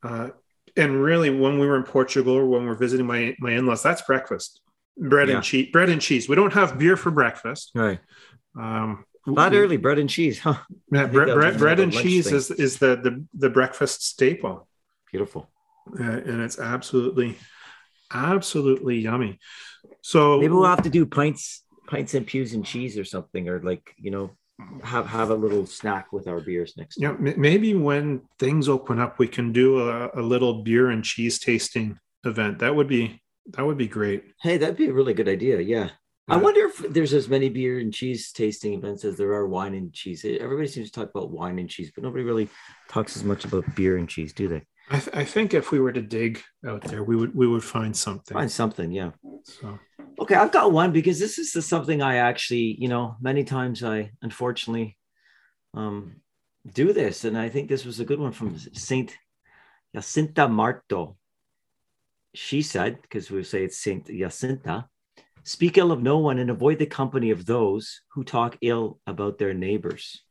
Uh, 0.02 0.30
and 0.76 1.02
really, 1.02 1.30
when 1.30 1.60
we 1.60 1.68
were 1.68 1.78
in 1.78 1.84
Portugal 1.84 2.34
or 2.34 2.46
when 2.48 2.66
we're 2.66 2.76
visiting 2.76 3.06
my 3.08 3.36
my 3.40 3.52
in 3.52 3.66
laws, 3.66 3.84
that's 3.84 4.02
breakfast. 4.02 4.60
Bread 4.98 5.30
Yeah. 5.30 5.36
and 5.36 5.44
cheese. 5.44 5.70
Bread 5.72 5.90
and 5.90 6.02
cheese. 6.02 6.28
We 6.28 6.36
don't 6.36 6.54
have 6.54 6.78
beer 6.78 6.98
for 6.98 7.10
breakfast. 7.12 7.72
Right. 7.74 8.00
Um, 8.60 9.06
Not 9.26 9.54
early 9.54 9.78
bread 9.78 9.98
and 10.00 10.10
cheese, 10.10 10.40
huh? 10.40 10.58
Yeah, 10.92 11.04
think 11.04 11.14
bread, 11.14 11.28
bread, 11.34 11.54
one 11.54 11.58
bread 11.58 11.80
of 11.80 11.84
and 11.86 11.94
cheese 11.94 12.30
things. 12.30 12.52
is 12.52 12.60
is 12.60 12.80
the 12.80 12.98
the, 12.98 13.26
the 13.34 13.50
breakfast 13.50 14.04
staple, 14.06 14.68
Beautiful. 15.10 15.50
Uh, 16.00 16.04
and 16.04 16.41
it's 16.41 16.60
absolutely, 16.60 17.38
absolutely 18.13 19.00
yummy. 19.00 19.39
So 20.02 20.39
Maybe 20.39 20.53
we'll 20.53 20.66
have 20.66 20.84
to 20.84 20.89
do 20.89 21.05
pints, 21.05 21.64
pints 21.88 22.14
and 22.14 22.26
pews 22.26 22.53
and 22.53 22.66
cheese 22.66 22.97
or 22.97 23.05
something, 23.05 23.49
or 23.49 23.62
like 23.62 23.93
you 23.97 24.12
know, 24.12 24.32
have 24.84 25.08
have 25.08 25.30
a 25.30 25.36
little 25.36 25.66
snack 25.66 26.12
with 26.14 26.28
our 26.28 26.39
beers 26.39 26.74
next. 26.78 26.99
yeah, 27.01 27.10
m- 27.10 27.39
maybe 27.39 27.74
when 27.74 28.22
things 28.39 28.70
open 28.70 28.99
up, 28.99 29.20
we 29.20 29.28
can 29.28 29.51
do 29.51 29.89
a, 29.89 30.10
a 30.16 30.22
little 30.22 30.64
beer 30.64 30.89
and 30.89 31.03
cheese 31.03 31.39
tasting 31.39 31.97
event. 32.24 32.60
That 32.60 32.76
would 32.76 32.88
be 32.88 33.22
that 33.53 33.66
would 33.66 33.78
be 33.78 33.88
great. 33.88 34.24
Hey, 34.41 34.58
that'd 34.58 34.78
be 34.78 34.88
a 34.88 34.93
really 34.93 35.14
good 35.14 35.28
idea. 35.28 35.60
Yeah. 35.60 35.89
I 36.30 36.38
wonder 36.38 36.62
if 36.68 36.78
there's 36.93 37.14
as 37.14 37.28
many 37.28 37.49
beer 37.49 37.80
and 37.80 37.93
cheese 37.93 38.32
tasting 38.32 38.74
events 38.74 39.03
as 39.03 39.18
there 39.18 39.34
are 39.34 39.45
wine 39.45 39.74
and 39.74 39.91
cheese. 39.91 40.24
Everybody 40.24 40.70
seems 40.70 40.89
to 40.89 41.01
talk 41.01 41.10
about 41.14 41.32
wine 41.32 41.60
and 41.60 41.70
cheese, 41.70 41.91
but 41.93 42.01
nobody 42.01 42.24
really 42.24 42.47
talks 42.88 43.18
as 43.18 43.26
much 43.26 43.43
about 43.43 43.76
beer 43.76 43.97
and 43.97 44.08
cheese, 44.08 44.32
do 44.32 44.47
they? 44.47 44.64
I, 44.90 45.00
th- 45.00 45.16
I 45.16 45.24
think 45.24 45.54
if 45.54 45.72
we 45.72 45.80
were 45.80 45.94
to 45.94 46.02
dig 46.02 46.42
out 46.68 46.82
there, 46.82 47.04
we 47.04 47.16
would 47.16 47.34
we 47.36 47.48
would 47.48 47.64
find 47.64 47.96
something. 47.96 48.36
Find 48.36 48.52
something, 48.52 48.92
yeah. 48.92 49.12
So 49.44 49.80
Okay, 50.20 50.36
I've 50.36 50.52
got 50.52 50.72
one 50.72 50.92
because 50.92 51.20
this 51.20 51.40
is 51.40 51.52
the 51.54 51.62
something 51.62 52.02
I 52.02 52.18
actually, 52.18 52.76
you 52.80 52.88
know, 52.88 53.16
many 53.20 53.44
times 53.44 53.84
I 53.84 54.12
unfortunately 54.22 54.98
um, 55.74 56.18
do 56.72 56.94
this, 56.94 57.26
and 57.26 57.38
I 57.38 57.50
think 57.50 57.70
this 57.70 57.86
was 57.86 58.00
a 58.00 58.06
good 58.06 58.20
one 58.20 58.32
from 58.32 58.58
Saint 58.58 59.16
Jacinta 59.96 60.48
Marto. 60.48 61.18
She 62.36 62.62
said, 62.62 63.02
because 63.02 63.30
we 63.32 63.44
say 63.44 63.64
it's 63.64 63.80
Saint 63.80 64.08
Jacinta, 64.08 64.86
Speak 65.46 65.78
ill 65.78 65.92
of 65.92 66.02
no 66.02 66.20
one 66.20 66.40
and 66.40 66.50
avoid 66.50 66.80
the 66.80 66.86
company 66.86 67.30
of 67.30 67.46
those 67.46 68.02
who 68.14 68.24
talk 68.24 68.58
ill 68.62 69.00
about 69.06 69.38
their 69.38 69.54
neighbors. 69.54 70.24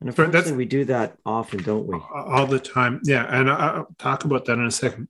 And 0.00 0.08
unfortunately, 0.08 0.52
we 0.52 0.64
do 0.64 0.84
that 0.86 1.18
often, 1.26 1.62
don't 1.62 1.86
we? 1.86 1.98
all 2.14 2.46
the 2.46 2.58
time. 2.58 3.00
Yeah, 3.04 3.26
and 3.28 3.50
I'll 3.50 3.88
talk 3.98 4.24
about 4.24 4.46
that 4.46 4.54
in 4.54 4.64
a 4.64 4.70
second. 4.70 5.08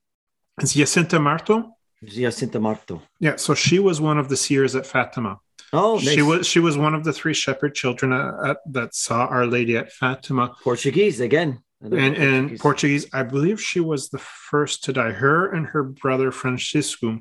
It's 0.59 0.73
Jacinta 0.73 1.17
Marto. 1.19 1.75
Jacinta 2.03 2.59
Marto. 2.59 3.01
Yeah, 3.19 3.37
so 3.37 3.53
she 3.53 3.79
was 3.79 4.01
one 4.01 4.17
of 4.17 4.27
the 4.27 4.35
seers 4.35 4.75
at 4.75 4.85
Fatima. 4.85 5.39
Oh, 5.71 5.95
nice. 5.95 6.09
She 6.09 6.21
was 6.21 6.45
she 6.45 6.59
was 6.59 6.77
one 6.77 6.93
of 6.93 7.05
the 7.05 7.13
three 7.13 7.33
shepherd 7.33 7.73
children 7.73 8.11
at, 8.11 8.49
at, 8.49 8.57
that 8.73 8.93
saw 8.93 9.27
Our 9.27 9.45
Lady 9.45 9.77
at 9.77 9.93
Fatima, 9.93 10.55
Portuguese 10.61 11.21
again. 11.21 11.63
And 11.79 11.93
and 11.93 12.59
Portuguese. 12.59 13.07
I 13.13 13.23
believe 13.23 13.61
she 13.61 13.79
was 13.79 14.09
the 14.09 14.19
first 14.19 14.83
to 14.83 14.93
die. 14.93 15.11
Her 15.11 15.49
and 15.51 15.65
her 15.67 15.83
brother 15.83 16.31
Francisco, 16.31 17.19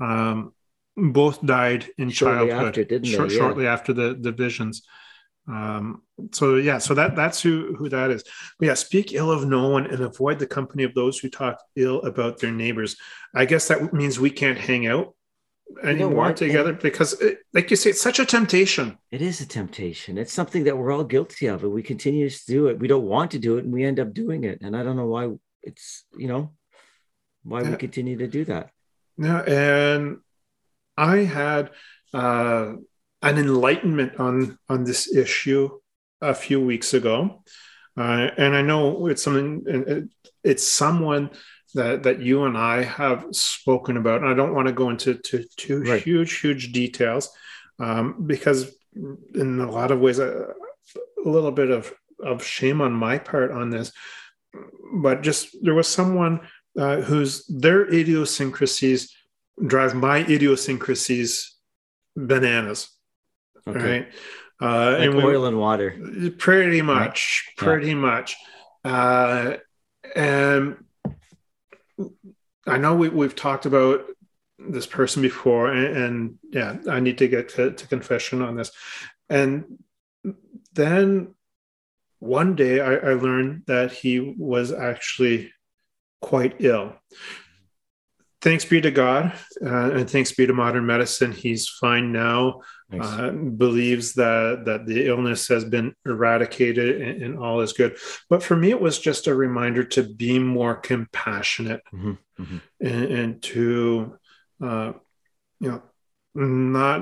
um, 0.00 0.54
both 0.96 1.44
died 1.44 1.86
in 1.98 2.10
Shortly 2.10 2.48
childhood. 2.50 2.78
after? 2.78 3.04
Short- 3.04 3.30
Yeah. 3.32 3.38
Shortly 3.38 3.66
after 3.66 3.92
the 3.92 4.16
the 4.18 4.32
visions. 4.32 4.82
Um, 5.48 6.02
so 6.32 6.56
yeah, 6.56 6.78
so 6.78 6.94
that 6.94 7.16
that's 7.16 7.40
who 7.40 7.74
who 7.76 7.88
that 7.88 8.10
is. 8.10 8.22
But 8.58 8.66
yeah, 8.66 8.74
speak 8.74 9.12
ill 9.12 9.30
of 9.30 9.46
no 9.46 9.68
one 9.68 9.86
and 9.86 10.02
avoid 10.02 10.38
the 10.38 10.46
company 10.46 10.84
of 10.84 10.94
those 10.94 11.18
who 11.18 11.30
talk 11.30 11.62
ill 11.74 12.00
about 12.02 12.38
their 12.38 12.52
neighbors. 12.52 12.96
I 13.34 13.46
guess 13.46 13.68
that 13.68 13.92
means 13.94 14.20
we 14.20 14.30
can't 14.30 14.58
hang 14.58 14.86
out 14.86 15.14
anymore 15.82 16.32
together 16.32 16.72
because, 16.72 17.14
it, 17.20 17.38
like 17.52 17.70
you 17.70 17.76
say, 17.76 17.90
it's 17.90 18.00
such 18.00 18.18
a 18.18 18.26
temptation. 18.26 18.98
It 19.10 19.22
is 19.22 19.40
a 19.40 19.46
temptation. 19.46 20.18
It's 20.18 20.32
something 20.32 20.64
that 20.64 20.76
we're 20.76 20.92
all 20.92 21.04
guilty 21.04 21.46
of, 21.46 21.62
and 21.62 21.72
we 21.72 21.82
continue 21.82 22.28
to 22.28 22.46
do 22.46 22.66
it. 22.66 22.78
We 22.78 22.88
don't 22.88 23.06
want 23.06 23.30
to 23.32 23.38
do 23.38 23.56
it, 23.56 23.64
and 23.64 23.72
we 23.72 23.84
end 23.84 24.00
up 24.00 24.12
doing 24.12 24.44
it. 24.44 24.60
And 24.60 24.76
I 24.76 24.82
don't 24.82 24.96
know 24.96 25.06
why 25.06 25.30
it's 25.62 26.04
you 26.16 26.28
know 26.28 26.52
why 27.42 27.62
we 27.62 27.76
continue 27.76 28.18
to 28.18 28.26
do 28.26 28.44
that. 28.46 28.70
Yeah, 29.16 29.40
and 29.42 30.18
I 30.96 31.18
had 31.18 31.70
uh, 32.12 32.74
an 33.22 33.38
enlightenment 33.38 34.16
on 34.20 34.58
on 34.68 34.84
this 34.84 35.12
issue 35.14 35.70
a 36.20 36.34
few 36.34 36.60
weeks 36.60 36.94
ago, 36.94 37.42
uh, 37.96 38.30
and 38.36 38.54
I 38.56 38.62
know 38.62 39.06
it's 39.08 39.22
something. 39.22 39.62
it- 39.66 40.08
It's 40.44 40.66
someone 40.66 41.30
that 41.74 42.04
that 42.04 42.20
you 42.22 42.44
and 42.44 42.56
I 42.56 42.82
have 42.84 43.26
spoken 43.32 43.96
about, 43.96 44.20
and 44.22 44.30
I 44.30 44.34
don't 44.34 44.54
want 44.54 44.68
to 44.68 44.72
go 44.82 44.88
into 44.88 45.14
to 45.14 45.44
too 45.56 45.82
Right. 45.82 46.02
huge 46.02 46.32
huge 46.40 46.72
details 46.72 47.28
um, 47.80 48.24
because 48.26 48.60
in 49.34 49.60
a 49.60 49.70
lot 49.70 49.90
of 49.90 49.98
ways, 50.00 50.18
a, 50.20 50.54
a 51.26 51.28
little 51.28 51.50
bit 51.52 51.70
of 51.70 51.92
of 52.22 52.42
shame 52.44 52.80
on 52.80 52.92
my 52.92 53.18
part 53.18 53.50
on 53.50 53.70
this, 53.70 53.92
but 55.02 55.22
just 55.22 55.56
there 55.64 55.74
was 55.74 55.88
someone 55.88 56.40
uh, 56.78 57.00
whose 57.02 57.44
their 57.64 57.82
idiosyncrasies 57.92 59.12
drive 59.66 59.94
my 59.94 60.18
idiosyncrasies 60.24 61.56
bananas 62.16 62.88
Okay. 63.68 63.80
right 64.00 64.08
uh 64.60 64.92
Like 64.92 65.00
and 65.08 65.16
we- 65.16 65.24
oil 65.24 65.46
and 65.46 65.58
water. 65.58 65.96
pretty 66.38 66.82
much 66.82 67.44
Yeah. 67.58 67.64
pretty 67.64 67.94
much 67.94 68.36
uh 68.84 69.56
and 70.16 70.76
i 72.66 72.78
know 72.78 72.94
we, 72.94 73.08
we've 73.08 73.34
talked 73.36 73.66
about 73.66 74.04
this 74.58 74.86
person 74.86 75.22
before 75.22 75.70
and, 75.72 75.96
and 75.96 76.38
yeah 76.50 76.76
i 76.90 77.00
need 77.00 77.18
to 77.18 77.28
get 77.28 77.48
to, 77.50 77.72
to 77.72 77.86
confession 77.86 78.42
on 78.42 78.56
this 78.56 78.70
and 79.28 79.64
then 80.74 81.34
one 82.20 82.56
day 82.56 82.80
I, 82.80 82.94
I 82.94 83.12
learned 83.14 83.62
that 83.66 83.92
he 83.92 84.18
was 84.20 84.72
actually 84.72 85.52
quite 86.20 86.56
ill 86.60 86.94
thanks 88.40 88.64
be 88.64 88.80
to 88.80 88.90
god 88.90 89.32
uh, 89.64 89.90
and 89.92 90.08
thanks 90.10 90.32
be 90.32 90.46
to 90.46 90.52
modern 90.52 90.86
medicine 90.86 91.32
he's 91.32 91.68
fine 91.68 92.12
now. 92.12 92.62
Uh, 92.92 93.30
believes 93.30 94.14
that 94.14 94.62
that 94.64 94.86
the 94.86 95.06
illness 95.08 95.48
has 95.48 95.64
been 95.64 95.94
eradicated 96.06 97.00
and, 97.02 97.22
and 97.22 97.38
all 97.38 97.60
is 97.60 97.72
good. 97.72 97.96
But 98.30 98.42
for 98.42 98.56
me, 98.56 98.70
it 98.70 98.80
was 98.80 98.98
just 98.98 99.26
a 99.26 99.34
reminder 99.34 99.84
to 99.84 100.02
be 100.02 100.38
more 100.38 100.74
compassionate 100.74 101.82
Mhm, 101.92 102.18
mhm. 102.40 102.60
and, 102.80 103.04
and 103.04 103.42
to 103.42 104.18
uh, 104.62 104.92
you 105.60 105.70
know 105.70 105.82
not 106.34 107.00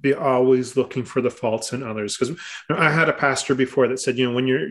be 0.00 0.12
always 0.12 0.76
looking 0.76 1.04
for 1.04 1.22
the 1.22 1.30
faults 1.30 1.72
in 1.72 1.82
others 1.82 2.18
because 2.18 2.36
i 2.68 2.90
had 2.90 3.08
a 3.08 3.14
pastor 3.14 3.54
before 3.54 3.88
that 3.88 3.98
said 3.98 4.18
you 4.18 4.26
know 4.28 4.34
when 4.34 4.46
you're 4.46 4.68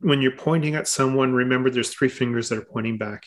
when 0.00 0.22
you're 0.22 0.36
pointing 0.36 0.76
at 0.76 0.86
someone 0.86 1.32
remember 1.32 1.68
there's 1.68 1.92
three 1.92 2.08
fingers 2.08 2.48
that 2.48 2.58
are 2.58 2.64
pointing 2.64 2.96
back 2.96 3.24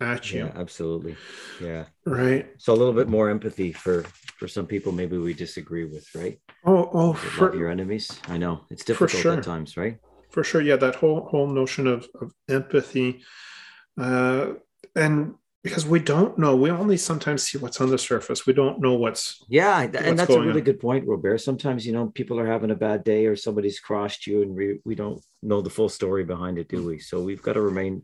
at 0.00 0.32
you 0.32 0.44
Yeah, 0.46 0.52
absolutely. 0.54 1.16
Yeah. 1.62 1.84
right 2.06 2.46
So 2.58 2.72
a 2.72 2.78
little 2.80 2.94
bit 2.94 3.08
more 3.08 3.28
empathy 3.30 3.72
for 3.72 4.04
for 4.38 4.48
some 4.48 4.66
people 4.66 4.92
maybe 4.92 5.18
we 5.18 5.34
disagree 5.34 5.84
with, 5.84 6.06
right? 6.14 6.38
oh 6.64 6.90
oh 6.92 7.12
for, 7.12 7.54
your 7.56 7.68
enemies. 7.70 8.10
I 8.28 8.36
know 8.38 8.64
it's 8.70 8.84
difficult 8.84 9.10
sure. 9.22 9.36
at 9.36 9.42
times, 9.44 9.76
right? 9.76 9.98
for 10.30 10.44
sure 10.44 10.60
yeah 10.62 10.76
that 10.76 10.94
whole 10.94 11.26
whole 11.30 11.48
notion 11.48 11.86
of, 11.88 12.06
of 12.20 12.32
empathy 12.48 13.20
uh 14.00 14.52
and 14.94 15.34
because 15.64 15.84
we 15.84 15.98
don't 15.98 16.38
know 16.38 16.54
we 16.54 16.70
only 16.70 16.96
sometimes 16.96 17.42
see 17.42 17.58
what's 17.58 17.80
on 17.80 17.90
the 17.90 17.98
surface 17.98 18.46
we 18.46 18.52
don't 18.52 18.80
know 18.80 18.94
what's 18.94 19.42
Yeah, 19.48 19.86
What's 19.86 19.98
and 19.98 20.16
that's 20.18 20.32
a 20.32 20.40
really 20.40 20.60
on? 20.60 20.64
good 20.70 20.80
point, 20.80 21.04
Robert. 21.06 21.38
Sometimes 21.38 21.84
you 21.86 21.92
know 21.92 22.06
people 22.20 22.38
are 22.40 22.46
having 22.46 22.70
a 22.70 22.76
bad 22.88 23.02
day 23.04 23.26
or 23.26 23.34
somebody's 23.36 23.80
crossed 23.80 24.26
you, 24.26 24.42
and 24.42 24.54
we 24.54 24.78
we 24.84 24.94
don't 24.94 25.20
know 25.42 25.60
the 25.60 25.74
full 25.76 25.88
story 25.88 26.24
behind 26.24 26.56
it, 26.58 26.68
do 26.68 26.80
we? 26.86 26.98
So 27.00 27.14
we've 27.20 27.42
got 27.42 27.54
to 27.54 27.60
remain 27.60 28.02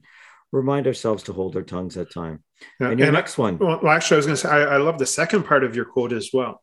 remind 0.53 0.87
ourselves 0.87 1.23
to 1.25 1.33
hold 1.33 1.57
our 1.57 1.63
tongues 1.63 1.97
at 1.97 2.11
time. 2.11 2.43
Yeah, 2.81 2.91
And 2.91 2.99
your 2.99 3.09
and 3.09 3.17
I- 3.17 3.21
next 3.21 3.39
one, 3.39 3.59
well, 3.59 3.87
actually 3.89 4.17
i 4.17 4.19
was 4.19 4.27
going 4.27 4.37
to 4.37 4.43
say 4.43 4.49
I, 4.49 4.75
I 4.75 4.77
love 4.79 4.99
the 4.99 5.07
second 5.07 5.45
part 5.45 5.65
of 5.65 5.77
your 5.77 5.85
quote 5.85 6.13
as 6.13 6.31
well 6.33 6.63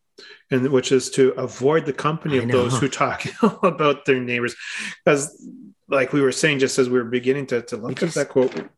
and 0.52 0.68
which 0.70 0.92
is 0.92 1.10
to 1.12 1.32
avoid 1.32 1.86
the 1.86 1.94
company 1.94 2.38
of 2.38 2.48
those 2.48 2.78
who 2.78 2.88
talk 2.88 3.24
about 3.64 4.06
their 4.06 4.20
neighbors 4.20 4.56
because 5.04 5.50
like 5.88 6.14
we 6.14 6.22
were 6.22 6.32
saying 6.32 6.60
just 6.60 6.80
as 6.80 6.90
we 6.90 6.98
were 7.00 7.06
beginning 7.06 7.48
to, 7.48 7.62
to 7.64 7.78
look 7.78 8.02
at 8.04 8.12
that 8.14 8.30
quote 8.30 8.70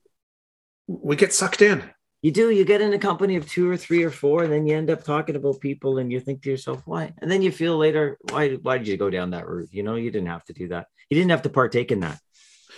we 0.87 1.15
get 1.15 1.33
sucked 1.33 1.61
in 1.61 1.83
you 2.25 2.31
do 2.31 2.49
you 2.49 2.65
get 2.65 2.81
in 2.81 2.91
a 2.91 2.97
company 2.97 3.35
of 3.35 3.47
two 3.47 3.69
or 3.69 3.77
three 3.77 4.01
or 4.03 4.09
four, 4.09 4.43
and 4.43 4.51
then 4.51 4.65
you 4.65 4.75
end 4.75 4.89
up 4.89 5.03
talking 5.03 5.35
about 5.35 5.59
people, 5.59 5.99
and 5.99 6.11
you 6.11 6.19
think 6.19 6.41
to 6.41 6.49
yourself, 6.49 6.81
why? 6.85 7.13
And 7.21 7.29
then 7.29 7.43
you 7.43 7.51
feel 7.51 7.77
later, 7.77 8.17
why? 8.31 8.53
Why 8.55 8.79
did 8.79 8.87
you 8.87 8.97
go 8.97 9.11
down 9.11 9.29
that 9.29 9.47
route? 9.47 9.69
You 9.71 9.83
know, 9.83 9.93
you 9.93 10.09
didn't 10.09 10.29
have 10.29 10.43
to 10.45 10.53
do 10.53 10.69
that. 10.69 10.87
You 11.11 11.17
didn't 11.17 11.29
have 11.29 11.43
to 11.43 11.49
partake 11.49 11.91
in 11.91 11.99
that. 11.99 12.19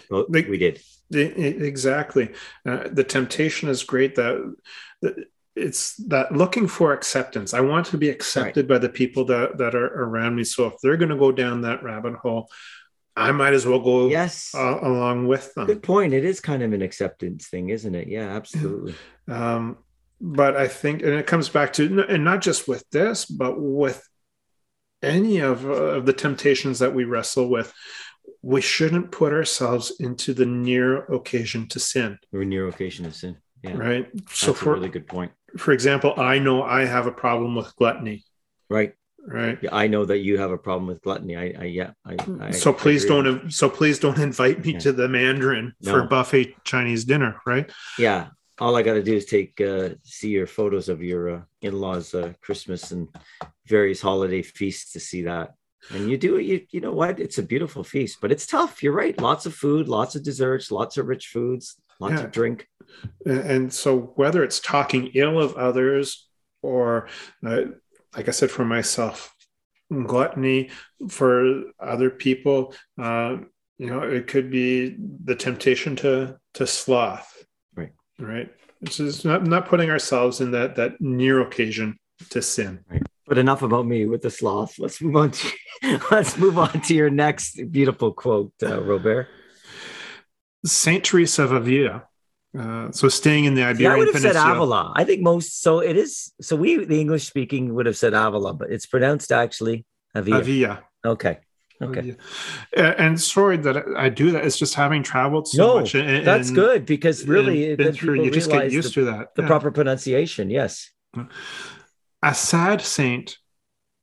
But 0.10 0.30
Like- 0.32 0.48
we 0.48 0.58
did. 0.58 0.80
E- 1.14 1.20
e- 1.22 1.66
Exactly. 1.66 2.34
Uh, 2.66 2.88
the 2.92 3.04
temptation 3.04 3.70
is 3.70 3.84
great 3.84 4.16
that, 4.16 4.56
that 5.02 5.16
it's 5.56 5.96
that 6.08 6.32
looking 6.34 6.68
for 6.68 6.94
acceptance. 6.94 7.54
I 7.54 7.62
want 7.62 7.88
to 7.88 7.98
be 7.98 8.10
accepted 8.10 8.68
by 8.68 8.78
the 8.78 8.90
people 8.90 9.26
that, 9.26 9.58
that 9.58 9.74
are 9.74 9.88
around 10.04 10.36
me. 10.36 10.44
So 10.44 10.68
if 10.68 10.74
they're 10.84 10.98
going 10.98 11.10
to 11.10 11.16
go 11.18 11.32
down 11.32 11.62
that 11.62 11.82
rabbit 11.82 12.16
hole, 12.16 12.50
I 13.16 13.32
might 13.32 13.54
as 13.56 13.66
well 13.66 13.80
go 13.80 14.08
Yes. 14.08 14.54
uh, 14.54 14.78
along 14.82 15.28
with 15.28 15.52
them. 15.56 15.66
Good 15.66 15.82
point. 15.82 16.14
It 16.14 16.24
is 16.26 16.40
kind 16.40 16.62
of 16.62 16.74
an 16.74 16.84
acceptance 16.84 17.48
thing, 17.48 17.70
isn't 17.70 17.96
it? 17.96 18.08
Yeah, 18.08 18.36
absolutely. 18.36 18.94
Um, 19.30 19.78
but 20.22 20.56
I 20.56 20.68
think, 20.68 21.02
and 21.04 21.14
it 21.14 21.28
comes 21.28 21.50
back 21.50 21.74
to, 21.74 22.06
and 22.08 22.24
not 22.24 22.42
just 22.42 22.68
with 22.68 22.90
this, 22.92 23.26
but 23.26 23.60
with 23.60 24.02
any 25.04 25.40
of, 25.40 25.66
uh, 25.66 25.74
of 25.98 26.06
the 26.06 26.14
temptations 26.14 26.80
that 26.80 26.94
we 26.96 27.04
wrestle 27.04 27.50
with, 27.50 27.74
we 28.42 28.62
shouldn't 28.62 29.12
put 29.12 29.34
ourselves 29.34 29.92
into 30.00 30.34
the 30.34 30.46
near 30.46 31.04
occasion 31.06 31.68
to 31.70 31.80
sin, 31.80 32.18
We're 32.32 32.44
near 32.44 32.68
occasion 32.68 33.06
of 33.06 33.16
sin. 33.16 33.38
Yeah. 33.64 33.74
right? 33.76 34.08
That's 34.14 34.38
So 34.38 34.54
a 34.54 34.74
really 34.74 34.90
good 34.90 35.08
point. 35.08 35.32
for 35.58 35.72
example, 35.72 36.14
I 36.18 36.40
know 36.40 36.64
I 36.64 36.86
have 36.86 37.08
a 37.08 37.12
problem 37.12 37.56
with 37.56 37.76
gluttony, 37.76 38.24
Right. 38.70 38.94
right? 39.26 39.58
Yeah, 39.62 39.70
I 39.74 39.88
know 39.88 40.06
that 40.06 40.20
you 40.20 40.38
have 40.38 40.52
a 40.52 40.58
problem 40.58 40.88
with 40.88 41.02
gluttony. 41.02 41.36
I, 41.36 41.54
I 41.60 41.64
yeah. 41.66 41.92
I, 42.06 42.16
I 42.40 42.52
so 42.52 42.72
please 42.72 43.04
agree. 43.06 43.24
don't 43.24 43.52
so 43.52 43.70
please 43.70 43.98
don't 44.00 44.20
invite 44.30 44.64
me 44.64 44.74
Yeah. 44.74 44.80
to 44.80 44.92
the 44.94 45.08
Mandarin 45.10 45.74
for 45.84 46.04
No. 46.04 46.08
buffet 46.08 46.56
Chinese 46.64 47.04
dinner, 47.06 47.42
right? 47.46 47.70
Yeah. 47.98 48.28
All 48.60 48.76
I 48.76 48.82
got 48.84 48.94
to 48.94 49.04
do 49.04 49.16
is 49.16 49.26
take 49.26 49.60
uh, 49.62 49.90
see 50.04 50.30
your 50.30 50.48
photos 50.48 50.88
of 50.90 51.02
your 51.04 51.30
uh, 51.36 51.42
in-laws' 51.62 52.14
uh, 52.16 52.34
Christmas 52.42 52.92
and 52.92 53.08
various 53.68 54.02
holiday 54.02 54.42
feasts 54.42 54.94
to 54.94 55.00
see 55.00 55.24
that. 55.24 55.54
And 55.92 56.10
you 56.10 56.18
do 56.18 56.36
it. 56.38 56.44
You 56.44 56.66
you 56.72 56.82
know 56.82 56.92
what? 56.92 57.20
It's 57.20 57.38
a 57.38 57.44
beautiful 57.44 57.84
feast, 57.84 58.18
but 58.22 58.32
it's 58.32 58.46
tough. 58.48 58.82
You're 58.84 58.94
right. 58.94 59.20
Lots 59.20 59.46
of 59.46 59.54
food, 59.54 59.88
lots 59.88 60.16
of 60.16 60.24
desserts, 60.24 60.72
lots 60.72 60.98
of 60.98 61.08
rich 61.08 61.28
foods, 61.28 61.76
lots 62.00 62.14
Yeah. 62.16 62.24
of 62.26 62.32
drink. 62.32 62.68
And, 63.26 63.72
so 63.74 64.14
whether 64.16 64.44
it's 64.44 64.60
talking 64.60 65.12
ill 65.14 65.40
of 65.40 65.56
others 65.56 66.28
or 66.62 67.08
uh, 67.46 67.62
like 68.16 68.28
I 68.28 68.32
said 68.32 68.50
for 68.52 68.66
myself, 68.66 69.34
gluttony 69.92 70.70
for 71.10 71.64
other 71.80 72.10
people, 72.10 72.74
uh, 73.00 73.38
you 73.78 73.88
know, 73.88 74.02
it 74.02 74.28
could 74.28 74.50
be 74.50 74.96
the 75.24 75.36
temptation 75.36 75.96
to 75.98 76.38
to 76.56 76.66
sloth, 76.68 77.46
Right. 77.76 77.94
Right. 78.20 78.52
It's 78.82 78.98
just 78.98 79.24
not 79.26 79.46
not 79.46 79.68
putting 79.68 79.90
ourselves 79.92 80.42
in 80.42 80.52
that 80.52 80.76
that 80.78 81.00
near 81.00 81.42
occasion 81.42 81.98
to 82.32 82.42
sin. 82.42 82.84
But 83.28 83.38
enough 83.38 83.62
about 83.62 83.86
me 83.86 84.06
with 84.06 84.22
the 84.22 84.30
sloth. 84.32 84.80
Let's 84.80 85.02
move 85.02 85.16
on 85.18 85.32
to 85.32 85.48
let's 86.12 86.38
move 86.38 86.58
on 86.58 86.82
to 86.82 86.94
your 86.96 87.10
next 87.10 87.60
beautiful 87.72 88.14
quote, 88.14 88.54
uh, 88.64 88.82
Robert. 88.82 89.28
Saint 90.66 91.04
Teresa 91.04 91.44
of 91.44 91.52
Avila 91.52 92.04
Uh, 92.58 92.90
so 92.92 93.08
staying 93.10 93.46
in 93.46 93.54
the 93.54 93.62
Iberian 93.64 93.78
See, 93.78 93.96
I 93.96 93.98
would 93.98 94.08
have 94.14 94.22
said 94.22 94.36
Avila. 94.36 94.94
I 94.96 95.04
think 95.04 95.22
most. 95.22 95.62
So 95.62 95.80
it 95.80 95.96
is. 95.98 96.32
So 96.42 96.56
we, 96.56 96.84
the 96.86 97.00
English 97.00 97.28
speaking, 97.28 97.74
would 97.76 97.86
have 97.86 97.98
said 97.98 98.14
Avila, 98.14 98.54
but 98.54 98.72
it's 98.72 98.86
pronounced 98.86 99.32
actually 99.32 99.86
Avila. 100.16 100.40
Avia. 100.40 100.84
Okay. 101.06 101.40
Okay. 101.80 102.16
And 102.76 103.22
sorry 103.22 103.58
that 103.58 103.78
I 103.96 104.10
do 104.10 104.32
that. 104.32 104.46
It's 104.46 104.58
just 104.58 104.74
having 104.74 105.04
traveled 105.04 105.48
so 105.48 105.58
No, 105.68 105.80
much. 105.80 105.94
and- 105.94 106.26
That's 106.26 106.50
good 106.50 106.86
because 106.88 107.28
really, 107.28 107.70
and 107.70 107.78
been 107.78 107.94
through, 107.94 108.24
you 108.24 108.32
just 108.32 108.50
get 108.50 108.72
used 108.72 108.90
the, 108.96 109.02
to 109.02 109.06
that. 109.12 109.36
the 109.36 109.44
Yeah. 109.44 109.48
proper 109.48 109.70
pronunciation. 109.70 110.50
Yes. 110.50 110.90
A 112.24 112.34
sad 112.34 112.82
saint 112.82 113.38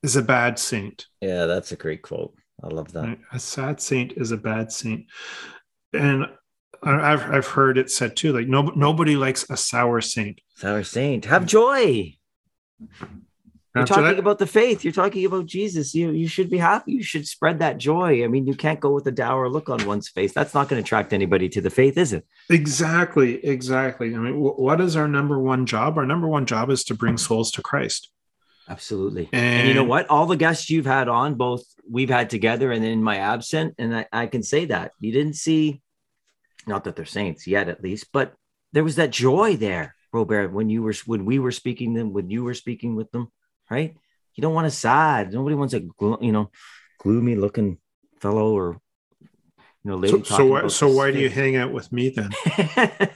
is 0.03 0.17
a 0.17 0.23
bad 0.23 0.59
saint. 0.59 1.07
Yeah, 1.21 1.47
that's 1.47 1.73
a 1.73 1.77
great 1.77 2.03
quote. 2.03 2.35
I 2.63 2.69
love 2.69 2.93
that. 2.93 3.05
Right? 3.05 3.21
A 3.33 3.39
sad 3.39 3.81
saint 3.81 4.13
is 4.17 4.31
a 4.31 4.37
bad 4.37 4.71
saint. 4.71 5.07
And 5.93 6.27
I've 6.83 7.23
I've 7.31 7.47
heard 7.47 7.79
it 7.79 7.91
said 7.91 8.17
too, 8.17 8.33
like 8.33 8.47
no, 8.47 8.63
nobody 8.77 9.17
likes 9.17 9.49
a 9.49 9.57
sour 9.57 10.01
saint. 10.01 10.41
Sour 10.57 10.85
Saint, 10.85 11.25
have 11.25 11.47
joy. 11.47 12.17
You're 13.75 13.83
After 13.83 13.95
talking 13.95 14.05
that- 14.11 14.19
about 14.21 14.39
the 14.39 14.47
faith. 14.47 14.85
You're 14.85 14.93
talking 14.93 15.25
about 15.25 15.47
Jesus. 15.47 15.95
You 15.97 16.11
you 16.13 16.29
should 16.29 16.49
be 16.49 16.59
happy. 16.59 16.93
You 16.93 17.03
should 17.03 17.27
spread 17.27 17.59
that 17.59 17.79
joy. 17.79 18.23
I 18.23 18.29
mean, 18.29 18.47
you 18.47 18.55
can't 18.55 18.79
go 18.79 18.93
with 18.93 19.07
a 19.09 19.11
dour 19.13 19.49
look 19.49 19.69
on 19.69 19.85
one's 19.85 20.09
face. 20.09 20.33
That's 20.33 20.55
not 20.55 20.69
going 20.69 20.81
to 20.81 20.87
attract 20.87 21.13
anybody 21.13 21.49
to 21.49 21.61
the 21.61 21.71
faith, 21.71 21.99
is 21.99 22.13
it? 22.13 22.25
exactly, 22.51 23.45
exactly. 23.45 24.15
I 24.15 24.19
mean, 24.19 24.35
wh- 24.35 24.59
what 24.59 24.81
is 24.81 24.95
our 24.95 25.09
number 25.09 25.39
one 25.41 25.67
job? 25.67 25.99
Our 25.99 26.07
number 26.07 26.29
one 26.29 26.47
job 26.47 26.71
is 26.71 26.85
to 26.85 26.95
bring 26.95 27.17
souls 27.17 27.51
to 27.53 27.63
Christ. 27.63 28.11
Absolutely. 28.69 29.29
And, 29.33 29.45
And 29.61 29.69
you 29.69 29.75
know 29.75 29.85
what? 29.85 30.09
All 30.09 30.27
the 30.27 30.37
guests 30.37 30.71
you've 30.71 30.87
had 30.87 31.09
on, 31.09 31.35
both 31.35 31.65
we've 31.91 32.09
had 32.09 32.31
together 32.31 32.71
and 32.73 32.85
in 32.85 33.03
my 33.03 33.17
absent, 33.17 33.75
and 33.79 33.95
I, 33.97 34.07
I 34.13 34.27
can 34.27 34.43
say 34.43 34.67
that 34.67 34.93
you 35.01 35.11
didn't 35.13 35.35
see, 35.35 35.83
not 36.67 36.85
that 36.85 36.95
they're 36.97 37.05
saints 37.05 37.47
yet, 37.47 37.69
at 37.69 37.83
least, 37.83 38.07
but 38.13 38.35
there 38.73 38.85
was 38.85 38.97
that 38.97 39.11
joy 39.11 39.57
there, 39.57 39.95
Robert, 40.13 40.53
when 40.53 40.71
you 40.71 40.83
were 40.83 40.95
when 41.07 41.25
we 41.25 41.39
were 41.41 41.53
speaking 41.53 41.93
them, 41.95 42.13
when 42.13 42.31
you 42.31 42.43
were 42.45 42.55
speaking 42.55 42.95
with 42.97 43.11
them, 43.11 43.29
right? 43.71 43.97
You 44.35 44.43
don't 44.43 44.55
want 44.55 44.67
a 44.67 44.71
sad. 44.71 45.33
Nobody 45.33 45.55
wants 45.57 45.75
a 45.75 45.81
you 46.21 46.33
know 46.33 46.51
gloomy 47.01 47.37
looking 47.37 47.79
fellow 48.21 48.53
or 48.53 48.81
you 49.85 49.91
know 49.91 49.97
lady. 49.97 50.23
So, 50.25 50.37
so 50.37 50.45
why 50.47 50.69
so 50.69 50.89
why 50.89 51.11
do 51.13 51.19
you 51.19 51.29
hang 51.31 51.57
out 51.57 51.73
with 51.73 51.93
me 51.93 52.11
then? 52.11 52.31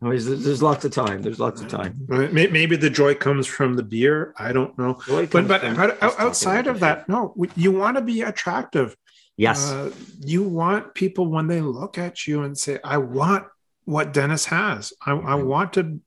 there's, 0.00 0.24
there's 0.26 0.62
lots 0.62 0.84
of 0.84 0.92
time. 0.92 1.22
There's 1.22 1.38
lots 1.38 1.60
of 1.60 1.68
time. 1.68 2.06
Uh, 2.10 2.28
Maybe 2.32 2.76
the 2.76 2.90
joy 2.90 3.14
comes 3.14 3.46
from 3.46 3.74
the 3.76 3.82
beer. 3.82 4.32
I 4.38 4.52
don't 4.52 4.76
know. 4.78 5.00
But 5.06 5.30
but, 5.30 5.48
but 5.48 5.62
us 5.64 5.78
out- 5.78 5.98
talking 6.00 6.26
outside 6.26 6.66
of 6.66 6.80
that, 6.80 7.08
no, 7.08 7.34
you 7.56 7.72
want 7.72 7.96
to 7.96 8.02
be 8.02 8.22
attractive. 8.22 8.96
yes, 9.36 9.70
Uh, 9.70 9.90
you 10.24 10.42
want 10.42 10.94
people 10.94 11.26
when 11.30 11.46
they 11.48 11.60
look 11.60 11.98
at 11.98 12.26
you 12.26 12.42
and 12.42 12.56
say, 12.56 12.78
"I 12.84 12.96
want 12.98 13.44
what 13.84 14.12
Dennis 14.12 14.46
has. 14.46 14.92
I, 15.04 15.12
I 15.12 15.14
Mhm. 15.36 15.44
want 15.46 15.72
to 15.74 16.00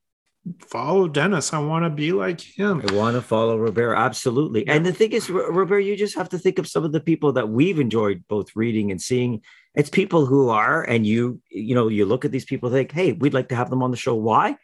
follow 0.60 1.08
Dennis. 1.08 1.54
I 1.54 1.60
want 1.60 1.86
to 1.86 1.90
be 1.90 2.12
like 2.12 2.42
him." 2.42 2.84
I 2.88 2.94
want 2.94 3.16
to 3.16 3.22
follow 3.22 3.58
Robert. 3.58 3.96
Absolutely. 3.96 4.68
And 4.68 4.86
the 4.86 4.94
thing 4.94 5.12
is, 5.12 5.30
Ro- 5.30 5.50
Robert, 5.50 5.80
you 5.80 5.96
just 5.96 6.16
have 6.16 6.30
to 6.30 6.40
think 6.40 6.60
of 6.60 6.68
some 6.68 6.84
of 6.84 6.92
the 6.92 7.00
people 7.00 7.34
that 7.34 7.50
we've 7.50 7.80
enjoyed 7.80 8.24
both 8.28 8.56
reading 8.56 8.92
and 8.92 9.02
seeing. 9.02 9.42
It's 9.76 9.90
people 9.90 10.26
who 10.26 10.50
are, 10.50 10.84
and 10.84 11.06
you, 11.06 11.42
you 11.50 11.74
know, 11.74 11.88
you 11.88 12.06
look 12.06 12.26
at 12.26 12.32
these 12.32 12.46
people, 12.46 12.70
think, 12.70 12.92
hey, 12.92 13.14
we'd 13.14 13.34
like 13.34 13.50
to 13.50 13.56
have 13.56 13.70
them 13.70 13.82
on 13.82 13.92
the 13.92 13.98
show. 13.98 14.16
Why? 14.16 14.58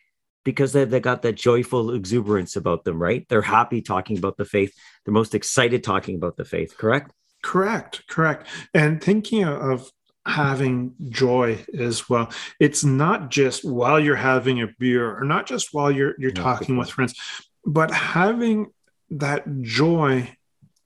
Because 0.44 0.74
they 0.74 0.86
they 0.86 1.00
got 1.00 1.22
that 1.24 1.36
joyful 1.36 1.94
exuberance 1.94 2.56
about 2.56 2.84
them, 2.84 3.02
right? 3.02 3.26
They're 3.28 3.42
happy 3.42 3.82
talking 3.82 4.18
about 4.18 4.38
the 4.38 4.46
faith. 4.46 4.74
They're 5.06 5.14
most 5.14 5.36
excited 5.36 5.84
talking 5.84 6.16
about 6.16 6.38
the 6.38 6.46
faith. 6.46 6.78
Correct? 6.78 7.12
Correct, 7.42 8.08
correct. 8.08 8.48
And 8.74 9.02
thinking 9.02 9.46
of 9.46 9.90
having 10.30 10.94
joy 11.10 11.64
as 11.78 12.10
well. 12.10 12.32
It's 12.60 12.84
not 12.84 13.32
just 13.32 13.66
while 13.66 14.00
you're 14.00 14.16
having 14.16 14.62
a 14.62 14.68
beer 14.80 15.18
or 15.18 15.24
not 15.24 15.48
just 15.48 15.74
while 15.74 15.92
you're 15.92 16.16
you're 16.18 16.32
No, 16.32 16.42
talking 16.42 16.78
with 16.78 16.90
friends, 16.90 17.16
but 17.66 17.92
having 17.92 18.68
that 19.12 19.62
joy 19.62 20.36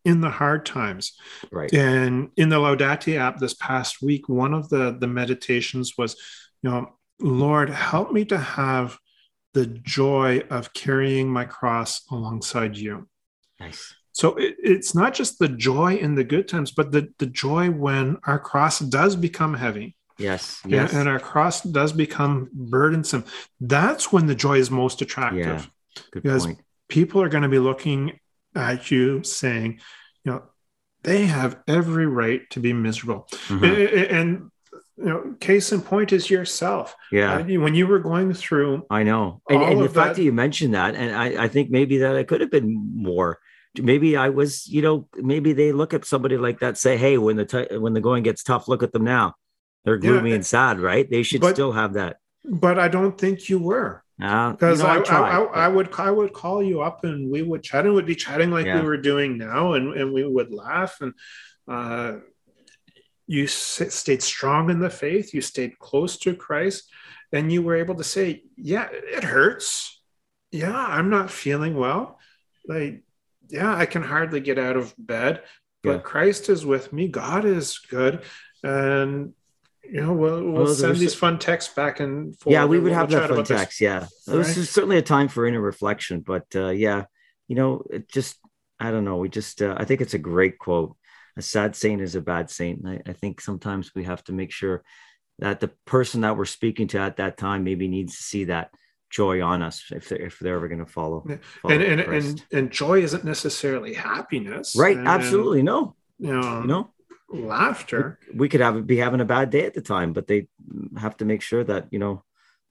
in 0.06 0.22
the 0.22 0.30
hard 0.30 0.66
times. 0.66 1.14
Right. 1.52 1.74
And 1.74 2.30
in 2.36 2.50
the 2.50 2.58
Laudate 2.58 3.18
app 3.18 3.38
this 3.38 3.54
past 3.54 4.02
week, 4.02 4.28
one 4.28 4.54
of 4.54 4.70
the 4.70 4.96
the 5.00 5.08
meditations 5.08 5.94
was, 5.98 6.16
you 6.62 6.70
know, 6.70 6.94
Lord, 7.20 7.70
help 7.70 8.12
me 8.12 8.26
to 8.26 8.38
have 8.38 8.98
the 9.54 9.68
joy 9.68 10.42
of 10.50 10.74
carrying 10.74 11.30
my 11.30 11.46
cross 11.46 12.02
alongside 12.10 12.76
you. 12.76 13.08
Nice. 13.60 13.94
So 14.14 14.36
it, 14.36 14.56
it's 14.64 14.94
not 14.96 15.14
just 15.14 15.40
the 15.40 15.48
joy 15.50 15.96
in 15.96 16.16
the 16.16 16.24
good 16.24 16.48
times, 16.48 16.72
but 16.72 16.92
the, 16.92 17.10
the 17.18 17.26
joy 17.26 17.70
when 17.72 18.18
our 18.26 18.40
cross 18.40 18.80
does 18.80 19.16
become 19.16 19.54
heavy 19.56 19.96
Yes. 20.20 20.62
and- 20.64 20.72
Yes. 20.72 20.94
and, 20.94 21.10
our 21.10 21.20
cross 21.20 21.62
does 21.62 21.92
become 21.92 22.50
burdensome. 22.54 23.26
That's 23.60 24.12
when 24.14 24.28
the 24.28 24.36
joy 24.36 24.58
is 24.60 24.70
most 24.72 25.02
attractive. 25.02 25.46
Yeah. 25.46 26.02
Good 26.12 26.24
because- 26.24 26.46
point. 26.46 26.60
People 26.90 27.22
are 27.24 27.30
going 27.30 27.42
to 27.44 27.50
be 27.50 27.58
looking 27.60 28.20
at 28.56 28.92
you 28.92 29.24
saying, 29.24 29.80
you 30.24 30.32
know, 30.32 30.44
they 31.02 31.26
have 31.26 31.60
every 31.68 32.06
right 32.06 32.42
to 32.52 32.60
be 32.60 32.72
miserable. 32.72 33.28
Mhm. 33.48 33.64
And, 33.64 34.08
and, 34.18 34.52
you 34.98 35.06
know, 35.06 35.36
case 35.40 35.72
in 35.72 35.82
point 35.82 36.14
is 36.14 36.30
yourself. 36.30 36.96
Yeah. 37.12 37.38
Uh, 37.38 37.44
When 37.60 37.74
you 37.74 37.88
were 37.88 37.98
going 38.00 38.32
through, 38.34 38.86
I 38.92 39.02
know. 39.02 39.42
And, 39.50 39.64
and 39.64 39.82
the 39.82 39.86
fact 39.90 39.96
that- 40.10 40.16
that 40.18 40.22
you 40.24 40.32
mentioned 40.34 40.76
that, 40.76 40.94
and 40.94 41.16
I, 41.16 41.46
I 41.46 41.48
think 41.48 41.72
maybe 41.72 41.98
that 42.00 42.16
I 42.16 42.24
could 42.24 42.42
have 42.42 42.52
been 42.52 42.92
more. 42.96 43.40
Maybe 43.80 44.16
I 44.16 44.30
was, 44.30 44.68
you 44.68 44.82
know, 44.82 45.08
maybe 45.16 45.54
they 45.54 45.72
look 45.72 45.94
at 45.94 46.06
somebody 46.06 46.38
like 46.38 46.60
that, 46.60 46.78
say, 46.78 46.96
hey, 46.98 47.18
when 47.18 47.36
the 47.38 47.46
t- 47.46 47.78
when 47.78 47.94
the 47.94 48.02
going 48.02 48.24
gets 48.24 48.44
tough, 48.44 48.68
look 48.68 48.84
at 48.84 48.92
them 48.94 49.04
now. 49.04 49.36
They're 49.84 49.96
Yeah, 49.96 50.02
gloomy 50.12 50.32
and 50.34 50.46
sad, 50.46 50.80
right? 50.80 51.10
They 51.10 51.24
should 51.24 51.42
but- 51.42 51.56
still 51.56 51.72
have 51.72 51.94
that. 51.94 52.18
but 52.46 52.78
I 52.78 52.88
don't 52.88 53.18
think 53.18 53.50
you 53.50 53.58
were. 53.60 54.04
Uh, 54.22 54.52
because 54.52 54.78
you 54.80 54.84
know, 54.86 54.92
I, 54.92 54.98
I, 54.98 55.02
tried, 55.02 55.32
I, 55.32 55.42
I 55.66 55.68
would 55.68 55.90
I 55.98 56.12
would 56.12 56.34
call 56.34 56.62
you 56.62 56.82
up 56.82 57.04
and 57.04 57.32
we 57.32 57.42
would 57.42 57.64
chat 57.64 57.86
and 57.86 57.96
would 57.96 58.06
be 58.06 58.16
chatting 58.16 58.52
like 58.52 58.68
Yeah. 58.68 58.80
we 58.80 58.86
were 58.86 58.98
doing 58.98 59.40
now 59.40 59.74
and, 59.74 59.92
and 59.98 60.14
we 60.14 60.24
would 60.24 60.54
laugh 60.54 61.02
and 61.02 61.14
uh, 61.68 62.18
you 63.26 63.48
stayed 63.48 64.22
strong 64.22 64.70
in 64.70 64.80
the 64.80 64.90
faith 64.92 65.34
you 65.34 65.42
stayed 65.42 65.80
close 65.80 66.18
to 66.20 66.36
Christ 66.36 66.92
and 67.32 67.52
you 67.52 67.64
were 67.64 67.76
able 67.76 67.96
to 67.96 68.04
say 68.04 68.44
yeah 68.56 68.88
it 68.92 69.24
hurts 69.24 70.00
yeah 70.52 70.76
I'm 70.78 71.10
not 71.10 71.32
feeling 71.32 71.76
well 71.76 72.20
like 72.68 73.04
yeah 73.54 73.74
I 73.84 73.86
can 73.86 74.04
hardly 74.04 74.42
get 74.42 74.58
out 74.60 74.76
of 74.76 74.94
bed 74.98 75.44
but 75.84 75.92
Yeah. 75.98 76.00
Christ 76.00 76.50
is 76.50 76.66
with 76.66 76.92
me 76.92 77.08
God 77.08 77.46
is 77.46 77.78
good 77.80 78.24
and 78.64 79.34
you 79.84 80.02
know 80.02 80.14
we'll, 80.14 80.42
we'll 80.44 80.64
Well, 80.64 80.74
send 80.74 80.98
these 80.98 81.14
fun 81.16 81.38
texts 81.40 81.74
back 81.74 82.00
and 82.00 82.38
forth 82.40 82.54
yeah, 82.54 82.66
we 82.66 82.78
would 82.80 82.86
we'll 82.92 83.00
have 83.00 83.10
that 83.12 83.24
fun 83.30 83.32
about 83.32 83.48
this. 83.48 83.60
text. 83.62 83.82
Yeah, 83.82 84.00
this 84.28 84.48
Right. 84.48 84.58
is 84.58 84.70
certainly 84.70 84.98
a 84.98 85.02
time 85.16 85.28
for 85.28 85.46
inner 85.46 85.60
reflection. 85.62 86.22
But 86.22 86.46
uh, 86.56 86.70
yeah, 86.70 87.04
you 87.50 87.56
know, 87.58 87.84
it 87.92 88.10
just 88.10 88.38
I 88.80 88.92
don't 88.92 89.04
know. 89.06 89.18
We 89.18 89.28
just 89.30 89.62
uh, 89.62 89.76
I 89.78 89.84
think 89.86 90.00
it's 90.02 90.14
a 90.14 90.18
great 90.32 90.58
quote. 90.58 90.96
A 91.38 91.42
sad 91.42 91.76
saint 91.76 92.02
is 92.02 92.16
a 92.16 92.22
bad 92.22 92.50
saint. 92.50 92.80
And 92.82 92.88
I, 93.06 93.12
I 93.12 93.14
think 93.14 93.42
sometimes 93.42 93.92
we 93.94 94.06
have 94.06 94.24
to 94.26 94.34
make 94.34 94.52
sure 94.54 94.84
that 95.40 95.60
the 95.60 95.72
person 95.86 96.22
that 96.22 96.38
we're 96.38 96.46
speaking 96.46 96.88
to 96.90 97.00
at 97.00 97.18
that 97.18 97.38
time 97.38 97.64
maybe 97.66 97.88
needs 97.90 98.16
to 98.18 98.24
see 98.24 98.46
that 98.46 98.70
joy 99.14 99.42
on 99.44 99.62
us 99.62 99.92
if 99.92 100.10
they're 100.10 100.22
if 100.22 100.40
they're 100.40 100.56
ever 100.56 100.68
going 100.68 100.84
to 100.84 100.92
follow. 100.92 101.22
Follow 101.62 101.74
and 101.74 101.84
and, 101.84 102.02
and 102.02 102.46
and 102.52 102.72
joy 102.72 103.02
isn't 103.02 103.24
necessarily 103.24 103.94
happiness 103.94 104.76
right, 104.76 104.98
and, 104.98 105.08
absolutely 105.08 105.62
no. 105.62 105.96
you 106.18 106.34
know, 106.34 106.62
You 106.62 106.68
know, 106.68 106.90
laughter 107.30 108.20
we 108.34 108.50
could 108.50 108.62
have 108.62 108.86
be 108.88 108.98
having 108.98 109.22
a 109.22 109.26
bad 109.26 109.52
day 109.52 109.66
at 109.66 109.76
the 109.76 109.82
time, 109.82 110.14
but 110.14 110.28
they 110.28 110.48
have 110.98 111.16
to 111.18 111.26
make 111.26 111.42
sure 111.42 111.64
that 111.64 111.88
you 111.92 112.00
know 112.00 112.24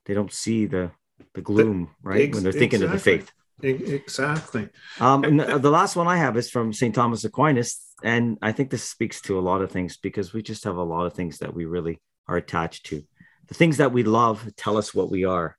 they 0.07 0.14
don't 0.14 0.32
see 0.32 0.66
the 0.66 0.90
the 1.34 1.43
gloom 1.43 1.90
right 2.03 2.22
ex- 2.22 2.34
when 2.34 2.43
they're 2.43 2.53
thinking 2.53 2.82
of 2.82 2.90
the 2.90 2.99
faith. 2.99 3.30
Exactly 3.62 4.68
Um, 4.99 5.22
and 5.22 5.38
the 5.38 5.59
the 5.59 5.70
last 5.70 5.95
one 5.95 6.09
I 6.09 6.16
have 6.16 6.36
is 6.36 6.51
from 6.51 6.72
St. 6.72 6.93
Thomas 6.93 7.24
Aquinas, 7.24 7.80
and 8.03 8.36
I 8.43 8.51
think 8.51 8.70
this 8.70 8.82
speaks 8.82 9.20
to 9.22 9.38
a 9.38 9.47
lot 9.51 9.62
of 9.62 9.70
things 9.70 9.97
because 9.97 10.32
we 10.32 10.43
just 10.43 10.64
have 10.64 10.76
a 10.76 10.82
lot 10.82 11.07
of 11.07 11.12
things 11.12 11.38
that 11.38 11.55
we 11.55 11.64
really 11.66 12.01
are 12.26 12.36
attached 12.36 12.86
to. 12.86 13.05
The 13.47 13.55
things 13.55 13.76
that 13.76 13.93
we 13.93 14.03
love 14.03 14.36
tell 14.57 14.76
us 14.76 14.93
what 14.93 15.11
we 15.11 15.24
are. 15.24 15.57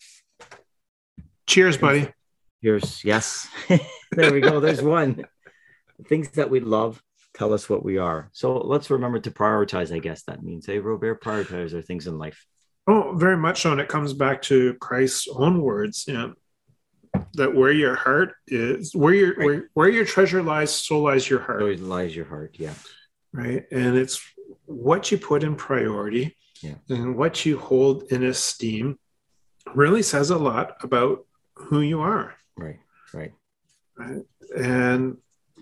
Cheers 1.48 1.78
buddy 1.78 2.08
Here's 2.62 3.04
yes, 3.04 3.50
there 4.12 4.32
we 4.32 4.39
go. 4.39 4.62
There's 4.62 4.82
one. 5.00 5.26
The 6.00 6.06
things 6.06 6.30
that 6.30 6.50
we 6.50 6.62
love 6.62 7.04
tell 7.34 7.52
us 7.52 7.70
what 7.70 7.84
we 7.84 7.98
are. 7.98 8.30
So 8.32 8.58
let's 8.58 8.89
remember 8.89 9.20
to 9.20 9.32
prioritize. 9.32 9.94
I 9.94 10.00
guess 10.00 10.24
that 10.28 10.41
means, 10.44 10.66
hey, 10.66 10.80
Robert, 10.80 11.22
prioritize 11.22 11.76
our 11.76 11.82
things 11.82 12.08
in 12.08 12.18
life. 12.18 12.46
oh 12.88 13.16
very 13.18 13.36
much 13.36 13.64
so 13.64 13.74
and 13.74 13.82
it 13.82 13.89
comes 13.89 14.14
back 14.14 14.41
to 14.44 14.76
christ's 14.76 15.28
own 15.44 15.62
words 15.62 16.06
you 16.08 16.14
know 16.14 16.34
that 17.34 17.54
where 17.54 17.72
your 17.72 17.96
heart 17.96 18.34
is 18.48 18.96
where 18.96 19.14
your 19.14 19.36
Right. 19.36 19.46
where, 19.46 19.70
where 19.74 19.89
your 19.89 20.06
treasure 20.06 20.41
lies 20.41 20.72
so 20.74 21.02
lies 21.02 21.30
your 21.30 21.41
heart 21.41 21.62
Always 21.62 21.82
lies 21.82 22.16
your 22.16 22.26
heart. 22.34 22.56
Yeah, 22.60 22.76
right 23.34 23.64
and 23.72 23.98
it's 23.98 24.16
what 24.66 25.12
you 25.12 25.18
put 25.18 25.44
in 25.44 25.56
priority 25.56 26.38
Yeah. 26.62 26.76
and 26.89 27.16
what 27.18 27.46
you 27.46 27.58
hold 27.60 28.04
in 28.14 28.24
esteem 28.24 28.98
really 29.76 30.02
says 30.02 30.30
a 30.30 30.38
lot 30.38 30.68
about 30.82 31.26
who 31.56 31.82
you 31.82 32.01
are 32.01 32.34
right, 32.58 32.80
right. 33.14 33.32
right? 33.97 34.22
and 34.58 35.18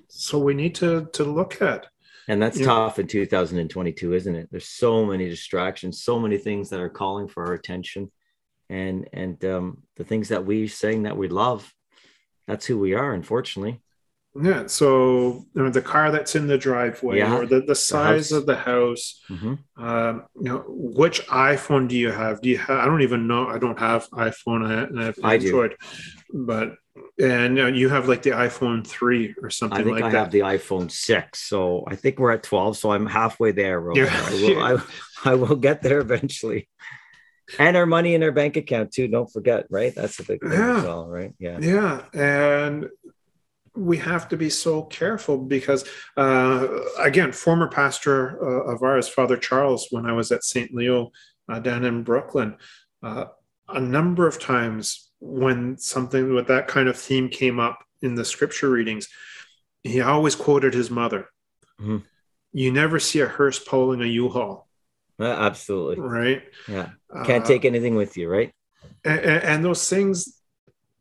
so 0.08 0.40
we 0.40 0.54
need 0.54 0.76
to 0.76 1.08
to 1.14 1.24
look 1.24 1.62
at 1.62 1.88
And 2.28 2.42
that's 2.42 2.60
tough 2.60 3.00
in 3.00 3.08
2022, 3.08 4.14
isn't 4.14 4.36
it? 4.36 4.48
There's 4.52 4.68
so 4.68 5.06
many 5.06 5.28
distractions, 5.28 6.04
so 6.04 6.20
many 6.20 6.38
things 6.38 6.70
that 6.70 6.80
are 6.80 6.90
calling 6.90 7.28
for 7.28 7.46
our 7.46 7.54
attention, 7.54 8.12
and 8.70 9.08
and 9.12 9.44
um, 9.46 9.84
the 9.98 10.04
things 10.04 10.30
that 10.30 10.46
we 10.46 10.68
saying 10.68 11.04
that 11.04 11.18
we 11.18 11.28
love. 11.28 11.74
That's 12.48 12.66
who 12.66 12.78
we 12.78 12.94
are, 12.94 13.14
unfortunately. 13.14 13.82
Yeah. 14.40 14.68
So 14.68 15.46
you 15.54 15.64
know, 15.64 15.70
the 15.70 15.82
car 15.82 16.12
that's 16.12 16.36
in 16.36 16.48
the 16.48 16.58
driveway 16.58 17.18
Yeah. 17.18 17.36
or 17.38 17.46
the, 17.46 17.62
the 17.62 17.76
size 17.76 18.30
house. 18.30 18.32
of 18.32 18.46
the 18.46 18.56
house. 18.56 19.22
Mhm. 19.30 19.60
Um, 19.78 20.24
you 20.36 20.44
know, 20.50 20.64
which 20.68 21.26
iPhone 21.28 21.88
do 21.88 21.98
you 21.98 22.12
have? 22.12 22.42
Do 22.42 22.50
you 22.50 22.58
have? 22.58 22.80
I 22.80 22.86
don't 22.86 23.02
even 23.02 23.28
know. 23.28 23.48
I 23.48 23.58
don't 23.58 23.80
have 23.80 24.10
iPhone. 24.12 24.66
I 24.66 24.72
have- 24.80 24.92
I 24.98 25.04
have 25.06 25.20
I 25.24 25.38
do. 25.38 25.48
Android. 25.48 25.76
But 26.34 26.76
and 27.20 27.60
uh, 27.60 27.66
you 27.68 27.90
have 27.90 28.08
like 28.08 28.22
the 28.22 28.32
iPhone 28.32 28.86
three 28.88 29.34
or 29.42 29.50
something 29.50 29.80
I 29.80 29.84
think 29.84 29.96
like 29.96 30.04
I 30.06 30.10
that. 30.12 30.18
have 30.18 30.32
the 30.32 30.40
iPhone 30.40 30.90
six, 30.92 31.40
so 31.44 31.84
I 31.88 31.96
think 31.96 32.20
we're 32.20 32.32
at 32.32 32.44
12. 32.44 32.78
So 32.78 32.92
I'm 32.92 33.06
halfway 33.06 33.52
there. 33.52 33.82
Yeah. 33.94 34.10
I, 34.12 34.32
will, 34.34 34.60
I, 35.26 35.32
I 35.32 35.36
will 35.36 35.56
get 35.56 35.82
there 35.82 36.00
eventually. 36.00 36.70
And 37.60 37.76
our 37.76 37.86
money 37.86 38.14
in 38.16 38.24
our 38.24 38.32
bank 38.32 38.56
account 38.56 38.94
too. 38.94 39.08
Don't 39.10 39.30
forget, 39.32 39.66
right? 39.70 39.94
That's 39.94 40.20
a 40.20 40.24
big 40.24 40.42
thing 40.42 40.52
Yeah. 40.54 40.78
as 40.78 40.84
well, 40.84 41.08
right? 41.08 41.34
Yeah. 41.38 41.60
Yeah, 41.60 42.02
and 42.14 42.88
we 43.76 43.98
have 43.98 44.28
to 44.30 44.38
be 44.38 44.50
so 44.50 44.84
careful 44.84 45.38
because, 45.38 45.86
uh, 46.18 46.68
again, 47.00 47.32
former 47.32 47.68
pastor 47.68 48.42
uh, 48.44 48.74
of 48.74 48.84
ours, 48.84 49.08
Father 49.08 49.38
Charles, 49.38 49.88
when 49.92 50.06
I 50.06 50.14
was 50.14 50.32
at 50.32 50.44
St. 50.44 50.74
Leo 50.74 51.12
uh, 51.48 51.60
down 51.60 51.86
in 51.86 52.04
Brooklyn, 52.04 52.58
uh, 53.02 53.26
a 53.70 53.80
number 53.80 54.28
of 54.28 54.40
times 54.40 55.10
when 55.20 55.78
something 55.78 56.34
with 56.34 56.48
that 56.48 56.68
kind 56.68 56.90
of 56.90 56.98
theme 56.98 57.30
came 57.30 57.60
up 57.60 57.80
in 58.02 58.16
the 58.16 58.26
scripture 58.26 58.70
readings, 58.70 59.08
he 59.84 60.02
always 60.02 60.36
quoted 60.36 60.74
his 60.74 60.92
mother. 60.92 61.30
Mhm. 61.80 62.04
You 62.52 62.72
never 62.72 63.00
see 63.00 63.22
a 63.22 63.28
hearse 63.28 63.60
pulling 63.60 64.02
a 64.02 64.06
U-Haul, 64.06 64.68
Uh, 65.20 65.24
absolutely. 65.24 66.00
right? 66.00 66.44
Yeah. 66.68 66.90
Can't 67.26 67.44
Uh, 67.46 67.48
take 67.48 67.64
anything 67.66 67.96
with 67.96 68.18
you, 68.18 68.28
right? 68.30 68.54
and, 69.06 69.20
and 69.22 69.66
those 69.66 69.88
things 69.90 70.42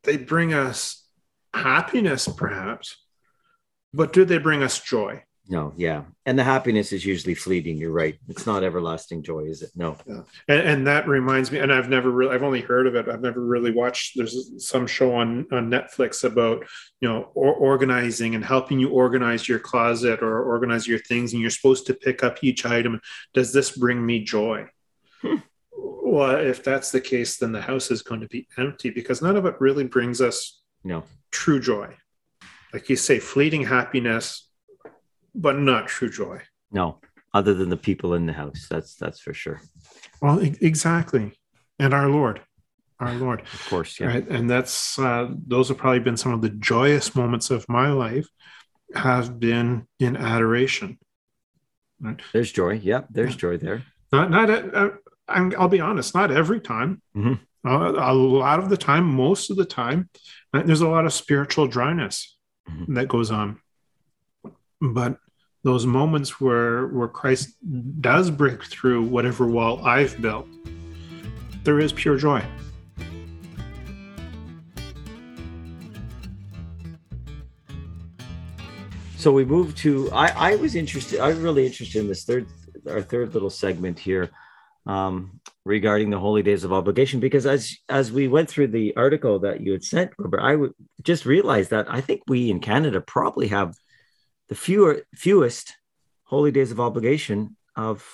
they 0.05 0.17
bring 0.17 0.55
us 0.55 1.07
happiness 1.55 2.29
perhaps 2.29 2.97
but 3.93 4.13
do 4.13 4.25
they 4.25 4.39
bring 4.39 4.63
us 4.63 4.81
joy 4.81 5.23
No, 5.49 5.73
yeah. 5.77 6.05
And 6.27 6.39
the 6.39 6.45
happiness 6.45 6.93
is 6.93 7.05
usually 7.05 7.35
fleeting. 7.35 7.77
You're 7.77 7.91
right. 8.05 8.17
It's 8.29 8.47
not 8.47 8.63
everlasting 8.63 9.25
joy, 9.25 9.47
is 9.51 9.63
it? 9.63 9.73
No. 9.75 9.97
and, 10.07 10.61
and 10.71 10.87
that 10.87 11.09
reminds 11.09 11.51
me 11.51 11.59
and 11.59 11.73
i've 11.73 11.89
never 11.89 12.09
really 12.09 12.33
i've 12.33 12.45
only 12.45 12.61
heard 12.61 12.87
of 12.87 12.95
it 12.95 13.09
i've 13.09 13.21
never 13.29 13.41
really 13.45 13.73
watched 13.73 14.13
there's 14.17 14.37
some 14.65 14.87
show 14.87 15.13
on 15.17 15.47
on 15.51 15.69
netflix 15.69 16.23
about 16.23 16.65
you 17.01 17.09
know 17.09 17.31
or, 17.35 17.53
organizing 17.55 18.37
and 18.37 18.45
helping 18.45 18.79
you 18.79 18.91
organize 18.91 19.49
your 19.49 19.59
closet 19.59 20.23
or 20.23 20.41
organize 20.45 20.87
your 20.87 21.01
things 21.01 21.33
and 21.33 21.43
you're 21.43 21.51
supposed 21.59 21.85
to 21.87 21.95
pick 21.95 22.23
up 22.23 22.45
each 22.45 22.65
item 22.65 23.01
does 23.35 23.53
this 23.53 23.77
bring 23.77 23.99
me 24.07 24.23
joy 24.23 24.65
Hmm. 25.23 25.37
well 25.73 26.37
if 26.37 26.63
that's 26.63 26.93
the 26.93 27.01
case 27.01 27.39
then 27.39 27.51
the 27.53 27.61
house 27.61 27.91
is 27.91 28.03
going 28.03 28.21
to 28.21 28.29
be 28.29 28.47
empty 28.57 28.91
because 28.91 29.21
none 29.21 29.37
of 29.37 29.47
it 29.47 29.57
really 29.61 29.85
brings 29.85 30.21
us 30.21 30.60
No. 30.85 31.05
true 31.31 31.61
joy. 31.61 31.95
Like 32.73 32.89
you 32.89 32.97
say, 32.97 33.19
fleeting 33.19 33.65
happiness, 33.65 34.49
but 35.35 35.59
not 35.59 35.89
true 35.89 36.11
joy. 36.11 36.41
No. 36.71 37.01
Other 37.35 37.55
than 37.55 37.69
the 37.69 37.77
people 37.77 38.15
in 38.15 38.27
the 38.27 38.33
house. 38.33 38.67
That's 38.69 38.95
that's 38.97 39.21
for 39.21 39.33
sure. 39.35 39.61
Well, 40.21 40.43
e- 40.43 40.57
exactly. 40.61 41.33
And 41.79 41.95
our 41.95 42.09
Lord, 42.09 42.41
our 42.99 43.15
Lord. 43.15 43.43
Of 43.53 43.67
course. 43.69 43.99
Yeah. 44.01 44.09
Right. 44.09 44.29
And 44.29 44.51
that's, 44.51 44.99
uh, 44.99 45.29
those 45.47 45.69
have 45.69 45.79
probably 45.79 46.01
been 46.01 46.17
some 46.17 46.33
of 46.33 46.43
the 46.43 46.51
joyous 46.51 47.15
moments 47.15 47.51
of 47.51 47.65
my 47.69 47.89
life 47.93 48.29
have 48.95 49.39
been 49.39 49.87
in 49.99 50.17
adoration. 50.17 50.99
There's 52.33 52.51
joy. 52.53 52.75
Yep. 52.75 53.09
There's 53.11 53.37
joy 53.37 53.57
there. 53.59 53.85
Not, 54.13 54.31
not, 54.31 54.51
uh, 54.51 54.91
I'm, 55.31 55.55
I'll 55.59 55.69
be 55.69 55.81
honest, 55.81 56.15
not 56.15 56.31
every 56.31 56.61
time. 56.61 57.01
Mhm. 57.17 57.39
Uh, 57.65 57.93
a 57.97 58.15
lot 58.15 58.59
of 58.59 58.69
the 58.71 58.77
time, 58.77 59.05
most 59.05 59.51
of 59.51 59.57
the 59.57 59.65
time, 59.65 60.09
uh, 60.55 60.63
there's 60.63 60.81
a 60.81 60.89
lot 60.89 61.05
of 61.05 61.13
spiritual 61.13 61.67
dryness 61.67 62.37
Mhm. 62.69 62.95
that 62.95 63.09
goes 63.09 63.31
on. 63.31 63.59
But 64.81 65.19
those 65.63 65.85
moments 65.87 66.41
where 66.41 66.87
where 66.87 67.09
Christ 67.09 67.51
does 68.01 68.31
break 68.31 68.65
through 68.65 69.03
whatever 69.03 69.47
wall 69.47 69.85
I've 69.87 70.21
built, 70.23 70.47
there 71.65 71.79
is 71.79 71.93
pure 71.93 72.17
joy. 72.17 72.43
So 79.17 79.31
we 79.33 79.45
move 79.45 79.75
to 79.77 80.11
I, 80.13 80.53
I 80.53 80.57
was 80.57 80.75
interested, 80.75 81.21
I 81.21 81.29
was 81.29 81.39
really 81.39 81.67
interested 81.67 82.01
in 82.01 82.09
this 82.09 82.25
third 82.25 82.47
our 82.89 83.03
third 83.03 83.35
little 83.35 83.51
segment 83.51 83.99
here 83.99 84.31
um, 84.87 85.41
regarding 85.65 86.11
the 86.11 86.19
holy 86.19 86.43
days 86.43 86.65
of 86.65 86.73
obligation 86.73 87.21
because 87.21 87.47
as 87.47 87.77
as 87.89 88.11
we 88.11 88.29
went 88.29 88.49
through 88.49 88.69
the 88.69 88.97
article 88.97 89.39
that 89.41 89.61
you 89.61 89.73
had 89.73 89.85
sent, 89.85 90.11
Robert, 90.19 90.41
I 90.41 90.57
would 90.57 90.73
just 91.03 91.27
realized 91.27 91.71
that 91.71 91.87
I 91.93 92.01
think 92.01 92.23
we 92.29 92.51
in 92.51 92.61
Canada 92.61 93.01
probably 93.01 93.49
have 93.49 93.75
the 94.49 94.55
fewer 94.55 95.03
fewest 95.15 95.75
holy 96.25 96.51
days 96.51 96.71
of 96.73 96.81
obligation 96.81 97.57
of 97.77 98.05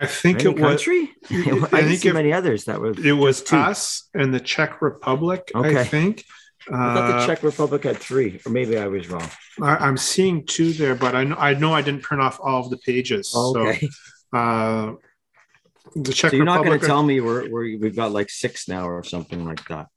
I 0.00 0.06
think 0.06 0.44
it 0.44 0.54
was 0.54 0.60
country. 0.60 1.10
I 1.30 1.68
I, 1.72 1.82
think 1.82 2.04
if- 2.06 2.14
many 2.14 2.32
others 2.32 2.64
that 2.64 2.80
were. 2.80 2.92
it 2.98 3.12
was 3.12 3.42
two. 3.42 3.56
us 3.56 4.08
and 4.14 4.32
the 4.32 4.40
Czech 4.40 4.80
Republic. 4.82 5.50
I 5.54 5.58
Okay. 5.58 5.84
think. 5.84 6.24
I 6.68 6.94
thought 6.94 7.06
the 7.08 7.16
Uh, 7.16 7.26
Czech 7.26 7.42
Republic 7.42 7.82
had 7.82 7.96
three, 7.98 8.40
or 8.46 8.52
maybe 8.52 8.78
I 8.78 8.86
was 8.86 9.08
wrong. 9.10 9.28
I, 9.60 9.76
I'm 9.76 9.96
seeing 9.96 10.46
two 10.46 10.72
there, 10.72 10.94
but 10.94 11.14
I 11.16 11.24
know 11.24 11.36
I 11.36 11.54
know 11.54 11.72
I 11.74 11.82
didn't 11.82 12.02
print 12.02 12.22
off 12.22 12.38
all 12.40 12.60
of 12.64 12.70
the 12.70 12.78
pages. 12.78 13.32
okay, 13.34 13.80
So 14.32 14.38
uh, 14.38 14.92
the 15.94 16.12
Czech 16.12 16.30
so 16.30 16.36
you're 16.36 16.44
not 16.44 16.64
going 16.64 16.78
to 16.78 16.86
tell 16.86 17.02
me 17.02 17.20
we're, 17.20 17.48
we're 17.48 17.78
we've 17.78 17.96
got 17.96 18.12
like 18.12 18.30
six 18.30 18.68
now 18.68 18.88
or 18.88 19.02
something 19.02 19.44
like 19.44 19.64
that. 19.68 19.88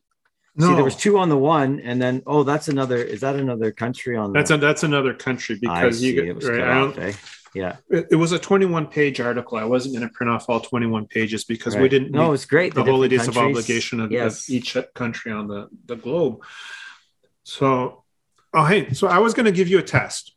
no, 0.55 0.67
See, 0.69 0.75
there 0.75 0.83
was 0.83 0.95
two 0.95 1.17
on 1.17 1.29
the 1.29 1.37
one, 1.37 1.79
and 1.79 2.01
then 2.01 2.21
oh, 2.25 2.43
that's 2.43 2.67
another. 2.67 2.97
Is 2.97 3.21
that 3.21 3.35
another 3.35 3.71
country 3.71 4.15
on? 4.17 4.33
that's 4.33 4.49
the, 4.49 4.55
a, 4.55 4.57
that's 4.57 4.83
another 4.83 5.13
country 5.13 5.57
because 5.59 5.99
see, 5.99 6.13
you 6.13 6.21
it 6.21 6.25
get 6.25 6.35
was 6.35 6.49
right. 6.49 6.61
off, 6.61 6.97
eh? 6.97 7.13
Yeah, 7.55 7.77
it, 7.89 8.07
it 8.11 8.15
was 8.17 8.33
a 8.33 8.37
21 8.39 8.87
page 8.87 9.21
article. 9.21 9.57
I 9.57 9.63
wasn't 9.63 9.95
going 9.95 10.05
to 10.05 10.13
print 10.13 10.29
off 10.29 10.49
all 10.49 10.59
21 10.59 11.07
pages 11.07 11.45
because 11.45 11.73
we 11.77 11.87
didn't 11.87 12.11
No, 12.11 12.33
it's 12.33 12.45
great. 12.45 12.73
the 12.73 12.83
holy 12.83 13.07
different 13.07 13.33
days 13.33 13.37
of 13.43 13.49
obligation 13.49 14.01
of, 14.01 14.11
Yes. 14.11 14.49
of 14.49 14.53
each 14.53 14.75
country 14.93 15.31
on 15.31 15.47
the, 15.47 15.69
the 15.85 15.95
globe. 15.95 16.43
So, 17.43 18.03
oh 18.53 18.65
hey, 18.65 18.91
so 18.93 19.07
I 19.07 19.19
was 19.19 19.33
going 19.33 19.45
to 19.45 19.53
give 19.53 19.69
you 19.69 19.79
a 19.79 19.83
test, 19.83 20.34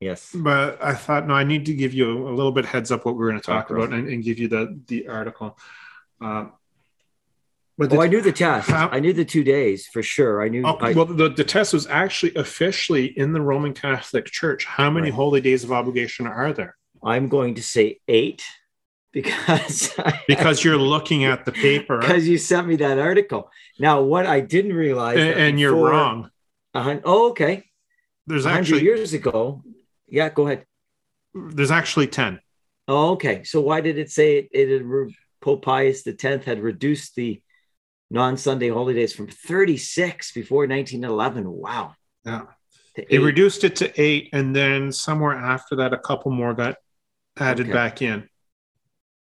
Yes. 0.00 0.30
but 0.34 0.82
I 0.82 0.94
thought 0.94 1.26
no, 1.26 1.34
I 1.34 1.42
need 1.44 1.66
to 1.66 1.74
give 1.74 1.92
you 1.92 2.28
a 2.28 2.30
little 2.30 2.52
bit 2.52 2.64
heads 2.64 2.92
up 2.92 3.04
what 3.04 3.16
we're 3.16 3.28
going 3.30 3.40
to 3.40 3.46
talk 3.46 3.70
about 3.70 3.92
and, 3.92 4.08
and 4.08 4.22
give 4.22 4.38
you 4.38 4.46
the 4.48 4.78
the 4.86 5.08
article. 5.08 5.58
Uh, 6.20 6.46
but 7.76 7.92
Oh, 7.92 8.00
I 8.02 8.06
knew 8.08 8.20
the 8.20 8.32
test. 8.32 8.68
How- 8.70 8.88
I 8.88 8.98
knew 9.00 9.12
the 9.12 9.24
two 9.24 9.44
days 9.44 9.86
for 9.86 10.02
sure. 10.02 10.42
I 10.42 10.48
knew. 10.48 10.62
oh, 10.66 10.76
I, 10.80 10.92
well, 10.92 11.04
the, 11.04 11.28
the 11.28 11.44
test 11.44 11.72
was 11.72 11.86
actually 11.86 12.34
officially 12.34 13.06
in 13.18 13.32
the 13.32 13.40
Roman 13.40 13.72
Catholic 13.72 14.26
Church. 14.26 14.64
How 14.64 14.90
many 14.90 15.06
Right. 15.10 15.14
holy 15.14 15.40
days 15.40 15.62
of 15.64 15.70
obligation 15.72 16.26
are 16.26 16.52
there? 16.52 16.76
I'm 17.04 17.28
going 17.28 17.54
to 17.54 17.62
say 17.62 18.00
eight 18.08 18.42
because 19.12 19.94
Because 20.28 20.62
you're 20.64 20.76
looking 20.76 21.24
at 21.24 21.44
the 21.44 21.52
paper 21.52 21.98
because 21.98 22.26
you 22.28 22.36
sent 22.38 22.66
me 22.66 22.76
that 22.76 22.98
article. 22.98 23.50
Now, 23.78 24.02
what 24.02 24.26
I 24.26 24.40
didn't 24.40 24.74
realize, 24.74 25.16
and, 25.18 25.30
and 25.38 25.60
you're 25.60 25.74
wrong. 25.74 26.30
oh, 26.74 27.30
okay. 27.30 27.64
There's 28.26 28.44
actually 28.46 28.82
years 28.82 29.12
ago. 29.12 29.62
Yeah, 30.08 30.28
go 30.30 30.46
ahead. 30.46 30.64
there's 31.34 31.70
actually 31.70 32.06
10. 32.06 32.40
Oh, 32.86 33.12
okay. 33.12 33.44
So 33.44 33.60
why 33.60 33.80
did 33.80 33.98
it 33.98 34.10
say 34.10 34.38
it, 34.38 34.48
it 34.52 34.68
had 34.70 35.10
Pope 35.40 35.62
Pius 35.64 36.06
X 36.06 36.44
had 36.44 36.60
reduced 36.60 37.14
the 37.14 37.42
non-Sunday 38.10 38.70
holidays 38.70 39.12
from 39.12 39.28
36 39.28 40.32
before 40.32 40.66
1911? 40.66 41.44
Wow. 41.50 41.94
Yeah. 42.24 42.42
They 43.10 43.18
reduced 43.18 43.62
it 43.62 43.76
to 43.76 44.00
eight, 44.00 44.30
and 44.32 44.56
then 44.56 44.90
somewhere 44.90 45.32
after 45.34 45.76
that, 45.76 45.92
a 45.92 45.98
couple 45.98 46.32
more 46.32 46.52
got 46.52 46.76
added 47.38 47.66
Okay. 47.66 47.72
back 47.72 48.02
in. 48.02 48.28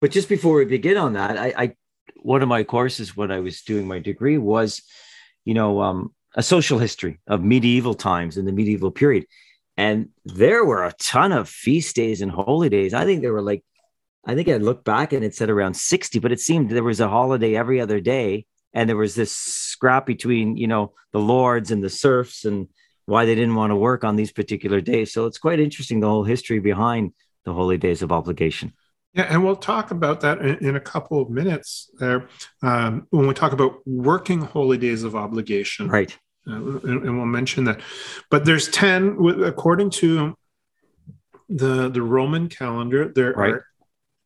but 0.00 0.10
just 0.10 0.30
before 0.30 0.56
we 0.56 0.64
begin 0.64 0.96
on 0.96 1.12
that, 1.12 1.36
I, 1.36 1.52
I 1.56 1.74
one 2.22 2.40
of 2.42 2.48
my 2.48 2.64
courses 2.64 3.14
when 3.16 3.30
I 3.30 3.40
was 3.40 3.60
doing 3.62 3.86
my 3.86 3.98
degree 3.98 4.38
was, 4.38 4.82
you 5.44 5.52
know, 5.52 5.82
um, 5.82 6.14
a 6.34 6.42
social 6.42 6.78
history 6.78 7.18
of 7.26 7.42
medieval 7.44 7.92
times 7.94 8.38
in 8.38 8.46
the 8.46 8.52
medieval 8.52 8.90
period, 8.90 9.26
and 9.80 10.10
there 10.26 10.62
were 10.62 10.84
a 10.84 10.92
ton 11.00 11.32
of 11.32 11.48
feast 11.48 11.96
days 11.96 12.20
and 12.20 12.30
holy 12.30 12.68
days. 12.68 12.92
I 12.92 13.06
think 13.06 13.22
there 13.22 13.32
were 13.32 13.40
like, 13.40 13.64
I 14.26 14.34
think 14.34 14.46
I 14.48 14.58
looked 14.58 14.84
back 14.84 15.14
and 15.14 15.24
it 15.24 15.34
said 15.34 15.48
around 15.48 15.74
sixty, 15.74 16.18
but 16.18 16.32
it 16.32 16.40
seemed 16.40 16.68
there 16.68 16.84
was 16.84 17.00
a 17.00 17.08
holiday 17.08 17.56
every 17.56 17.80
other 17.80 17.98
day, 17.98 18.44
and 18.74 18.86
there 18.86 18.98
was 18.98 19.14
this 19.14 19.34
scrap 19.34 20.04
between 20.04 20.58
you 20.58 20.66
know 20.66 20.92
the 21.12 21.18
lords 21.18 21.70
and 21.70 21.82
the 21.82 21.88
serfs 21.88 22.44
and 22.44 22.68
why 23.06 23.24
they 23.24 23.34
didn't 23.34 23.54
want 23.54 23.70
to 23.70 23.76
work 23.76 24.04
on 24.04 24.16
these 24.16 24.32
particular 24.32 24.82
days. 24.82 25.14
So 25.14 25.24
it's 25.24 25.38
quite 25.38 25.60
interesting 25.60 26.00
the 26.00 26.10
whole 26.10 26.24
history 26.24 26.60
behind 26.60 27.14
the 27.46 27.54
holy 27.54 27.78
days 27.78 28.02
of 28.02 28.12
obligation. 28.12 28.74
Yeah, 29.14 29.28
and 29.30 29.42
we'll 29.42 29.56
talk 29.56 29.90
about 29.90 30.20
that 30.20 30.42
in, 30.42 30.56
in 30.68 30.76
a 30.76 30.80
couple 30.80 31.22
of 31.22 31.30
minutes 31.30 31.90
there 31.98 32.28
um, 32.62 33.06
when 33.08 33.26
we 33.26 33.32
talk 33.32 33.52
about 33.52 33.80
working 33.86 34.42
holy 34.42 34.76
days 34.76 35.04
of 35.04 35.16
obligation. 35.16 35.88
Right. 35.88 36.18
Uh, 36.46 36.54
and, 36.54 37.04
and 37.04 37.16
we'll 37.16 37.26
mention 37.26 37.64
that. 37.64 37.80
But 38.30 38.44
there's 38.44 38.68
10, 38.68 39.18
according 39.44 39.90
to 39.90 40.34
the 41.48 41.88
the 41.88 42.02
Roman 42.02 42.48
calendar, 42.48 43.12
there 43.12 43.32
Right. 43.32 43.54
are 43.54 43.66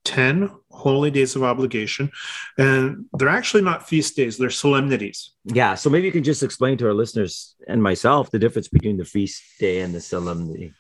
ten 0.05 0.51
holy 0.71 1.11
days 1.11 1.35
of 1.37 1.43
obligation, 1.43 2.11
and 2.59 3.07
they're 3.15 3.29
actually 3.31 3.63
not 3.63 3.89
feast 3.89 4.15
days; 4.17 4.37
they're 4.37 4.51
solemnities. 4.51 5.33
Yeah. 5.45 5.75
So 5.75 5.89
maybe 5.91 6.07
you 6.07 6.13
can 6.13 6.23
just 6.25 6.43
explain 6.43 6.77
to 6.79 6.87
our 6.87 6.93
listeners 6.95 7.57
and 7.67 7.83
myself 7.83 8.31
the 8.31 8.39
difference 8.39 8.69
between 8.69 8.99
the 8.99 9.05
feast 9.07 9.43
day 9.59 9.81
and 9.81 9.95
the 9.95 10.01
solemnity. 10.03 10.75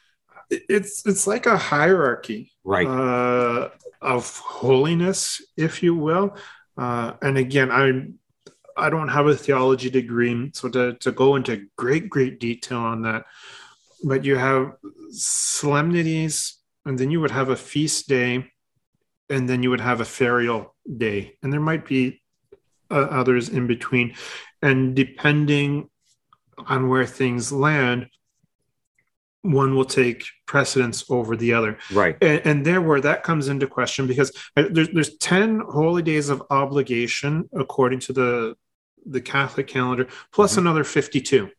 It's 0.50 1.06
it's 1.06 1.26
like 1.26 1.46
a 1.46 1.56
hierarchy. 1.56 2.52
Right. 2.64 2.86
uh, 2.86 3.70
of 4.02 4.38
holiness, 4.38 5.40
if 5.56 5.82
you 5.82 5.94
will. 5.94 6.36
Uh, 6.76 7.12
and 7.22 7.38
again, 7.38 7.70
I 7.70 8.08
I 8.76 8.90
don't 8.90 9.08
have 9.08 9.26
a 9.26 9.36
theology 9.36 9.90
degree, 9.90 10.50
so 10.52 10.68
to, 10.70 10.94
to 10.94 11.12
go 11.12 11.36
into 11.36 11.66
great 11.76 12.10
great 12.10 12.40
detail 12.40 12.78
on 12.78 13.02
that. 13.02 13.24
But 14.02 14.24
you 14.24 14.36
have 14.36 14.72
solemnities, 15.10 16.58
and 16.84 16.98
then 16.98 17.10
you 17.10 17.20
would 17.20 17.30
have 17.30 17.48
a 17.48 17.56
feast 17.56 18.08
day, 18.08 18.50
and 19.30 19.48
then 19.48 19.62
you 19.62 19.70
would 19.70 19.80
have 19.80 20.00
a 20.00 20.04
ferial 20.04 20.70
day, 20.96 21.36
and 21.42 21.52
there 21.52 21.60
might 21.60 21.86
be 21.86 22.20
uh, 22.90 22.94
others 23.10 23.48
in 23.48 23.66
between, 23.66 24.14
and 24.60 24.94
depending 24.94 25.88
on 26.66 26.88
where 26.88 27.06
things 27.06 27.52
land, 27.52 28.08
one 29.44 29.74
will 29.76 29.84
take 29.84 30.24
precedence 30.46 31.04
over 31.10 31.36
the 31.36 31.52
other 31.52 31.76
right. 31.92 32.16
and, 32.22 32.40
and 32.46 32.66
there 32.66 32.80
where 32.80 33.00
that 33.00 33.22
comes 33.22 33.48
into 33.48 33.66
question 33.66 34.06
because 34.06 34.32
there's 34.56 34.88
there's 34.88 35.16
10 35.18 35.60
holy 35.68 36.02
days 36.02 36.30
of 36.30 36.42
obligation 36.50 37.48
according 37.54 37.98
to 38.00 38.12
the 38.14 38.56
the 39.04 39.20
catholic 39.20 39.66
calendar 39.66 40.06
plus 40.32 40.54
Mhm. 40.54 40.58
another 40.58 40.82
52 40.84 41.50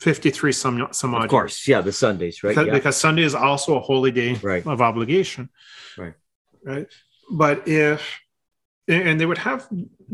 53 0.00 0.52
some 0.52 0.88
some 0.90 1.14
odd 1.14 1.24
Of 1.24 1.30
course. 1.30 1.66
Yeah. 1.66 1.80
The 1.80 1.92
Sundays, 1.92 2.42
right? 2.42 2.50
because, 2.50 2.66
Yeah. 2.66 2.72
because 2.74 2.96
sunday 2.96 3.22
is 3.22 3.34
also 3.36 3.76
a 3.76 3.80
holy 3.80 4.10
day 4.10 4.34
Right. 4.34 4.66
of 4.66 4.80
obligation 4.80 5.48
Right. 5.96 6.14
right 6.64 6.86
but 7.30 7.68
if 7.68 8.02
and 8.88 9.20
they 9.20 9.26
would 9.26 9.38
have 9.38 9.68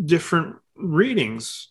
different 0.04 0.56
readings 0.76 1.68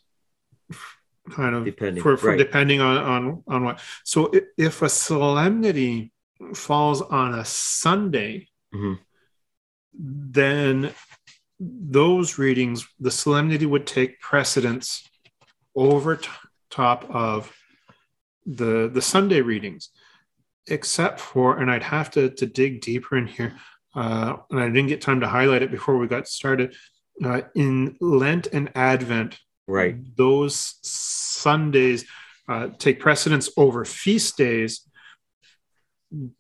kind 1.32 1.56
of 1.56 1.66
Depending. 1.66 2.02
for, 2.04 2.18
for 2.18 2.30
right. 2.30 2.38
depending 2.38 2.80
on, 2.82 2.98
on 2.98 3.44
on 3.48 3.64
what 3.66 3.80
so 4.04 4.30
i- 4.34 4.42
if 4.58 4.82
a 4.82 4.90
solemnity 4.90 6.12
falls 6.54 7.02
on 7.02 7.34
a 7.36 7.46
sunday 7.46 8.48
Mhm. 8.74 9.00
then 9.94 10.94
those 11.60 12.38
readings 12.40 12.88
the 13.00 13.12
solemnity 13.12 13.66
would 13.66 13.86
take 13.86 14.20
precedence 14.20 15.08
over 15.76 16.16
t- 16.16 16.30
top 16.70 17.06
of 17.10 17.54
the 18.46 18.90
the 18.92 19.02
sunday 19.02 19.42
readings 19.42 19.90
except 20.68 21.20
for 21.20 21.58
and 21.60 21.70
i'd 21.70 21.84
have 21.84 22.10
to 22.10 22.30
to 22.32 22.46
dig 22.46 22.82
deeper 22.82 23.18
in 23.18 23.28
here 23.28 23.54
uh, 23.96 24.38
and 24.50 24.60
i 24.60 24.68
didn't 24.68 24.88
get 24.88 25.02
time 25.02 25.20
to 25.20 25.28
highlight 25.28 25.62
it 25.62 25.72
before 25.72 25.98
we 25.98 26.08
got 26.08 26.28
started 26.28 26.74
uh, 27.24 27.42
in 27.56 27.96
lent 28.00 28.48
and 28.48 28.72
advent 28.76 29.40
Right. 29.68 29.96
those 30.18 30.76
Sundays 30.82 32.06
uh, 32.48 32.70
take 32.78 33.00
precedence 33.00 33.50
over 33.56 33.86
feast 33.86 34.38
days, 34.38 34.82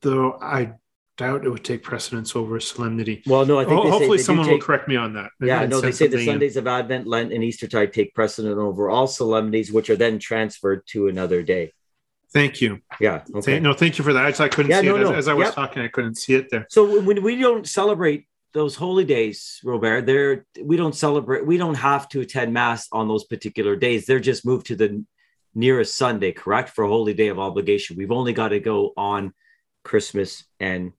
though 0.01 0.37
I 0.41 0.73
doubt 1.17 1.45
it 1.45 1.49
would 1.49 1.63
take 1.63 1.83
precedence 1.83 2.35
over 2.35 2.59
solemnity. 2.59 3.21
Well, 3.25 3.45
no, 3.45 3.59
I 3.59 3.65
think 3.65 3.77
Ho- 3.77 3.83
they 3.83 3.89
hopefully, 3.89 4.17
they 4.17 4.23
someone 4.23 4.47
take, 4.47 4.53
will 4.59 4.65
correct 4.65 4.87
me 4.87 4.95
on 4.95 5.13
that. 5.13 5.29
Yeah, 5.39 5.65
no, 5.65 5.79
they 5.79 5.91
say 5.91 6.07
the 6.07 6.13
something 6.13 6.19
in. 6.19 6.25
Sundays 6.33 6.57
of 6.57 6.67
Advent, 6.67 7.07
Lent, 7.07 7.31
and 7.31 7.43
Easter 7.43 7.67
Eastertide 7.67 7.93
take 7.93 8.13
precedent 8.13 8.57
over 8.57 8.89
all 8.89 9.07
solemnities, 9.07 9.71
which 9.71 9.89
are 9.89 9.95
then 9.95 10.19
transferred 10.19 10.85
to 10.87 11.07
another 11.07 11.43
day. 11.43 11.71
Thank 12.33 12.61
you. 12.61 12.79
Yeah. 12.99 13.23
Okay. 13.29 13.41
Thank, 13.41 13.63
no, 13.63 13.73
thank 13.73 13.97
you 13.97 14.03
for 14.03 14.13
that. 14.13 14.25
I, 14.25 14.29
just- 14.29 14.41
I 14.41 14.47
couldn't 14.49 14.71
Yeah, 14.71 14.81
see 14.81 14.87
no, 14.87 14.95
it 14.95 15.01
as, 15.03 15.09
no. 15.09 15.15
as 15.15 15.27
I 15.27 15.33
was 15.33 15.47
Yep. 15.47 15.55
talking. 15.55 15.83
I 15.83 15.89
couldn't 15.89 16.15
see 16.15 16.33
it 16.33 16.49
there. 16.49 16.65
So 16.69 17.01
when 17.01 17.21
we 17.21 17.35
don't 17.35 17.67
celebrate 17.67 18.25
those 18.53 18.75
holy 18.75 19.05
days, 19.05 19.59
Robert, 19.63 20.05
there 20.05 20.45
we 20.61 20.75
don't 20.77 20.95
celebrate. 20.95 21.45
We 21.45 21.57
don't 21.57 21.75
have 21.75 22.09
to 22.09 22.21
attend 22.21 22.53
mass 22.53 22.87
on 22.91 23.07
those 23.07 23.23
particular 23.23 23.75
days. 23.75 24.05
They're 24.05 24.19
just 24.19 24.45
moved 24.45 24.67
to 24.67 24.75
the 24.75 25.03
nearest 25.55 25.95
Sunday, 25.95 26.31
correct? 26.31 26.69
For 26.69 26.83
a 26.83 26.87
holy 26.89 27.13
day 27.13 27.27
of 27.29 27.39
obligation, 27.39 27.97
we've 27.97 28.11
only 28.11 28.33
got 28.33 28.49
to 28.49 28.59
go 28.59 28.93
on 28.97 29.33
Christmas 29.83 30.43
and 30.59 30.91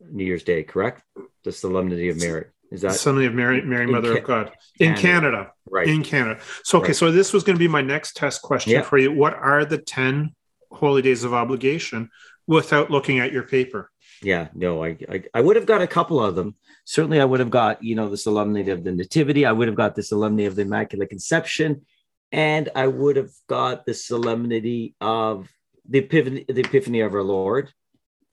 New 0.00 0.24
Year's 0.24 0.44
Day, 0.44 0.62
correct? 0.62 1.02
The 1.44 1.52
Solemnity 1.52 2.08
of 2.08 2.18
Mary. 2.18 2.46
Is 2.70 2.82
that 2.82 2.94
Sunday 2.94 3.26
of 3.26 3.34
Mary, 3.34 3.62
Mary 3.62 3.86
Mother 3.86 4.12
Ca- 4.12 4.18
of 4.20 4.24
God 4.26 4.52
in 4.78 4.94
Canada. 4.94 5.00
Canada. 5.02 5.52
right? 5.68 5.88
In 5.88 6.04
Canada. 6.04 6.40
So, 6.62 6.78
okay, 6.78 6.88
Right. 6.88 6.96
so 6.96 7.10
this 7.10 7.32
was 7.32 7.42
going 7.42 7.56
to 7.56 7.58
be 7.58 7.66
my 7.68 7.82
next 7.82 8.16
test 8.16 8.42
question 8.42 8.72
Yeah. 8.74 8.82
for 8.82 8.96
you. 8.96 9.10
What 9.12 9.34
are 9.34 9.64
the 9.64 9.78
10 9.78 10.34
holy 10.70 11.02
days 11.02 11.24
of 11.24 11.34
obligation 11.34 12.10
without 12.46 12.88
looking 12.90 13.18
at 13.18 13.32
your 13.32 13.42
paper? 13.42 13.89
Yeah, 14.22 14.48
no, 14.54 14.84
I, 14.84 14.96
I 15.08 15.22
I 15.34 15.40
would 15.40 15.56
have 15.56 15.66
got 15.66 15.80
a 15.80 15.86
couple 15.86 16.22
of 16.22 16.34
them. 16.34 16.54
Certainly, 16.84 17.20
I 17.20 17.24
would 17.24 17.40
have 17.40 17.50
got 17.50 17.82
you 17.82 17.94
know 17.94 18.08
the 18.08 18.16
solemnity 18.16 18.70
of 18.70 18.84
the 18.84 18.92
nativity. 18.92 19.46
I 19.46 19.52
would 19.52 19.68
have 19.68 19.76
got 19.76 19.94
the 19.94 20.02
solemnity 20.02 20.46
of 20.46 20.56
the 20.56 20.62
Immaculate 20.62 21.08
Conception, 21.08 21.86
and 22.30 22.68
I 22.74 22.86
would 22.86 23.16
have 23.16 23.30
got 23.48 23.86
the 23.86 23.94
solemnity 23.94 24.94
of 25.00 25.48
the 25.88 26.00
epiphany, 26.00 26.44
the 26.48 26.60
epiphany 26.60 27.00
of 27.00 27.14
our 27.14 27.22
Lord, 27.22 27.72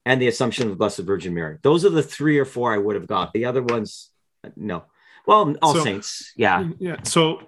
and 0.06 0.22
the 0.22 0.28
Assumption 0.28 0.64
of 0.66 0.70
the 0.72 0.76
Blessed 0.76 1.00
Virgin 1.00 1.34
Mary. 1.34 1.58
Those 1.64 1.86
are 1.86 1.90
the 1.90 2.04
three 2.04 2.38
or 2.38 2.46
four 2.46 2.74
I 2.74 2.78
would 2.78 2.96
have 2.96 3.08
got. 3.08 3.32
The 3.34 3.46
other 3.46 3.64
ones, 3.64 4.12
no. 4.58 4.84
Well, 5.26 5.56
all 5.62 5.74
So- 5.74 5.84
saints, 5.84 6.34
yeah, 6.36 6.68
Yeah. 6.80 6.98
So 7.04 7.42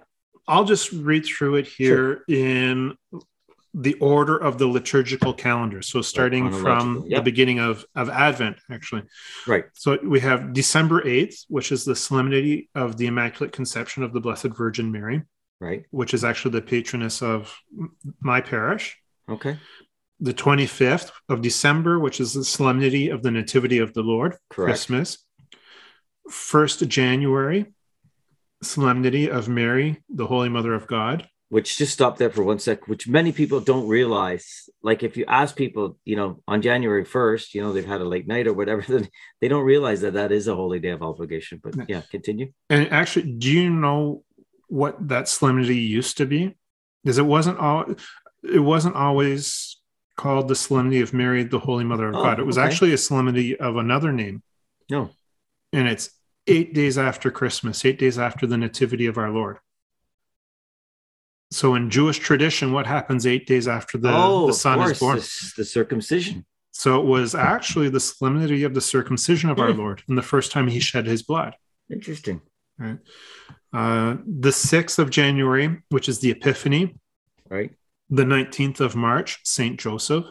I'll 0.48 0.64
just 0.64 0.92
read 0.92 1.24
through 1.26 1.56
it 1.56 1.66
here 1.68 2.24
in 2.28 2.96
the 3.72 3.94
order 3.94 4.36
of 4.36 4.58
the 4.58 4.66
liturgical 4.66 5.32
calendar. 5.32 5.80
So 5.82 6.02
starting 6.02 6.50
from 6.50 6.62
chronological, 6.62 7.16
the 7.18 7.22
beginning 7.22 7.60
of, 7.60 7.84
of 7.94 8.08
Advent, 8.10 8.56
actually. 8.70 9.02
right, 9.46 9.64
So 9.74 9.98
we 10.02 10.18
have 10.20 10.52
December 10.52 11.02
8th, 11.02 11.44
which 11.48 11.70
is 11.70 11.84
the 11.84 11.94
solemnity 11.94 12.68
of 12.74 12.96
the 12.96 13.06
Immaculate 13.06 13.52
Conception 13.52 14.02
of 14.02 14.12
the 14.12 14.20
Blessed 14.20 14.48
Virgin 14.48 14.90
Mary, 14.90 15.22
right, 15.60 15.84
which 15.90 16.14
is 16.14 16.24
actually 16.24 16.52
the 16.52 16.62
patroness 16.62 17.22
of 17.22 17.56
my 18.20 18.40
parish. 18.40 18.98
okay, 19.28 19.56
The 20.18 20.34
25th 20.34 21.12
of 21.28 21.40
December, 21.40 21.98
which 22.00 22.18
is 22.20 22.32
the 22.34 22.44
solemnity 22.44 23.10
of 23.10 23.22
the 23.22 23.30
Nativity 23.30 23.78
of 23.78 23.94
the 23.94 24.02
Lord, 24.02 24.32
correct, 24.50 24.70
Christmas. 24.70 25.18
1st 26.28 26.88
January, 26.88 27.66
solemnity 28.62 29.30
of 29.30 29.48
Mary, 29.48 30.02
the 30.08 30.26
Holy 30.26 30.48
Mother 30.48 30.74
of 30.74 30.86
God. 30.86 31.28
Which 31.50 31.76
just 31.76 31.92
stop 31.92 32.16
there 32.16 32.30
for 32.30 32.44
one 32.44 32.60
sec, 32.60 32.86
which 32.86 33.08
many 33.08 33.32
people 33.32 33.60
don't 33.60 33.88
realize. 33.88 34.68
Like 34.82 35.02
if 35.02 35.16
you 35.16 35.24
ask 35.26 35.56
people, 35.56 35.98
you 36.04 36.14
know, 36.14 36.42
on 36.46 36.62
January 36.62 37.04
1st, 37.04 37.54
you 37.54 37.60
know, 37.60 37.72
they've 37.72 37.84
had 37.84 38.00
a 38.00 38.08
late 38.08 38.28
night 38.28 38.46
or 38.46 38.54
whatever, 38.54 38.82
then 38.88 39.08
they 39.40 39.48
don't 39.48 39.64
realize 39.64 40.00
that 40.02 40.14
that 40.14 40.30
is 40.30 40.46
a 40.46 40.54
holy 40.54 40.78
day 40.78 40.90
of 40.90 41.02
obligation. 41.02 41.60
But 41.62 41.88
yeah, 41.88 42.02
continue. 42.08 42.52
And 42.70 42.90
actually, 42.92 43.32
do 43.32 43.50
you 43.50 43.68
know 43.68 44.22
what 44.68 45.08
that 45.08 45.28
solemnity 45.28 45.76
used 45.76 46.16
to 46.18 46.26
be? 46.26 46.54
Because 47.02 47.18
it 47.18 47.26
wasn't 47.26 47.58
all 47.58 47.84
it 48.44 48.60
wasn't 48.60 48.94
always 48.94 49.76
called 50.16 50.46
the 50.46 50.54
solemnity 50.54 51.00
of 51.00 51.12
Mary, 51.12 51.42
the 51.42 51.58
Holy 51.58 51.82
Mother 51.84 52.08
of 52.08 52.14
Oh, 52.14 52.22
God. 52.22 52.38
It 52.38 52.46
was 52.46 52.58
okay. 52.58 52.66
actually 52.66 52.92
a 52.92 52.98
solemnity 52.98 53.58
of 53.58 53.76
another 53.76 54.12
name. 54.12 54.42
No. 54.88 55.10
And 55.72 55.88
it's 55.88 56.10
eight 56.46 56.74
days 56.74 56.96
after 56.96 57.30
Christmas, 57.30 57.84
eight 57.84 57.98
days 57.98 58.18
after 58.18 58.46
the 58.46 58.56
Nativity 58.56 59.06
of 59.06 59.18
our 59.18 59.30
Lord. 59.30 59.58
So 61.52 61.74
in 61.74 61.90
Jewish 61.90 62.18
tradition, 62.18 62.72
what 62.72 62.86
happens 62.86 63.26
eight 63.26 63.46
days 63.46 63.66
after 63.66 63.98
the, 63.98 64.10
oh, 64.14 64.46
the 64.46 64.52
son 64.52 64.78
course, 64.78 64.90
is 64.92 64.98
born? 65.00 65.16
this- 65.16 65.54
the 65.56 65.64
circumcision. 65.64 66.44
So 66.72 67.00
it 67.00 67.06
was 67.06 67.34
actually 67.34 67.88
the 67.90 68.00
solemnity 68.00 68.62
of 68.62 68.72
the 68.74 68.80
circumcision 68.80 69.50
of 69.50 69.58
our 69.58 69.72
Hmm. 69.72 69.78
Lord 69.80 70.02
and 70.08 70.16
the 70.16 70.22
first 70.22 70.52
time 70.52 70.68
he 70.68 70.80
shed 70.80 71.06
his 71.06 71.22
blood. 71.22 71.56
Interesting. 71.90 72.40
Uh, 73.72 74.16
the 74.26 74.50
6th 74.52 74.98
of 74.98 75.10
January, 75.10 75.82
which 75.90 76.08
is 76.08 76.20
the 76.20 76.30
Epiphany, 76.30 76.96
Right. 77.48 77.72
the 78.08 78.24
19th 78.24 78.80
of 78.80 78.96
March, 78.96 79.40
St. 79.44 79.78
Joseph. 79.78 80.24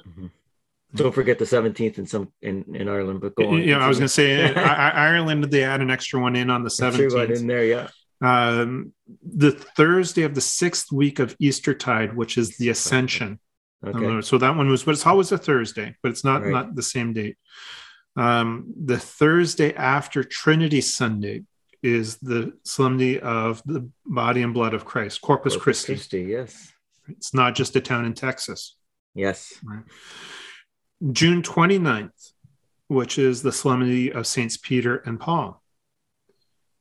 Don't 0.95 1.13
forget 1.13 1.37
the 1.37 1.45
17th 1.45 1.99
in 1.99 2.07
some 2.07 2.31
in, 2.41 2.63
in 2.73 2.89
Ireland, 2.89 3.21
but 3.21 3.35
go 3.35 3.49
on. 3.49 3.61
Yeah, 3.61 3.77
I 3.77 3.87
was 3.87 3.99
going 3.99 4.07
to 4.07 4.13
say 4.13 4.37
continue. 4.47 4.63
I, 4.69 4.89
I- 4.89 5.07
Ireland, 5.09 5.43
they 5.45 5.63
add 5.63 5.81
an 5.81 5.91
extra 5.91 6.19
one 6.19 6.35
in 6.35 6.49
on 6.49 6.63
the 6.63 6.75
I'm 6.81 6.93
17th. 6.93 7.37
in 7.37 7.45
there, 7.47 7.63
yeah. 7.65 7.89
Um, 8.21 8.93
the 9.23 9.51
Thursday 9.51 10.23
of 10.23 10.35
the 10.35 10.41
sixth 10.41 10.91
week 10.91 11.19
of 11.19 11.35
Eastertide, 11.39 12.15
which 12.15 12.37
is 12.37 12.57
the 12.57 12.69
Ascension. 12.69 13.39
Okay. 13.85 14.21
So 14.21 14.37
that 14.37 14.57
one 14.57 14.67
was, 14.69 14.83
but 14.83 14.91
it's 14.91 15.05
always 15.05 15.31
a 15.31 15.37
Thursday, 15.37 15.95
but 16.03 16.11
it's 16.11 16.25
not 16.25 16.41
Right. 16.41 16.51
not 16.51 16.75
the 16.75 16.83
same 16.83 17.13
date. 17.13 17.37
Um, 18.17 18.73
the 18.75 18.97
Thursday 18.99 19.73
after 19.73 20.23
Trinity 20.23 20.81
Sunday 20.81 21.43
is 21.81 22.17
the 22.17 22.51
solemnity 22.65 23.21
of 23.21 23.61
the 23.65 23.89
body 24.05 24.41
and 24.41 24.53
blood 24.53 24.73
of 24.73 24.83
Christ, 24.83 25.21
Corpus, 25.21 25.53
Corpus 25.53 25.63
Christi. 25.63 25.93
Christi, 25.93 26.21
yes. 26.23 26.73
It's 27.07 27.33
not 27.33 27.55
just 27.55 27.75
a 27.77 27.81
town 27.81 28.03
in 28.03 28.13
Texas. 28.13 28.75
Yes. 29.15 29.53
June 31.13 31.41
29th, 31.41 32.33
which 32.87 33.17
is 33.17 33.41
the 33.41 33.51
solemnity 33.53 34.11
of 34.11 34.27
Saints 34.27 34.57
Peter 34.57 34.97
and 34.97 35.19
Paul. 35.19 35.58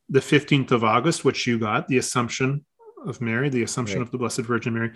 The 0.08 0.20
15th 0.20 0.70
of 0.70 0.84
August, 0.84 1.24
which 1.24 1.46
you 1.46 1.58
got, 1.58 1.88
the 1.88 1.98
Assumption 1.98 2.64
of 3.06 3.20
Mary, 3.20 3.48
the 3.48 3.62
Assumption 3.62 3.98
Right. 3.98 4.06
of 4.06 4.10
the 4.10 4.18
Blessed 4.18 4.40
Virgin 4.40 4.74
Mary. 4.74 4.92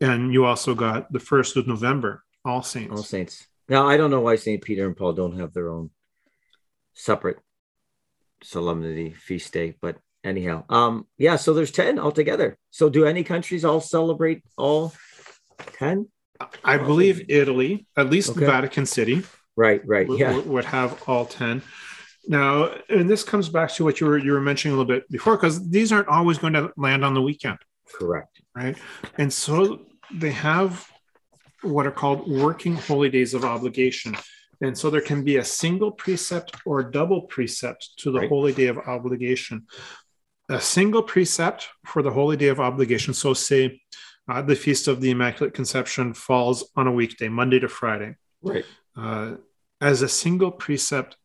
And 0.00 0.32
you 0.32 0.44
also 0.44 0.74
got 0.74 1.12
the 1.12 1.18
1st 1.18 1.56
of 1.56 1.66
November, 1.66 2.22
All 2.44 2.62
Saints. 2.62 2.92
All 2.92 3.02
saints. 3.02 3.46
Now 3.68 3.86
I 3.86 3.96
don't 3.96 4.10
know 4.10 4.20
why 4.20 4.36
St. 4.36 4.62
Peter 4.62 4.86
and 4.86 4.96
Paul 4.96 5.12
don't 5.12 5.38
have 5.38 5.52
their 5.52 5.68
own 5.70 5.90
separate 6.94 7.38
solemnity 8.42 9.10
feast 9.12 9.52
day, 9.52 9.76
but 9.80 9.98
anyhow, 10.24 10.64
um, 10.68 11.06
yeah. 11.18 11.36
So 11.36 11.52
there's 11.54 11.70
ten 11.70 11.98
altogether. 11.98 12.58
So 12.70 12.88
do 12.88 13.04
any 13.04 13.22
countries 13.22 13.64
all 13.64 13.80
celebrate 13.80 14.42
all 14.56 14.92
ten? 15.78 16.08
I 16.64 16.78
believe 16.78 17.26
Italy, 17.28 17.86
at 17.96 18.08
least 18.10 18.30
Okay. 18.30 18.46
Vatican 18.46 18.86
City, 18.86 19.22
Right, 19.56 19.82
right, 19.86 20.08
would, 20.08 20.18
yeah, 20.18 20.38
would 20.38 20.64
have 20.64 21.02
all 21.06 21.26
10 21.26 21.62
now 22.28 22.70
and 22.88 23.08
this 23.08 23.22
comes 23.24 23.48
back 23.48 23.72
to 23.74 23.84
what 23.84 24.00
you 24.00 24.06
were 24.06 24.18
you 24.18 24.32
were 24.32 24.40
mentioning 24.40 24.74
a 24.74 24.78
little 24.78 24.92
bit 24.94 25.08
before 25.10 25.36
because 25.36 25.68
these 25.70 25.90
aren't 25.92 26.08
always 26.08 26.38
going 26.38 26.52
to 26.52 26.70
land 26.76 27.04
on 27.04 27.14
the 27.14 27.22
weekend 27.22 27.58
correct. 27.92 28.40
right 28.54 28.76
and 29.18 29.32
so 29.32 29.80
they 30.14 30.30
have 30.30 30.86
what 31.62 31.86
are 31.86 31.90
called 31.90 32.28
working 32.30 32.74
holy 32.74 33.08
days 33.10 33.32
of 33.34 33.44
obligation 33.44 34.14
and 34.62 34.76
so 34.76 34.90
there 34.90 35.00
can 35.00 35.24
be 35.24 35.38
a 35.38 35.44
single 35.44 35.90
precept 35.90 36.54
or 36.66 36.82
double 36.82 37.22
precept 37.22 37.90
to 37.98 38.10
the 38.12 38.20
Right. 38.20 38.28
holy 38.28 38.52
day 38.52 38.66
of 38.66 38.78
obligation 38.78 39.66
a 40.50 40.60
single 40.60 41.02
precept 41.02 41.68
for 41.86 42.02
the 42.02 42.10
holy 42.10 42.36
day 42.36 42.48
of 42.48 42.60
obligation 42.60 43.14
so 43.14 43.32
say 43.34 43.80
uh, 44.28 44.42
the 44.42 44.54
feast 44.56 44.88
of 44.88 45.00
the 45.00 45.10
immaculate 45.10 45.54
conception 45.54 46.12
falls 46.12 46.70
on 46.76 46.86
a 46.86 46.92
weekday 46.92 47.28
monday 47.28 47.58
to 47.58 47.68
friday 47.68 48.16
Right. 48.42 48.64
uh, 48.96 49.36
as 49.82 50.02
a 50.02 50.08
single 50.08 50.50
precept, 50.50 51.16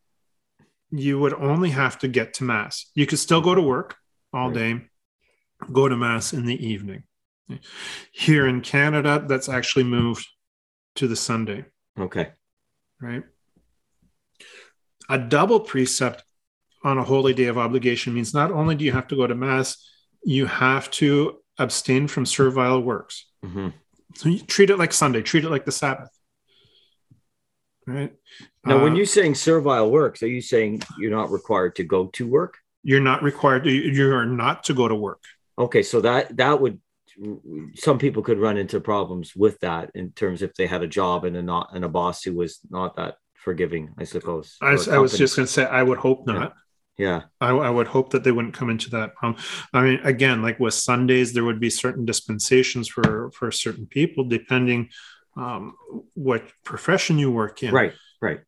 you 0.98 1.20
would 1.20 1.34
only 1.34 1.70
have 1.72 2.00
to 2.00 2.08
get 2.08 2.34
to 2.36 2.44
mass. 2.44 2.90
You 2.96 3.06
could 3.06 3.20
still 3.20 3.42
go 3.42 3.56
to 3.56 3.62
work 3.62 3.96
all 4.34 4.52
day, 4.52 4.82
go 5.72 5.88
to 5.88 5.96
mass 5.96 6.34
in 6.34 6.46
the 6.46 6.66
evening. 6.66 7.04
Here 8.12 8.48
in 8.48 8.62
Canada, 8.62 9.24
that's 9.28 9.50
actually 9.50 9.84
moved 9.86 10.28
to 10.96 11.08
the 11.08 11.16
Sunday, 11.16 11.66
Okay. 12.00 12.30
right? 13.00 13.24
A 15.10 15.18
double 15.20 15.60
precept 15.60 16.24
on 16.84 16.98
a 16.98 17.04
holy 17.04 17.34
day 17.34 17.46
of 17.46 17.58
obligation 17.58 18.14
means 18.14 18.34
not 18.34 18.52
only 18.52 18.76
do 18.76 18.86
you 18.86 18.92
have 18.92 19.08
to 19.08 19.16
go 19.16 19.28
to 19.28 19.36
mass, 19.36 19.88
you 20.24 20.46
have 20.46 20.90
to 20.92 21.38
abstain 21.60 22.08
from 22.08 22.26
servile 22.26 22.82
works. 22.82 23.26
hmm 23.44 23.70
So 24.16 24.30
you 24.30 24.40
treat 24.40 24.70
it 24.70 24.78
like 24.80 24.94
Sunday, 24.94 25.22
treat 25.22 25.44
it 25.44 25.50
like 25.52 25.66
the 25.66 25.72
Sabbath. 25.72 26.10
Right. 27.88 28.14
Now, 28.66 28.82
when 28.82 28.94
Uh, 28.94 28.96
you're 28.96 29.06
saying 29.06 29.36
servile 29.36 29.92
works, 29.92 30.24
are 30.24 30.28
you 30.28 30.42
saying 30.42 30.82
you're 30.98 31.12
not 31.12 31.32
required 31.32 31.76
to 31.78 31.84
go 31.84 32.08
to 32.08 32.28
work? 32.28 32.58
you're 32.88 33.02
not 33.02 33.24
required 33.24 33.64
to, 33.64 33.72
you're 33.72 34.26
not 34.28 34.64
to 34.64 34.72
go 34.74 34.88
to 34.88 34.94
work. 34.94 35.20
Okay, 35.58 35.82
so 35.82 36.02
that 36.02 36.38
that 36.38 36.62
would 36.62 36.80
some 37.76 37.98
people 37.98 38.22
could 38.22 38.38
run 38.38 38.58
into 38.58 38.80
problems 38.80 39.36
with 39.36 39.60
that 39.62 39.90
in 39.96 40.12
terms 40.12 40.42
if 40.44 40.54
they 40.54 40.68
had 40.68 40.84
a 40.84 40.88
job 40.88 41.26
and 41.26 41.36
a 41.38 41.42
not 41.42 41.72
and 41.74 41.84
a 41.86 41.90
boss 41.90 42.22
who 42.24 42.34
was 42.34 42.60
not 42.70 42.96
that 42.98 43.16
forgiving, 43.34 43.90
I 43.98 44.04
suppose. 44.04 44.58
I, 44.62 44.74
was- 44.74 44.88
I 44.88 44.98
was 45.00 45.18
just 45.18 45.36
going 45.36 45.46
to 45.48 45.52
say, 45.52 45.66
I 45.66 45.82
would 45.82 45.98
hope 45.98 46.26
Yeah. 46.28 46.34
not. 46.34 46.54
yeah, 46.98 47.22
I, 47.42 47.50
I 47.50 47.70
would 47.72 47.88
hope 47.88 48.12
that 48.12 48.24
they 48.24 48.32
wouldn't 48.32 48.54
come 48.54 48.70
into 48.70 48.90
that 48.92 49.16
problem. 49.16 49.42
I 49.74 49.82
mean, 49.82 50.00
again, 50.04 50.42
like 50.44 50.60
with 50.60 50.74
Sundays, 50.76 51.34
there 51.34 51.44
would 51.46 51.60
be 51.60 51.70
certain 51.72 52.06
dispensations 52.06 52.88
for 52.88 53.32
for 53.32 53.52
certain 53.52 53.88
people, 53.88 54.26
depending 54.26 54.90
um, 55.36 55.76
what 56.14 56.44
profession 56.64 57.18
you 57.18 57.32
work 57.32 57.64
in. 57.64 57.74
right, 57.74 57.94
right. 58.22 58.40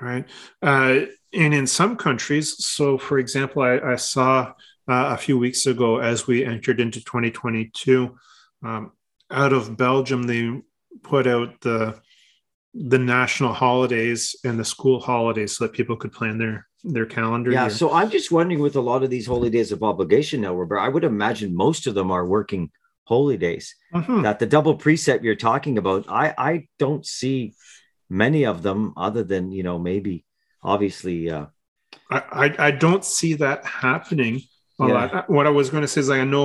right? 0.00 0.24
Uh, 0.62 1.06
and 1.32 1.54
in 1.54 1.66
some 1.66 1.96
countries, 1.96 2.64
so 2.64 2.98
for 2.98 3.18
example, 3.18 3.62
I, 3.62 3.78
I 3.78 3.96
saw 3.96 4.52
uh, 4.88 5.14
a 5.14 5.16
few 5.16 5.38
weeks 5.38 5.66
ago 5.66 5.98
as 5.98 6.26
we 6.26 6.44
entered 6.44 6.80
into 6.80 7.00
2022, 7.00 8.16
um, 8.64 8.92
out 9.30 9.52
of 9.52 9.76
Belgium, 9.76 10.24
they 10.24 10.50
put 11.02 11.26
out 11.26 11.60
the 11.60 12.00
the 12.72 12.98
national 12.98 13.52
holidays 13.52 14.36
and 14.44 14.58
the 14.58 14.64
school 14.64 15.00
holidays 15.00 15.56
so 15.56 15.64
that 15.64 15.72
people 15.72 15.96
could 15.96 16.12
plan 16.12 16.38
their 16.38 16.66
their 16.84 17.06
calendar. 17.06 17.50
Yeah, 17.50 17.66
year. 17.66 17.70
so 17.70 17.92
I'm 17.92 18.10
just 18.10 18.30
wondering 18.30 18.60
with 18.60 18.76
a 18.76 18.80
lot 18.80 19.02
of 19.02 19.10
these 19.10 19.26
holy 19.26 19.50
days 19.50 19.72
of 19.72 19.82
obligation 19.82 20.40
now, 20.40 20.54
Robert, 20.54 20.78
I 20.78 20.88
would 20.88 21.04
imagine 21.04 21.54
most 21.54 21.86
of 21.86 21.94
them 21.94 22.10
are 22.10 22.26
working 22.26 22.70
holy 23.10 23.36
days. 23.48 23.74
Mhm. 23.92 24.22
That 24.22 24.38
the 24.38 24.46
double 24.56 24.74
precept 24.84 25.24
you're 25.24 25.44
talking 25.50 25.76
about, 25.82 26.02
I 26.08 26.26
I 26.50 26.52
don't 26.78 27.04
see 27.04 27.38
many 28.08 28.42
of 28.52 28.56
them 28.66 28.80
other 29.06 29.22
than 29.32 29.42
you 29.56 29.62
know 29.68 29.78
maybe 29.90 30.14
obviously 30.72 31.18
uh, 31.36 31.46
I, 32.16 32.18
I 32.44 32.46
I 32.68 32.70
don't 32.84 33.04
see 33.16 33.32
that 33.44 33.58
happening. 33.86 34.34
a 34.80 34.86
Yeah. 34.86 34.94
lot. 34.98 35.08
What 35.36 35.46
I 35.50 35.52
was 35.60 35.68
going 35.72 35.84
to 35.86 35.92
say 35.94 36.00
is, 36.06 36.08
I 36.08 36.24
know, 36.34 36.44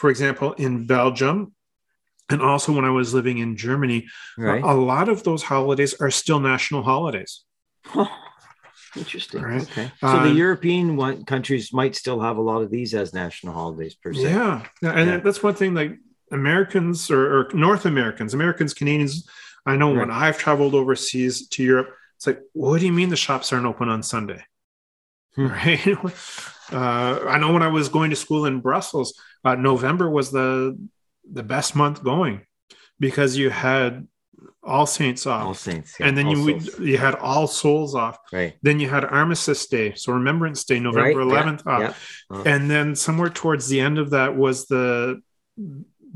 for 0.00 0.08
example, 0.14 0.48
in 0.66 0.72
Belgium, 0.96 1.36
and 2.32 2.40
also 2.50 2.68
when 2.76 2.86
I 2.90 2.94
was 3.00 3.08
living 3.18 3.38
in 3.44 3.50
Germany, 3.66 4.00
right. 4.48 4.64
a 4.74 4.76
lot 4.92 5.06
of 5.14 5.18
those 5.28 5.42
holidays 5.52 5.92
are 6.02 6.10
still 6.22 6.40
national 6.52 6.82
holidays. 6.92 7.32
Interesting. 8.96 9.42
Right. 9.42 9.62
Okay. 9.70 9.88
So 10.00 10.16
the 10.26 10.30
Um, 10.32 10.36
European 10.46 10.86
one, 10.96 11.24
countries 11.24 11.64
might 11.80 11.94
still 12.02 12.20
have 12.26 12.36
a 12.42 12.44
lot 12.50 12.62
of 12.64 12.70
these 12.76 12.90
as 13.02 13.12
national 13.12 13.52
holidays 13.60 13.94
per 14.02 14.12
se. 14.14 14.22
Yeah, 14.22 14.64
Yeah, 14.84 14.92
and 14.98 15.06
Yeah. 15.10 15.18
that's 15.24 15.42
one 15.42 15.54
thing. 15.60 15.74
Like 15.80 15.92
Americans 16.30 17.10
or, 17.10 17.40
or 17.40 17.48
North 17.54 17.86
Americans, 17.86 18.34
Americans, 18.34 18.74
Canadians. 18.74 19.28
I 19.64 19.76
know 19.76 19.92
when 19.92 20.10
I've 20.10 20.38
traveled 20.38 20.74
overseas 20.74 21.48
to 21.48 21.62
Europe, 21.62 21.90
it's 22.16 22.26
like, 22.26 22.40
what 22.52 22.80
do 22.80 22.86
you 22.86 22.92
mean 22.92 23.08
the 23.08 23.16
shops 23.16 23.52
aren't 23.52 23.66
open 23.66 23.88
on 23.88 24.02
Sunday? 24.02 24.42
Hmm. 25.34 25.46
Right. 25.48 25.86
uh, 26.72 27.20
I 27.28 27.38
know 27.38 27.52
when 27.52 27.62
I 27.62 27.68
was 27.68 27.88
going 27.88 28.10
to 28.10 28.16
school 28.16 28.46
in 28.46 28.60
Brussels, 28.60 29.20
uh, 29.44 29.54
November 29.54 30.10
was 30.10 30.30
the 30.30 30.76
the 31.30 31.42
best 31.42 31.74
month 31.76 32.02
going 32.02 32.42
because 32.98 33.36
you 33.36 33.50
had 33.50 34.06
All 34.62 34.86
Saints 34.86 35.26
off, 35.26 35.44
All 35.46 35.54
Saints. 35.54 35.94
yeah, 36.00 36.06
and 36.08 36.16
then 36.18 36.26
All 36.26 36.36
you 36.36 36.60
Souls. 36.60 36.80
you 36.80 36.98
had 36.98 37.14
All 37.16 37.46
Souls 37.46 37.94
off. 37.94 38.18
right. 38.32 38.54
Then 38.62 38.80
you 38.80 38.88
had 38.88 39.04
Armistice 39.04 39.66
Day, 39.66 39.94
so 39.94 40.12
Remembrance 40.12 40.64
Day, 40.64 40.80
November 40.80 41.24
Right, 41.24 41.34
yeah, 41.36 41.42
11th 41.52 41.66
off 41.66 41.80
yeah. 42.30 42.36
Uh, 42.38 42.42
and 42.46 42.70
then 42.70 42.94
somewhere 42.96 43.28
towards 43.30 43.68
the 43.68 43.80
end 43.80 43.98
of 43.98 44.10
that 44.10 44.36
was 44.36 44.66
the 44.66 45.20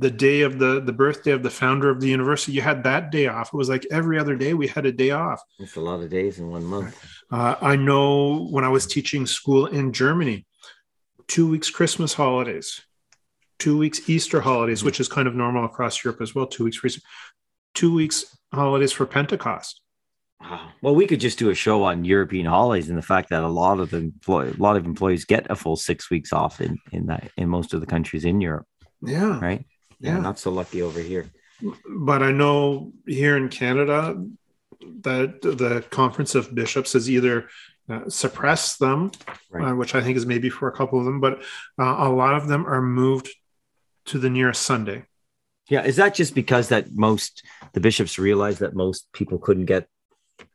the 0.00 0.10
day 0.10 0.40
of 0.40 0.58
the 0.58 0.80
the 0.80 0.92
birthday 0.92 1.30
of 1.32 1.42
the 1.42 1.50
founder 1.50 1.90
of 1.90 2.00
the 2.00 2.08
university 2.08 2.52
you 2.52 2.62
had 2.62 2.82
that 2.84 3.10
day 3.10 3.26
off 3.26 3.48
it 3.52 3.56
was 3.56 3.68
like 3.68 3.86
every 3.90 4.18
other 4.18 4.34
day 4.34 4.54
we 4.54 4.66
had 4.66 4.86
a 4.86 4.92
day 4.92 5.10
off 5.10 5.40
it's 5.58 5.76
a 5.76 5.80
lot 5.80 6.00
of 6.00 6.08
days 6.08 6.38
in 6.38 6.48
one 6.50 6.64
month. 6.64 6.96
uh, 7.30 7.54
i 7.60 7.76
know 7.76 8.46
when 8.54 8.64
i 8.64 8.68
was 8.68 8.86
teaching 8.86 9.26
school 9.26 9.66
in 9.66 9.92
germany 9.92 10.46
two 11.28 11.48
weeks 11.48 11.68
christmas 11.70 12.14
holidays 12.14 12.80
two 13.58 13.76
weeks 13.76 14.08
easter 14.08 14.40
holidays 14.40 14.82
which 14.82 15.00
is 15.00 15.08
kind 15.08 15.28
of 15.28 15.34
normal 15.34 15.64
across 15.64 16.02
europe 16.04 16.20
as 16.20 16.34
well 16.34 16.46
two 16.46 16.64
weeks 16.64 16.78
for 16.78 16.86
Easter, 16.86 17.02
two 17.74 17.94
weeks 17.94 18.36
holidays 18.52 18.92
for 18.92 19.06
pentecost 19.06 19.80
Wow. 20.40 20.70
Well, 20.80 20.94
we 20.94 21.06
could 21.06 21.20
just 21.20 21.38
do 21.38 21.50
a 21.50 21.54
show 21.54 21.82
on 21.84 22.02
European 22.02 22.46
holidays 22.46 22.88
and 22.88 22.96
the 22.96 23.02
fact 23.02 23.28
that 23.28 23.42
a 23.42 23.48
lot 23.48 23.78
of 23.78 23.90
the 23.90 23.98
employ- 23.98 24.50
a 24.50 24.56
lot 24.56 24.78
of 24.78 24.86
employees 24.86 25.26
get 25.26 25.46
a 25.50 25.54
full 25.54 25.76
six 25.76 26.08
weeks 26.10 26.32
off 26.32 26.62
in 26.62 26.78
in 26.92 27.06
that 27.06 27.30
in 27.36 27.46
most 27.48 27.74
of 27.74 27.80
the 27.82 27.86
countries 27.86 28.24
in 28.24 28.40
Europe, 28.40 28.66
yeah 29.02 29.38
right? 29.38 29.66
Yeah, 30.00 30.14
Yeah. 30.16 30.20
not 30.20 30.38
so 30.38 30.50
lucky 30.50 30.82
over 30.82 31.00
here. 31.00 31.26
but 31.86 32.22
I 32.22 32.32
know 32.32 32.90
here 33.06 33.36
in 33.36 33.50
Canada 33.50 34.16
that 35.02 35.42
the 35.42 35.84
Conference 35.90 36.34
of 36.34 36.54
Bishops 36.54 36.94
has 36.94 37.10
either 37.10 37.48
uh, 37.90 38.08
suppressed 38.08 38.78
them, 38.78 39.10
Right. 39.50 39.70
uh, 39.72 39.74
which 39.74 39.94
I 39.94 40.00
think 40.00 40.16
is 40.16 40.24
maybe 40.24 40.48
for 40.48 40.68
a 40.68 40.72
couple 40.72 40.98
of 40.98 41.04
them, 41.04 41.20
but 41.20 41.42
uh, 41.78 41.96
a 41.98 42.08
lot 42.08 42.34
of 42.34 42.48
them 42.48 42.64
are 42.66 42.80
moved 42.80 43.28
to 44.06 44.18
the 44.18 44.30
nearest 44.30 44.62
Sunday. 44.62 45.04
Yeah, 45.68 45.84
is 45.84 45.96
that 45.96 46.14
just 46.14 46.34
because 46.34 46.68
that 46.68 46.92
most 46.94 47.44
the 47.74 47.80
bishops 47.80 48.18
realized 48.18 48.60
that 48.60 48.74
most 48.74 49.12
people 49.12 49.38
couldn't 49.38 49.66
get 49.66 49.86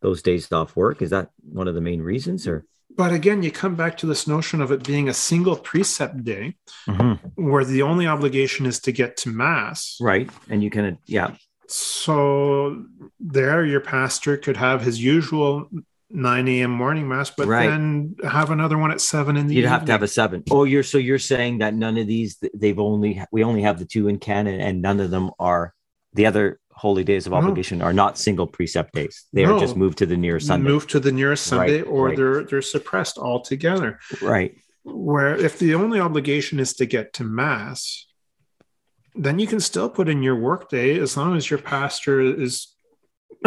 those 0.01 0.21
days 0.23 0.51
off 0.51 0.75
work? 0.75 1.01
Is 1.03 1.11
that 1.11 1.29
one 1.43 1.67
of 1.67 1.75
the 1.75 1.81
main 1.81 2.01
reasons, 2.01 2.47
or 2.47 2.65
But 2.97 3.11
again, 3.11 3.43
you 3.43 3.51
come 3.51 3.75
back 3.75 3.97
to 3.97 4.05
this 4.05 4.27
notion 4.27 4.61
of 4.61 4.71
it 4.71 4.83
being 4.83 5.09
a 5.09 5.13
single 5.13 5.55
precept 5.57 6.23
day 6.23 6.55
Mhm. 6.87 7.19
where 7.35 7.65
the 7.65 7.81
only 7.81 8.07
obligation 8.07 8.65
is 8.65 8.79
to 8.81 8.91
get 8.91 9.17
to 9.17 9.29
Mass. 9.29 9.97
right? 10.01 10.29
And 10.49 10.63
you 10.63 10.69
can, 10.69 10.97
yeah, 11.05 11.31
So 11.67 12.85
there, 13.19 13.65
your 13.65 13.79
pastor 13.79 14.37
could 14.37 14.55
have 14.57 14.83
his 14.83 15.03
usual 15.03 15.67
9 16.11 16.47
a.m. 16.47 16.69
morning 16.69 17.07
Mass, 17.07 17.31
but 17.35 17.47
Right. 17.47 17.67
then 17.67 18.15
have 18.23 18.51
another 18.51 18.77
one 18.77 18.91
at 18.91 19.01
7 19.01 19.35
in 19.35 19.47
the 19.47 19.53
evening. 19.55 19.63
you'd 19.63 19.69
have 19.69 19.85
to 19.85 19.91
have 19.91 20.03
a 20.03 20.07
seven. 20.07 20.43
Oh, 20.51 20.63
you're 20.63 20.83
so 20.83 20.99
you're 20.99 21.17
saying 21.17 21.57
that 21.57 21.73
none 21.73 21.97
of 21.97 22.05
these 22.05 22.37
they've 22.53 22.77
only 22.77 23.19
we 23.31 23.43
only 23.43 23.63
have 23.63 23.79
the 23.79 23.85
two 23.85 24.07
in 24.07 24.19
Canada, 24.19 24.61
and 24.63 24.81
none 24.83 24.99
of 24.99 25.09
them 25.09 25.31
are 25.39 25.73
the 26.13 26.27
other 26.27 26.59
holy 26.75 27.03
days 27.03 27.25
of 27.25 27.31
No. 27.31 27.37
obligation 27.37 27.81
are 27.81 27.93
not 27.93 28.17
single 28.17 28.47
precept 28.47 28.93
days. 28.93 29.25
They 29.33 29.45
are 29.45 29.59
just 29.59 29.75
moved 29.77 29.97
to 29.99 30.05
the 30.05 30.17
nearest 30.17 30.47
Sunday. 30.47 30.69
move 30.69 30.87
to 30.87 30.99
the 30.99 31.11
nearest 31.11 31.45
Sunday, 31.47 31.81
Right, 31.81 31.87
or 31.87 32.07
right. 32.07 32.17
they're 32.17 32.43
they're 32.43 32.61
suppressed 32.61 33.17
altogether. 33.17 33.99
Right. 34.21 34.57
Where 34.83 35.35
if 35.35 35.57
the 35.57 35.73
only 35.75 35.99
obligation 35.99 36.59
is 36.59 36.73
to 36.75 36.85
get 36.85 37.13
to 37.13 37.23
mass, 37.23 38.05
then 39.15 39.39
you 39.39 39.47
can 39.47 39.59
still 39.59 39.89
put 39.89 40.09
in 40.09 40.21
your 40.21 40.35
workday 40.35 40.99
as 40.99 41.15
long 41.17 41.35
as 41.37 41.49
your 41.49 41.59
pastor 41.59 42.19
is 42.21 42.75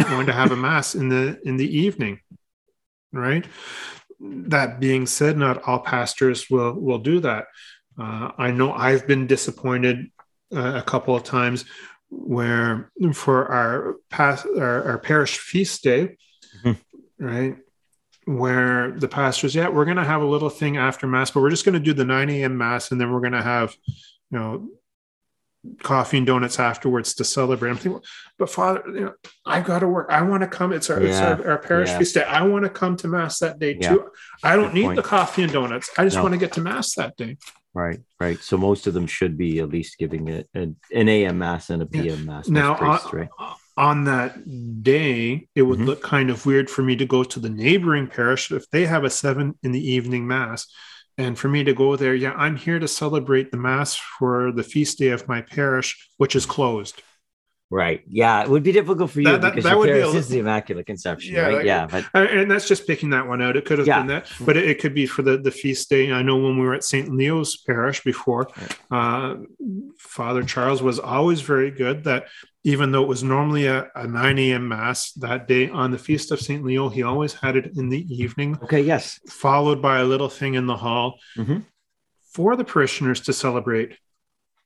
going 0.08 0.26
to 0.26 0.32
have 0.32 0.50
a 0.52 0.56
mass 0.56 0.94
in 0.94 1.08
the 1.10 1.38
in 1.44 1.56
the 1.58 1.78
evening, 1.84 2.20
right? 3.12 3.44
That 4.20 4.80
being 4.80 5.06
said, 5.06 5.36
not 5.36 5.62
all 5.64 5.80
pastors 5.80 6.48
will 6.50 6.72
will 6.80 6.98
do 6.98 7.20
that. 7.20 7.44
Uh, 8.00 8.30
I 8.38 8.50
know 8.52 8.72
I've 8.72 9.06
been 9.06 9.26
disappointed 9.26 10.06
uh, 10.54 10.74
a 10.76 10.82
couple 10.82 11.14
of 11.14 11.24
times 11.24 11.64
where 12.10 12.90
for 13.12 13.46
our 13.50 13.96
past 14.10 14.46
our, 14.56 14.82
our 14.84 14.98
parish 14.98 15.38
feast 15.38 15.82
day, 15.82 16.16
Mhm. 16.64 16.76
right? 17.18 17.56
Where 18.24 18.90
the 18.92 19.08
pastors, 19.08 19.54
yeah, 19.54 19.68
we're 19.68 19.84
gonna 19.84 20.04
have 20.04 20.22
a 20.22 20.26
little 20.26 20.50
thing 20.50 20.76
after 20.76 21.06
mass, 21.06 21.30
but 21.30 21.40
we're 21.40 21.50
just 21.50 21.64
gonna 21.64 21.80
do 21.80 21.92
the 21.94 22.04
9 22.04 22.28
a.m. 22.30 22.56
mass 22.58 22.90
and 22.90 23.00
then 23.00 23.10
we're 23.12 23.20
gonna 23.20 23.42
have, 23.42 23.74
you 24.30 24.38
know, 24.38 24.68
coffee 25.82 26.18
and 26.18 26.26
donuts 26.26 26.58
afterwards 26.58 27.14
to 27.14 27.24
celebrate. 27.24 27.70
I'm 27.70 27.76
thinking, 27.76 28.00
but 28.38 28.48
Father, 28.48 28.82
you 28.86 29.00
know, 29.00 29.14
I've 29.44 29.64
got 29.64 29.80
to 29.80 29.88
work. 29.88 30.06
I 30.08 30.22
want 30.22 30.42
to 30.42 30.46
come. 30.46 30.72
It's 30.72 30.88
our, 30.88 31.00
it's 31.00 31.18
our, 31.18 31.46
our 31.46 31.58
parish 31.58 31.88
Yeah. 31.90 31.98
feast 31.98 32.14
day. 32.14 32.22
I 32.22 32.42
want 32.42 32.64
to 32.64 32.70
come 32.70 32.96
to 32.98 33.08
mass 33.08 33.40
that 33.40 33.58
day 33.58 33.76
Yeah. 33.78 33.88
too. 33.90 34.10
I 34.42 34.54
don't 34.56 34.66
Good 34.66 34.74
need 34.74 34.82
point. 34.84 34.96
the 34.96 35.02
coffee 35.02 35.42
and 35.42 35.52
donuts. 35.52 35.90
I 35.98 36.04
just 36.04 36.16
No. 36.16 36.22
want 36.22 36.32
to 36.34 36.38
get 36.38 36.52
to 36.52 36.60
mass 36.60 36.94
that 36.94 37.16
day. 37.16 37.36
Right, 37.78 38.00
right. 38.18 38.38
So 38.40 38.58
most 38.58 38.88
of 38.88 38.94
them 38.94 39.06
should 39.06 39.38
be 39.38 39.60
at 39.60 39.68
least 39.68 39.98
giving 39.98 40.26
it 40.26 40.48
an, 40.52 40.74
an 40.92 41.08
AM 41.08 41.38
mass 41.38 41.70
and 41.70 41.80
a. 41.80 41.86
PM 41.86 42.26
mass. 42.26 42.48
Now, 42.48 42.76
right? 42.76 43.28
on 43.76 44.02
that 44.02 44.82
day, 44.82 45.46
it 45.54 45.62
would 45.62 45.78
Mhm. 45.78 45.86
look 45.86 46.02
kind 46.02 46.28
of 46.28 46.44
weird 46.44 46.68
for 46.68 46.82
me 46.82 46.96
to 46.96 47.06
go 47.06 47.22
to 47.22 47.38
the 47.38 47.48
neighboring 47.48 48.08
parish 48.08 48.50
if 48.50 48.68
they 48.70 48.86
have 48.86 49.04
a 49.04 49.10
seven 49.10 49.56
in 49.62 49.70
the 49.70 49.92
evening 49.92 50.26
mass. 50.26 50.66
And 51.16 51.38
for 51.38 51.48
me 51.48 51.62
to 51.62 51.72
go 51.72 51.94
there, 51.94 52.16
yeah, 52.16 52.32
I'm 52.36 52.56
here 52.56 52.80
to 52.80 52.88
celebrate 52.88 53.52
the 53.52 53.56
mass 53.56 53.94
for 53.94 54.50
the 54.50 54.64
feast 54.64 54.98
day 54.98 55.10
of 55.10 55.28
my 55.28 55.40
parish, 55.42 56.10
which 56.16 56.34
is 56.34 56.46
closed. 56.46 57.00
Right. 57.70 58.02
Yeah, 58.08 58.42
it 58.42 58.48
would 58.48 58.62
be 58.62 58.72
difficult 58.72 59.10
for 59.10 59.20
you 59.20 59.26
That- 59.26 59.42
that- 59.42 59.50
because 59.50 59.64
that 59.64 59.70
your 59.72 59.78
would 59.80 59.86
be 59.92 60.00
a 60.00 60.08
is 60.08 60.28
the 60.28 60.38
Immaculate 60.38 60.86
Conception, 60.86 61.34
Yeah, 61.34 61.48
right? 61.48 61.64
yeah, 61.66 61.86
but 61.86 62.06
And 62.14 62.50
that's 62.50 62.66
just 62.66 62.86
picking 62.86 63.10
that 63.10 63.28
one 63.28 63.42
out. 63.42 63.56
It 63.58 63.66
could 63.66 63.76
have 63.78 63.86
Yeah. 63.86 63.98
been 63.98 64.06
that, 64.06 64.30
but 64.40 64.56
it, 64.56 64.64
it 64.64 64.80
could 64.80 64.94
be 64.94 65.04
for 65.06 65.20
the, 65.20 65.36
the 65.36 65.50
feast 65.50 65.90
day. 65.90 66.10
I 66.10 66.22
know 66.22 66.36
when 66.36 66.58
we 66.58 66.64
were 66.66 66.72
at 66.74 66.82
St. 66.82 67.14
Leo's 67.14 67.58
parish 67.58 68.02
before, 68.02 68.48
uh, 68.90 69.34
Father 69.98 70.42
Charles 70.42 70.82
was 70.82 70.98
always 70.98 71.42
very 71.42 71.70
good 71.70 72.04
that 72.04 72.28
even 72.64 72.90
though 72.90 73.02
it 73.02 73.08
was 73.08 73.22
normally 73.22 73.66
a, 73.66 73.86
a 73.94 74.06
9 74.06 74.38
a.m. 74.38 74.66
mass 74.68 75.12
that 75.12 75.46
day 75.46 75.68
on 75.68 75.90
the 75.90 75.98
feast 75.98 76.32
of 76.32 76.40
St. 76.40 76.64
Leo, 76.64 76.88
he 76.88 77.02
always 77.02 77.34
had 77.34 77.54
it 77.56 77.72
in 77.76 77.90
the 77.90 78.02
evening, 78.14 78.58
okay, 78.62 78.80
yes. 78.80 79.20
followed 79.28 79.82
by 79.82 79.98
a 79.98 80.04
little 80.04 80.28
thing 80.30 80.54
in 80.54 80.66
the 80.66 80.76
hall 80.76 81.18
Mhm. 81.36 81.64
for 82.32 82.56
the 82.56 82.64
parishioners 82.64 83.20
to 83.22 83.32
celebrate 83.34 83.96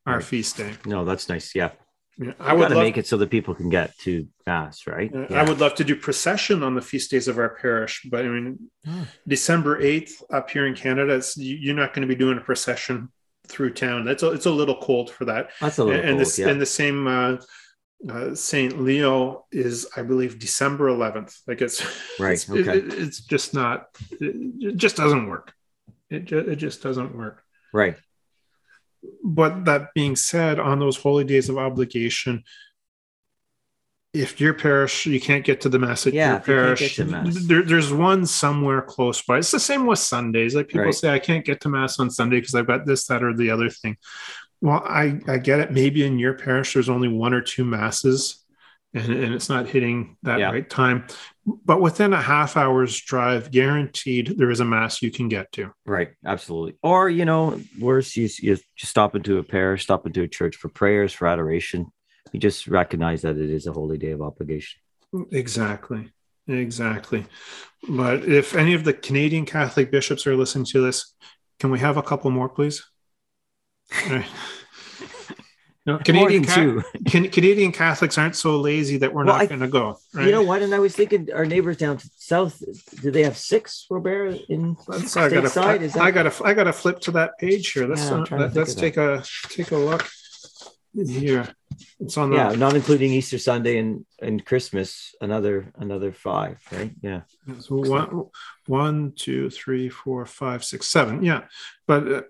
our 0.07 0.14
Right. 0.16 0.24
feast 0.24 0.57
day. 0.57 0.72
No, 0.86 1.05
that's 1.05 1.28
nice. 1.28 1.55
Yeah. 1.55 1.70
Yeah, 2.18 2.32
I 2.38 2.50
I 2.50 2.52
would 2.52 2.68
to 2.68 2.74
love 2.74 2.84
make 2.84 2.98
it 2.98 3.06
so 3.06 3.16
that 3.16 3.30
people 3.30 3.54
can 3.54 3.68
get 3.70 3.96
to 4.00 4.26
mass, 4.46 4.86
right? 4.86 5.10
Uh, 5.14 5.26
Yeah. 5.30 5.40
I 5.40 5.48
would 5.48 5.60
love 5.60 5.74
to 5.76 5.84
do 5.84 5.96
procession 5.96 6.62
on 6.62 6.74
the 6.74 6.82
feast 6.82 7.10
days 7.10 7.26
of 7.26 7.38
our 7.38 7.56
parish, 7.56 8.02
but 8.10 8.24
I 8.24 8.28
mean, 8.28 8.70
Oh. 8.86 9.06
December 9.26 9.80
eighth 9.80 10.22
up 10.30 10.50
here 10.50 10.66
in 10.66 10.74
Canada, 10.74 11.14
it's, 11.14 11.36
you- 11.36 11.56
you're 11.56 11.74
not 11.74 11.94
going 11.94 12.06
to 12.06 12.14
be 12.14 12.18
doing 12.18 12.36
a 12.38 12.42
procession 12.42 13.08
through 13.48 13.72
town. 13.72 14.04
That's 14.04 14.22
a, 14.22 14.30
it's 14.32 14.46
a 14.46 14.50
little 14.50 14.76
cold 14.80 15.10
for 15.10 15.24
that. 15.24 15.50
That's 15.60 15.78
a 15.78 15.84
little 15.84 15.98
and, 16.00 16.08
and 16.10 16.16
cold, 16.18 16.20
this 16.26 16.38
yeah. 16.38 16.48
and 16.48 16.60
the 16.60 16.66
same 16.66 17.06
uh, 17.06 17.36
uh, 18.10 18.34
Saint 18.34 18.80
Leo 18.80 19.46
is, 19.50 19.86
I 19.96 20.02
believe, 20.02 20.38
December 20.38 20.88
eleventh. 20.88 21.34
Like 21.46 21.62
it's 21.62 21.82
Right, 22.20 22.32
It's, 22.34 22.48
okay. 22.50 22.78
it- 22.78 22.92
it's 22.94 23.20
just 23.24 23.54
not. 23.54 23.86
It, 24.20 24.34
it 24.60 24.76
just 24.76 24.96
doesn't 24.96 25.26
work. 25.28 25.52
It 26.10 26.26
ju- 26.26 26.38
it 26.38 26.56
just 26.56 26.82
doesn't 26.82 27.16
work. 27.16 27.42
right. 27.72 27.96
But 29.24 29.64
that 29.64 29.94
being 29.94 30.16
said, 30.16 30.59
on 30.59 30.78
those 30.78 30.96
holy 30.96 31.24
days 31.24 31.48
of 31.48 31.59
obligation, 31.59 32.44
if 34.12 34.40
your 34.40 34.53
parish 34.53 35.07
you 35.07 35.20
can't 35.20 35.44
get 35.44 35.62
to 35.62 35.68
the 35.68 35.78
mass 35.78 36.07
at 36.07 36.12
Yeah, 36.12 36.32
your 36.32 36.36
you 36.38 36.42
parish, 36.44 36.98
mass. 36.98 37.46
There, 37.46 37.62
there's 37.62 37.92
one 37.92 38.26
somewhere 38.26 38.82
close 38.82 39.22
by. 39.22 39.38
It's 39.38 39.50
the 39.50 39.59
same 39.61 39.86
with 39.86 39.98
Sundays. 39.98 40.55
Like 40.55 40.68
people 40.68 40.84
Right. 40.84 40.94
say, 40.94 41.09
I 41.11 41.18
can't 41.18 41.44
get 41.44 41.61
to 41.62 41.68
mass 41.68 41.98
on 41.98 42.11
Sunday 42.11 42.36
because 42.36 42.55
I've 42.55 42.66
got 42.66 42.84
this, 42.84 43.07
that, 43.07 43.22
or 43.22 43.34
the 43.34 43.50
other 43.50 43.70
thing. 43.70 43.96
Well, 44.61 44.82
I 44.86 45.18
I 45.26 45.38
get 45.38 45.61
it. 45.61 45.72
Maybe 45.72 46.05
in 46.05 46.18
your 46.18 46.34
parish 46.34 46.74
there's 46.74 46.90
only 46.90 47.09
one 47.09 47.32
or 47.34 47.40
two 47.40 47.64
masses, 47.64 48.41
and, 48.95 49.12
and 49.12 49.34
it's 49.34 49.49
not 49.49 49.66
hitting 49.68 50.16
that 50.22 50.38
Yeah. 50.38 50.51
right 50.51 50.68
time. 50.68 51.07
But 51.47 51.80
within 51.80 52.12
a 52.12 52.22
half 52.22 52.57
hour's 52.57 53.01
drive, 53.01 53.51
guaranteed 53.51 54.34
there 54.38 54.51
is 54.51 54.61
a 54.61 54.64
mass 54.64 55.03
you 55.03 55.11
can 55.11 55.28
get 55.28 55.51
to. 55.53 55.72
Right, 55.86 56.11
absolutely. 56.24 56.74
Or 56.82 57.09
you 57.09 57.24
know, 57.24 57.61
worse, 57.80 58.16
you 58.16 58.28
you 58.40 58.57
just 58.76 58.90
stop 58.90 59.16
into 59.16 59.38
a 59.38 59.43
parish, 59.43 59.82
stop 59.82 60.07
into 60.07 60.22
a 60.22 60.28
church 60.28 60.57
for 60.57 60.68
prayers, 60.68 61.12
for 61.12 61.26
adoration. 61.26 61.86
You 62.32 62.40
just 62.40 62.68
recognize 62.68 63.22
that 63.22 63.36
it 63.36 63.51
is 63.51 63.66
a 63.66 63.72
holy 63.72 63.99
day 63.99 64.11
of 64.12 64.22
obligation. 64.22 64.80
Exactly. 65.32 66.11
Exactly. 66.49 67.26
But 67.88 68.24
if 68.24 68.55
any 68.55 68.74
of 68.74 68.84
the 68.84 68.93
Canadian 68.93 69.45
Catholic 69.47 69.90
bishops 69.90 70.26
are 70.26 70.36
listening 70.36 70.64
to 70.66 70.80
this, 70.80 71.14
can 71.61 71.70
we 71.70 71.78
have 71.80 71.97
a 71.97 72.03
couple 72.03 72.30
more, 72.30 72.49
please? 72.49 72.84
All 74.07 74.16
right. 74.16 74.26
No, 75.85 75.99
Canadian, 75.99 76.45
Ca- 76.45 76.55
two. 76.55 76.83
Can, 77.09 77.28
Canadian 77.28 77.72
Catholics 77.72 78.16
aren't 78.16 78.37
so 78.37 78.57
lazy 78.61 78.99
that 78.99 79.12
we're 79.12 79.24
Well, 79.24 79.39
not 79.39 79.49
going 79.49 79.61
to 79.62 79.66
go. 79.68 79.99
Right? 80.14 80.26
You 80.26 80.33
know 80.33 80.43
what? 80.43 80.62
And 80.62 80.72
I 80.74 80.78
was 80.78 80.95
thinking, 80.95 81.28
our 81.35 81.45
neighbors 81.45 81.76
down 81.76 81.99
south, 82.16 82.62
do 83.03 83.11
they 83.11 83.24
have 83.24 83.37
six 83.37 83.87
Robert 83.91 84.39
in 84.49 84.76
That's- 84.89 85.16
I 85.16 85.28
got 85.28 85.45
stateside? 85.45 85.78
to. 85.78 85.85
Is 85.85 85.97
I 85.97 86.11
that 86.11 86.22
got 86.22 86.33
to. 86.33 86.45
I 86.45 86.55
got 86.55 86.64
to 86.64 86.72
flip 86.72 87.01
to 87.01 87.11
that 87.12 87.37
page 87.39 87.72
here. 87.72 87.87
Let's 87.89 88.03
Yeah, 88.09 88.24
let, 88.30 88.57
us 88.57 88.74
take 88.76 88.97
a 88.97 89.24
take 89.51 89.72
a 89.72 89.76
look 89.76 90.09
here. 90.95 91.49
It's 91.99 92.16
on 92.16 92.30
the 92.30 92.37
yeah, 92.37 92.51
not 92.53 92.74
including 92.74 93.12
Easter 93.12 93.39
Sunday 93.39 93.78
and 93.78 94.05
and 94.20 94.45
Christmas, 94.45 95.14
another 95.20 95.72
another 95.78 96.12
five, 96.12 96.59
right? 96.70 96.93
Yeah, 97.03 97.22
So 97.61 97.76
one, 97.76 98.26
one, 98.66 99.12
two, 99.16 99.51
three, 99.51 99.89
four, 99.89 100.26
five, 100.26 100.62
six, 100.64 100.87
seven. 100.89 101.24
Yeah, 101.24 101.43
but 101.87 102.12
uh, 102.12 102.22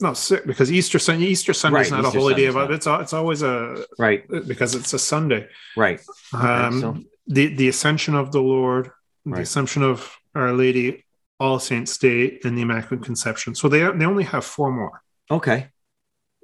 no 0.00 0.14
six 0.14 0.44
because 0.46 0.70
Easter 0.72 0.98
Sunday. 0.98 1.26
Easter 1.26 1.52
Sunday 1.52 1.80
is 1.82 1.90
Right, 1.90 1.96
not 2.02 2.06
Easter 2.08 2.18
a 2.18 2.20
holy 2.20 2.34
day 2.34 2.46
Sunday's 2.50 2.62
of 2.86 2.86
not. 2.86 3.00
it's 3.00 3.04
it's 3.04 3.12
always 3.12 3.42
a 3.42 3.84
right, 3.98 4.26
because 4.46 4.74
it's 4.74 4.92
a 4.92 4.98
Sunday. 4.98 5.48
right. 5.76 6.00
Um, 6.32 6.80
so- 6.80 6.96
the 7.26 7.54
the 7.54 7.68
Ascension 7.68 8.14
of 8.14 8.32
the 8.32 8.40
Lord, 8.40 8.90
the 9.24 9.40
Assumption 9.40 9.82
of 9.82 10.16
Our 10.34 10.52
Lady, 10.52 11.04
All 11.38 11.58
Saints 11.60 11.96
Day, 11.98 12.40
and 12.44 12.56
the 12.58 12.62
Immaculate 12.62 13.04
Conception. 13.04 13.54
So 13.54 13.68
they 13.68 13.78
they 13.98 14.04
only 14.06 14.24
have 14.24 14.44
four 14.44 14.72
more 14.72 15.02
Okay, 15.30 15.68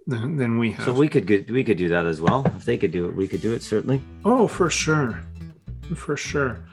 than, 0.06 0.36
than 0.36 0.58
we 0.58 0.72
have. 0.72 0.84
so 0.84 0.92
we 0.92 1.08
could 1.08 1.28
we 1.50 1.64
could 1.64 1.76
do 1.78 1.88
that 1.88 2.06
as 2.06 2.20
well. 2.20 2.44
If 2.56 2.64
they 2.64 2.76
could 2.78 2.92
do 2.92 3.06
it, 3.08 3.16
we 3.16 3.26
could 3.26 3.40
do 3.40 3.52
it 3.54 3.62
certainly. 3.62 4.00
oh, 4.24 4.46
for 4.46 4.70
sure, 4.70 5.24
for 5.96 6.16
sure. 6.16 6.64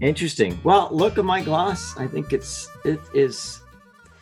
Interesting. 0.00 0.58
Well, 0.64 0.88
look 0.90 1.18
at 1.18 1.24
my 1.24 1.42
glass. 1.42 1.96
I 1.96 2.06
think 2.06 2.32
it's 2.32 2.68
it 2.84 3.00
is 3.14 3.60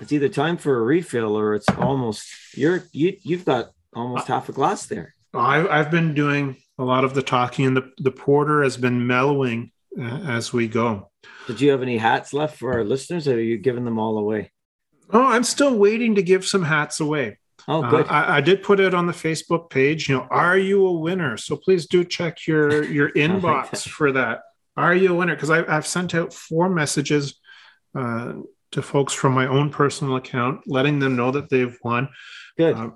it's 0.01 0.12
either 0.12 0.29
time 0.29 0.57
for 0.57 0.79
a 0.79 0.83
refill 0.83 1.37
or 1.37 1.55
it's 1.55 1.68
almost 1.79 2.25
you're 2.57 2.85
you 2.93 3.16
you've 3.23 3.45
got 3.45 3.70
almost 3.95 4.29
half 4.29 4.49
a 4.49 4.53
glass 4.53 4.87
there. 4.87 5.14
I, 5.35 5.66
I've 5.66 5.91
been 5.91 6.14
doing 6.14 6.57
a 6.79 6.85
lot 6.85 7.05
of 7.05 7.14
the 7.14 7.23
talking, 7.23 7.64
and 7.66 7.77
the, 7.77 7.91
the 7.99 8.11
porter 8.11 8.62
has 8.62 8.77
been 8.77 9.07
mellowing 9.07 9.73
uh, 9.99 10.03
as 10.27 10.53
we 10.53 10.68
go. 10.68 11.11
Did 11.47 11.61
you 11.61 11.70
have 11.70 11.83
any 11.83 11.97
hats 11.97 12.33
left 12.35 12.59
for 12.59 12.73
our 12.75 12.85
listeners, 12.85 13.27
or 13.27 13.35
are 13.35 13.41
you 13.41 13.57
giving 13.59 13.85
them 13.85 13.99
all 13.99 14.18
away? 14.18 14.51
Oh, 15.11 15.25
I'm 15.27 15.45
still 15.45 15.77
waiting 15.79 16.14
to 16.16 16.23
give 16.23 16.45
some 16.47 16.64
hats 16.64 17.01
away. 17.01 17.39
Oh, 17.66 17.83
Uh, 17.83 17.91
good. 17.91 18.07
I, 18.09 18.37
I 18.37 18.41
did 18.41 18.62
put 18.62 18.79
it 18.81 18.93
on 18.95 19.07
the 19.07 19.12
Facebook 19.12 19.70
page. 19.70 20.09
You 20.09 20.16
know, 20.16 20.27
are 20.31 20.59
you 20.59 20.87
a 20.87 20.93
winner? 20.93 21.37
So 21.39 21.57
please 21.57 21.87
do 21.87 22.05
check 22.05 22.47
your 22.47 22.85
your 22.85 23.07
like 23.14 23.14
inbox 23.14 23.70
that. 23.70 23.79
for 23.91 24.12
that. 24.12 24.41
Are 24.77 24.95
you 24.95 25.12
a 25.12 25.14
winner? 25.14 25.35
Because 25.35 25.51
I've 25.51 25.87
sent 25.87 26.14
out 26.14 26.33
four 26.33 26.68
messages 26.68 27.39
uh, 27.95 28.35
to 28.73 28.83
folks 28.83 29.12
from 29.12 29.33
my 29.35 29.47
own 29.47 29.70
personal 29.70 30.16
account, 30.16 30.62
letting 30.66 30.99
them 30.99 31.16
know 31.16 31.31
that 31.31 31.51
they've 31.51 31.77
won. 31.83 32.09
good. 32.57 32.75
uh, 32.75 32.91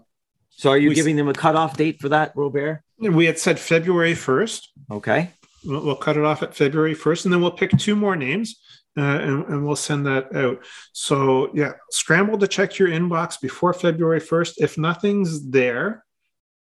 so, 0.50 0.70
are 0.70 0.78
you 0.78 0.88
we- 0.88 0.94
giving 0.94 1.16
them 1.16 1.28
a 1.28 1.34
cutoff 1.34 1.76
date 1.76 2.00
for 2.00 2.08
that, 2.08 2.32
Robert? 2.34 2.82
We 2.98 3.26
had 3.26 3.38
said 3.38 3.58
February 3.58 4.14
first. 4.14 4.72
Okay. 4.90 5.30
We'll, 5.64 5.84
we'll 5.84 5.96
cut 5.96 6.16
it 6.16 6.24
off 6.24 6.42
at 6.42 6.54
February 6.54 6.94
1st, 6.94 7.24
and 7.26 7.34
then 7.34 7.42
we'll 7.42 7.50
pick 7.50 7.76
two 7.76 7.94
more 7.96 8.16
names 8.16 8.58
uh, 8.96 9.00
and, 9.02 9.44
and 9.46 9.66
we'll 9.66 9.76
send 9.76 10.06
that 10.06 10.34
out. 10.34 10.64
So, 10.92 11.50
yeah, 11.54 11.72
scramble 11.90 12.38
to 12.38 12.48
check 12.48 12.78
your 12.78 12.88
inbox 12.88 13.38
before 13.40 13.74
February 13.74 14.20
1st. 14.20 14.54
If 14.58 14.78
nothing's 14.78 15.50
there 15.50 16.04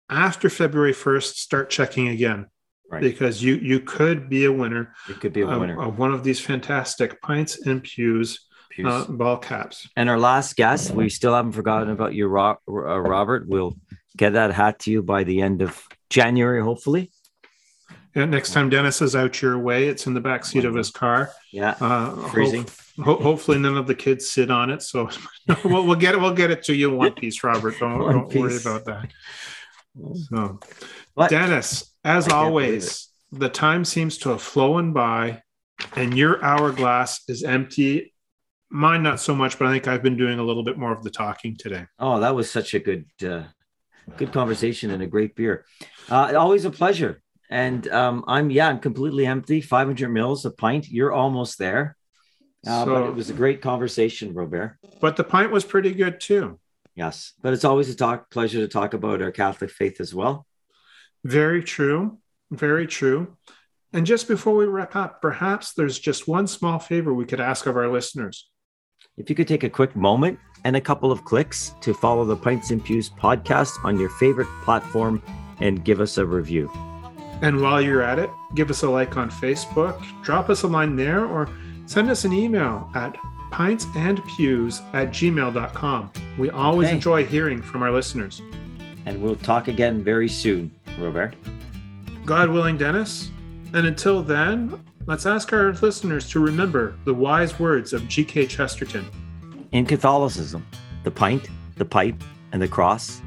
after 0.08 0.48
February 0.48 0.94
1st, 0.94 1.34
start 1.34 1.68
checking 1.68 2.08
again 2.08 2.46
Right. 2.92 3.00
because 3.00 3.42
you 3.42 3.54
you 3.56 3.80
could 3.80 4.28
be 4.28 4.44
a 4.44 4.52
winner, 4.52 4.94
It 5.08 5.18
could 5.20 5.32
be 5.32 5.40
a 5.40 5.46
winner. 5.58 5.80
of 5.80 5.98
one 5.98 6.12
of 6.12 6.22
these 6.24 6.40
fantastic 6.40 7.22
pints 7.22 7.66
and 7.66 7.82
pews 7.82 8.46
Pews. 8.70 8.86
uh, 8.86 9.06
ball 9.08 9.38
caps. 9.38 9.88
and 9.96 10.10
our 10.10 10.18
last 10.18 10.56
guest, 10.56 10.90
we 10.92 11.08
still 11.08 11.34
haven't 11.34 11.52
forgotten 11.52 11.90
about 11.90 12.12
you, 12.14 12.26
uh, 12.38 12.54
Robert. 12.68 13.48
We'll 13.48 13.76
get 14.16 14.34
that 14.34 14.52
hat 14.52 14.78
to 14.80 14.90
you 14.90 15.02
by 15.02 15.24
the 15.24 15.40
end 15.40 15.62
of 15.62 15.82
January, 16.10 16.60
hopefully. 16.62 17.10
And 18.14 18.30
next 18.30 18.52
time 18.52 18.68
Dennis 18.68 19.00
is 19.00 19.16
out 19.16 19.40
your 19.40 19.58
way, 19.58 19.88
it's 19.88 20.06
in 20.06 20.12
the 20.12 20.20
back 20.20 20.44
seat 20.44 20.66
of 20.66 20.74
his 20.74 20.90
car. 20.90 21.30
Yeah. 21.50 21.76
Uh, 21.80 22.14
Freezing. 22.28 22.66
Ho- 23.02 23.16
hopefully, 23.16 23.58
none 23.58 23.78
of 23.78 23.86
the 23.86 23.94
kids 23.94 24.28
sit 24.28 24.50
on 24.50 24.68
it. 24.68 24.82
So 24.82 25.08
we'll, 25.64 25.86
we'll 25.86 25.94
get 25.96 26.14
it. 26.14 26.20
We'll 26.20 26.34
get 26.34 26.50
it 26.50 26.62
to 26.64 26.74
you 26.74 26.94
one 26.94 27.12
piece, 27.14 27.42
Robert. 27.42 27.78
Don't, 27.80 27.98
don't 28.12 28.34
worry 28.34 28.56
about 28.58 28.84
that. 28.84 29.08
So, 30.30 30.58
Dennis, 31.28 31.92
as 32.04 32.28
always, 32.28 33.08
the 33.30 33.48
time 33.48 33.84
seems 33.84 34.18
to 34.18 34.30
have 34.30 34.42
flown 34.42 34.92
by, 34.92 35.42
and 35.96 36.16
your 36.16 36.42
hourglass 36.44 37.20
is 37.28 37.42
empty 37.42 38.12
Mine, 38.74 39.02
not 39.02 39.20
so 39.20 39.34
much, 39.34 39.58
but 39.58 39.68
I 39.68 39.70
think 39.72 39.86
I've 39.86 40.02
been 40.02 40.16
doing 40.16 40.38
a 40.38 40.42
little 40.42 40.64
bit 40.64 40.78
more 40.78 40.92
of 40.92 41.02
the 41.02 41.10
talking 41.10 41.56
today. 41.58 41.84
Oh, 41.98 42.20
that 42.20 42.34
was 42.34 42.50
such 42.50 42.72
a 42.72 42.78
good, 42.78 43.04
uh, 43.22 43.42
good 44.16 44.32
conversation 44.32 44.90
and 44.90 45.02
a 45.02 45.06
great 45.06 45.36
beer. 45.36 45.66
Uh, 46.10 46.32
always 46.38 46.64
a 46.64 46.70
pleasure. 46.70 47.20
And 47.50 47.86
um, 47.88 48.24
I'm 48.26 48.50
yeah, 48.50 48.68
I'm 48.68 48.78
completely 48.78 49.26
empty. 49.26 49.60
500 49.60 50.08
mils 50.08 50.46
a 50.46 50.50
pint. 50.50 50.88
You're 50.88 51.12
almost 51.12 51.58
there. 51.58 51.98
Uh, 52.66 52.86
So- 52.86 52.94
but 52.94 53.08
it 53.08 53.14
was 53.14 53.28
a 53.28 53.34
great 53.34 53.60
conversation, 53.60 54.32
Robert. 54.32 54.78
But 55.02 55.16
the 55.16 55.24
pint 55.24 55.52
was 55.52 55.64
pretty 55.66 55.92
good 55.92 56.18
too. 56.18 56.58
Yes, 56.94 57.34
but 57.42 57.52
it's 57.52 57.66
always 57.66 57.90
a 57.90 57.94
talk 57.94 58.30
pleasure 58.30 58.60
to 58.60 58.68
talk 58.68 58.94
about 58.94 59.20
our 59.20 59.32
Catholic 59.32 59.70
faith 59.70 60.00
as 60.00 60.14
well. 60.14 60.46
Very 61.24 61.62
true. 61.62 62.18
Very 62.50 62.86
true. 62.86 63.36
And 63.92 64.06
just 64.06 64.26
before 64.28 64.54
we 64.54 64.64
wrap 64.66 64.96
up, 64.96 65.20
perhaps 65.20 65.74
there's 65.74 65.98
just 65.98 66.26
one 66.26 66.46
small 66.46 66.78
favor 66.78 67.12
we 67.12 67.26
could 67.26 67.40
ask 67.40 67.66
of 67.66 67.76
our 67.76 67.88
listeners. 67.88 68.48
If 69.16 69.28
you 69.28 69.36
could 69.36 69.48
take 69.48 69.64
a 69.64 69.70
quick 69.70 69.94
moment 69.94 70.38
and 70.64 70.76
a 70.76 70.80
couple 70.80 71.12
of 71.12 71.24
clicks 71.24 71.74
to 71.82 71.92
follow 71.92 72.24
the 72.24 72.36
Pints 72.36 72.70
and 72.70 72.82
Pews 72.82 73.10
podcast 73.10 73.84
on 73.84 73.98
your 74.00 74.08
favorite 74.10 74.48
platform 74.64 75.22
and 75.60 75.84
give 75.84 76.00
us 76.00 76.16
a 76.18 76.24
review. 76.24 76.70
And 77.42 77.60
while 77.60 77.80
you're 77.82 78.02
at 78.02 78.18
it, 78.18 78.30
give 78.54 78.70
us 78.70 78.82
a 78.82 78.88
like 78.90 79.16
on 79.16 79.30
Facebook, 79.30 80.00
drop 80.22 80.48
us 80.48 80.62
a 80.62 80.68
line 80.68 80.96
there, 80.96 81.26
or 81.26 81.48
send 81.86 82.08
us 82.08 82.24
an 82.24 82.32
email 82.32 82.88
at 82.94 83.16
pintsandpews 83.50 84.80
at 84.94 85.08
gmail.com. 85.10 86.10
We 86.38 86.50
always 86.50 86.86
Okay. 86.88 86.94
enjoy 86.96 87.24
hearing 87.26 87.60
from 87.60 87.82
our 87.82 87.90
listeners. 87.90 88.40
And 89.04 89.20
we'll 89.20 89.36
talk 89.36 89.68
again 89.68 90.02
very 90.02 90.28
soon, 90.28 90.70
Robert. 90.98 91.34
God 92.24 92.50
willing, 92.50 92.76
Dennis. 92.76 93.30
And 93.74 93.86
until 93.86 94.22
then, 94.22 94.82
let's 95.06 95.26
ask 95.26 95.52
our 95.52 95.72
listeners 95.72 96.28
to 96.30 96.40
remember 96.40 96.96
the 97.04 97.14
wise 97.14 97.58
words 97.58 97.92
of 97.92 98.06
G.K. 98.08 98.46
Chesterton. 98.46 99.06
In 99.72 99.86
Catholicism, 99.86 100.66
the 101.04 101.10
pint, 101.10 101.48
the 101.76 101.84
pipe, 101.84 102.22
and 102.52 102.60
the 102.60 102.68
cross 102.68 103.20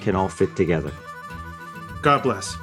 can 0.00 0.16
all 0.16 0.28
fit 0.28 0.56
together. 0.56 0.92
God 2.02 2.22
bless. 2.24 2.56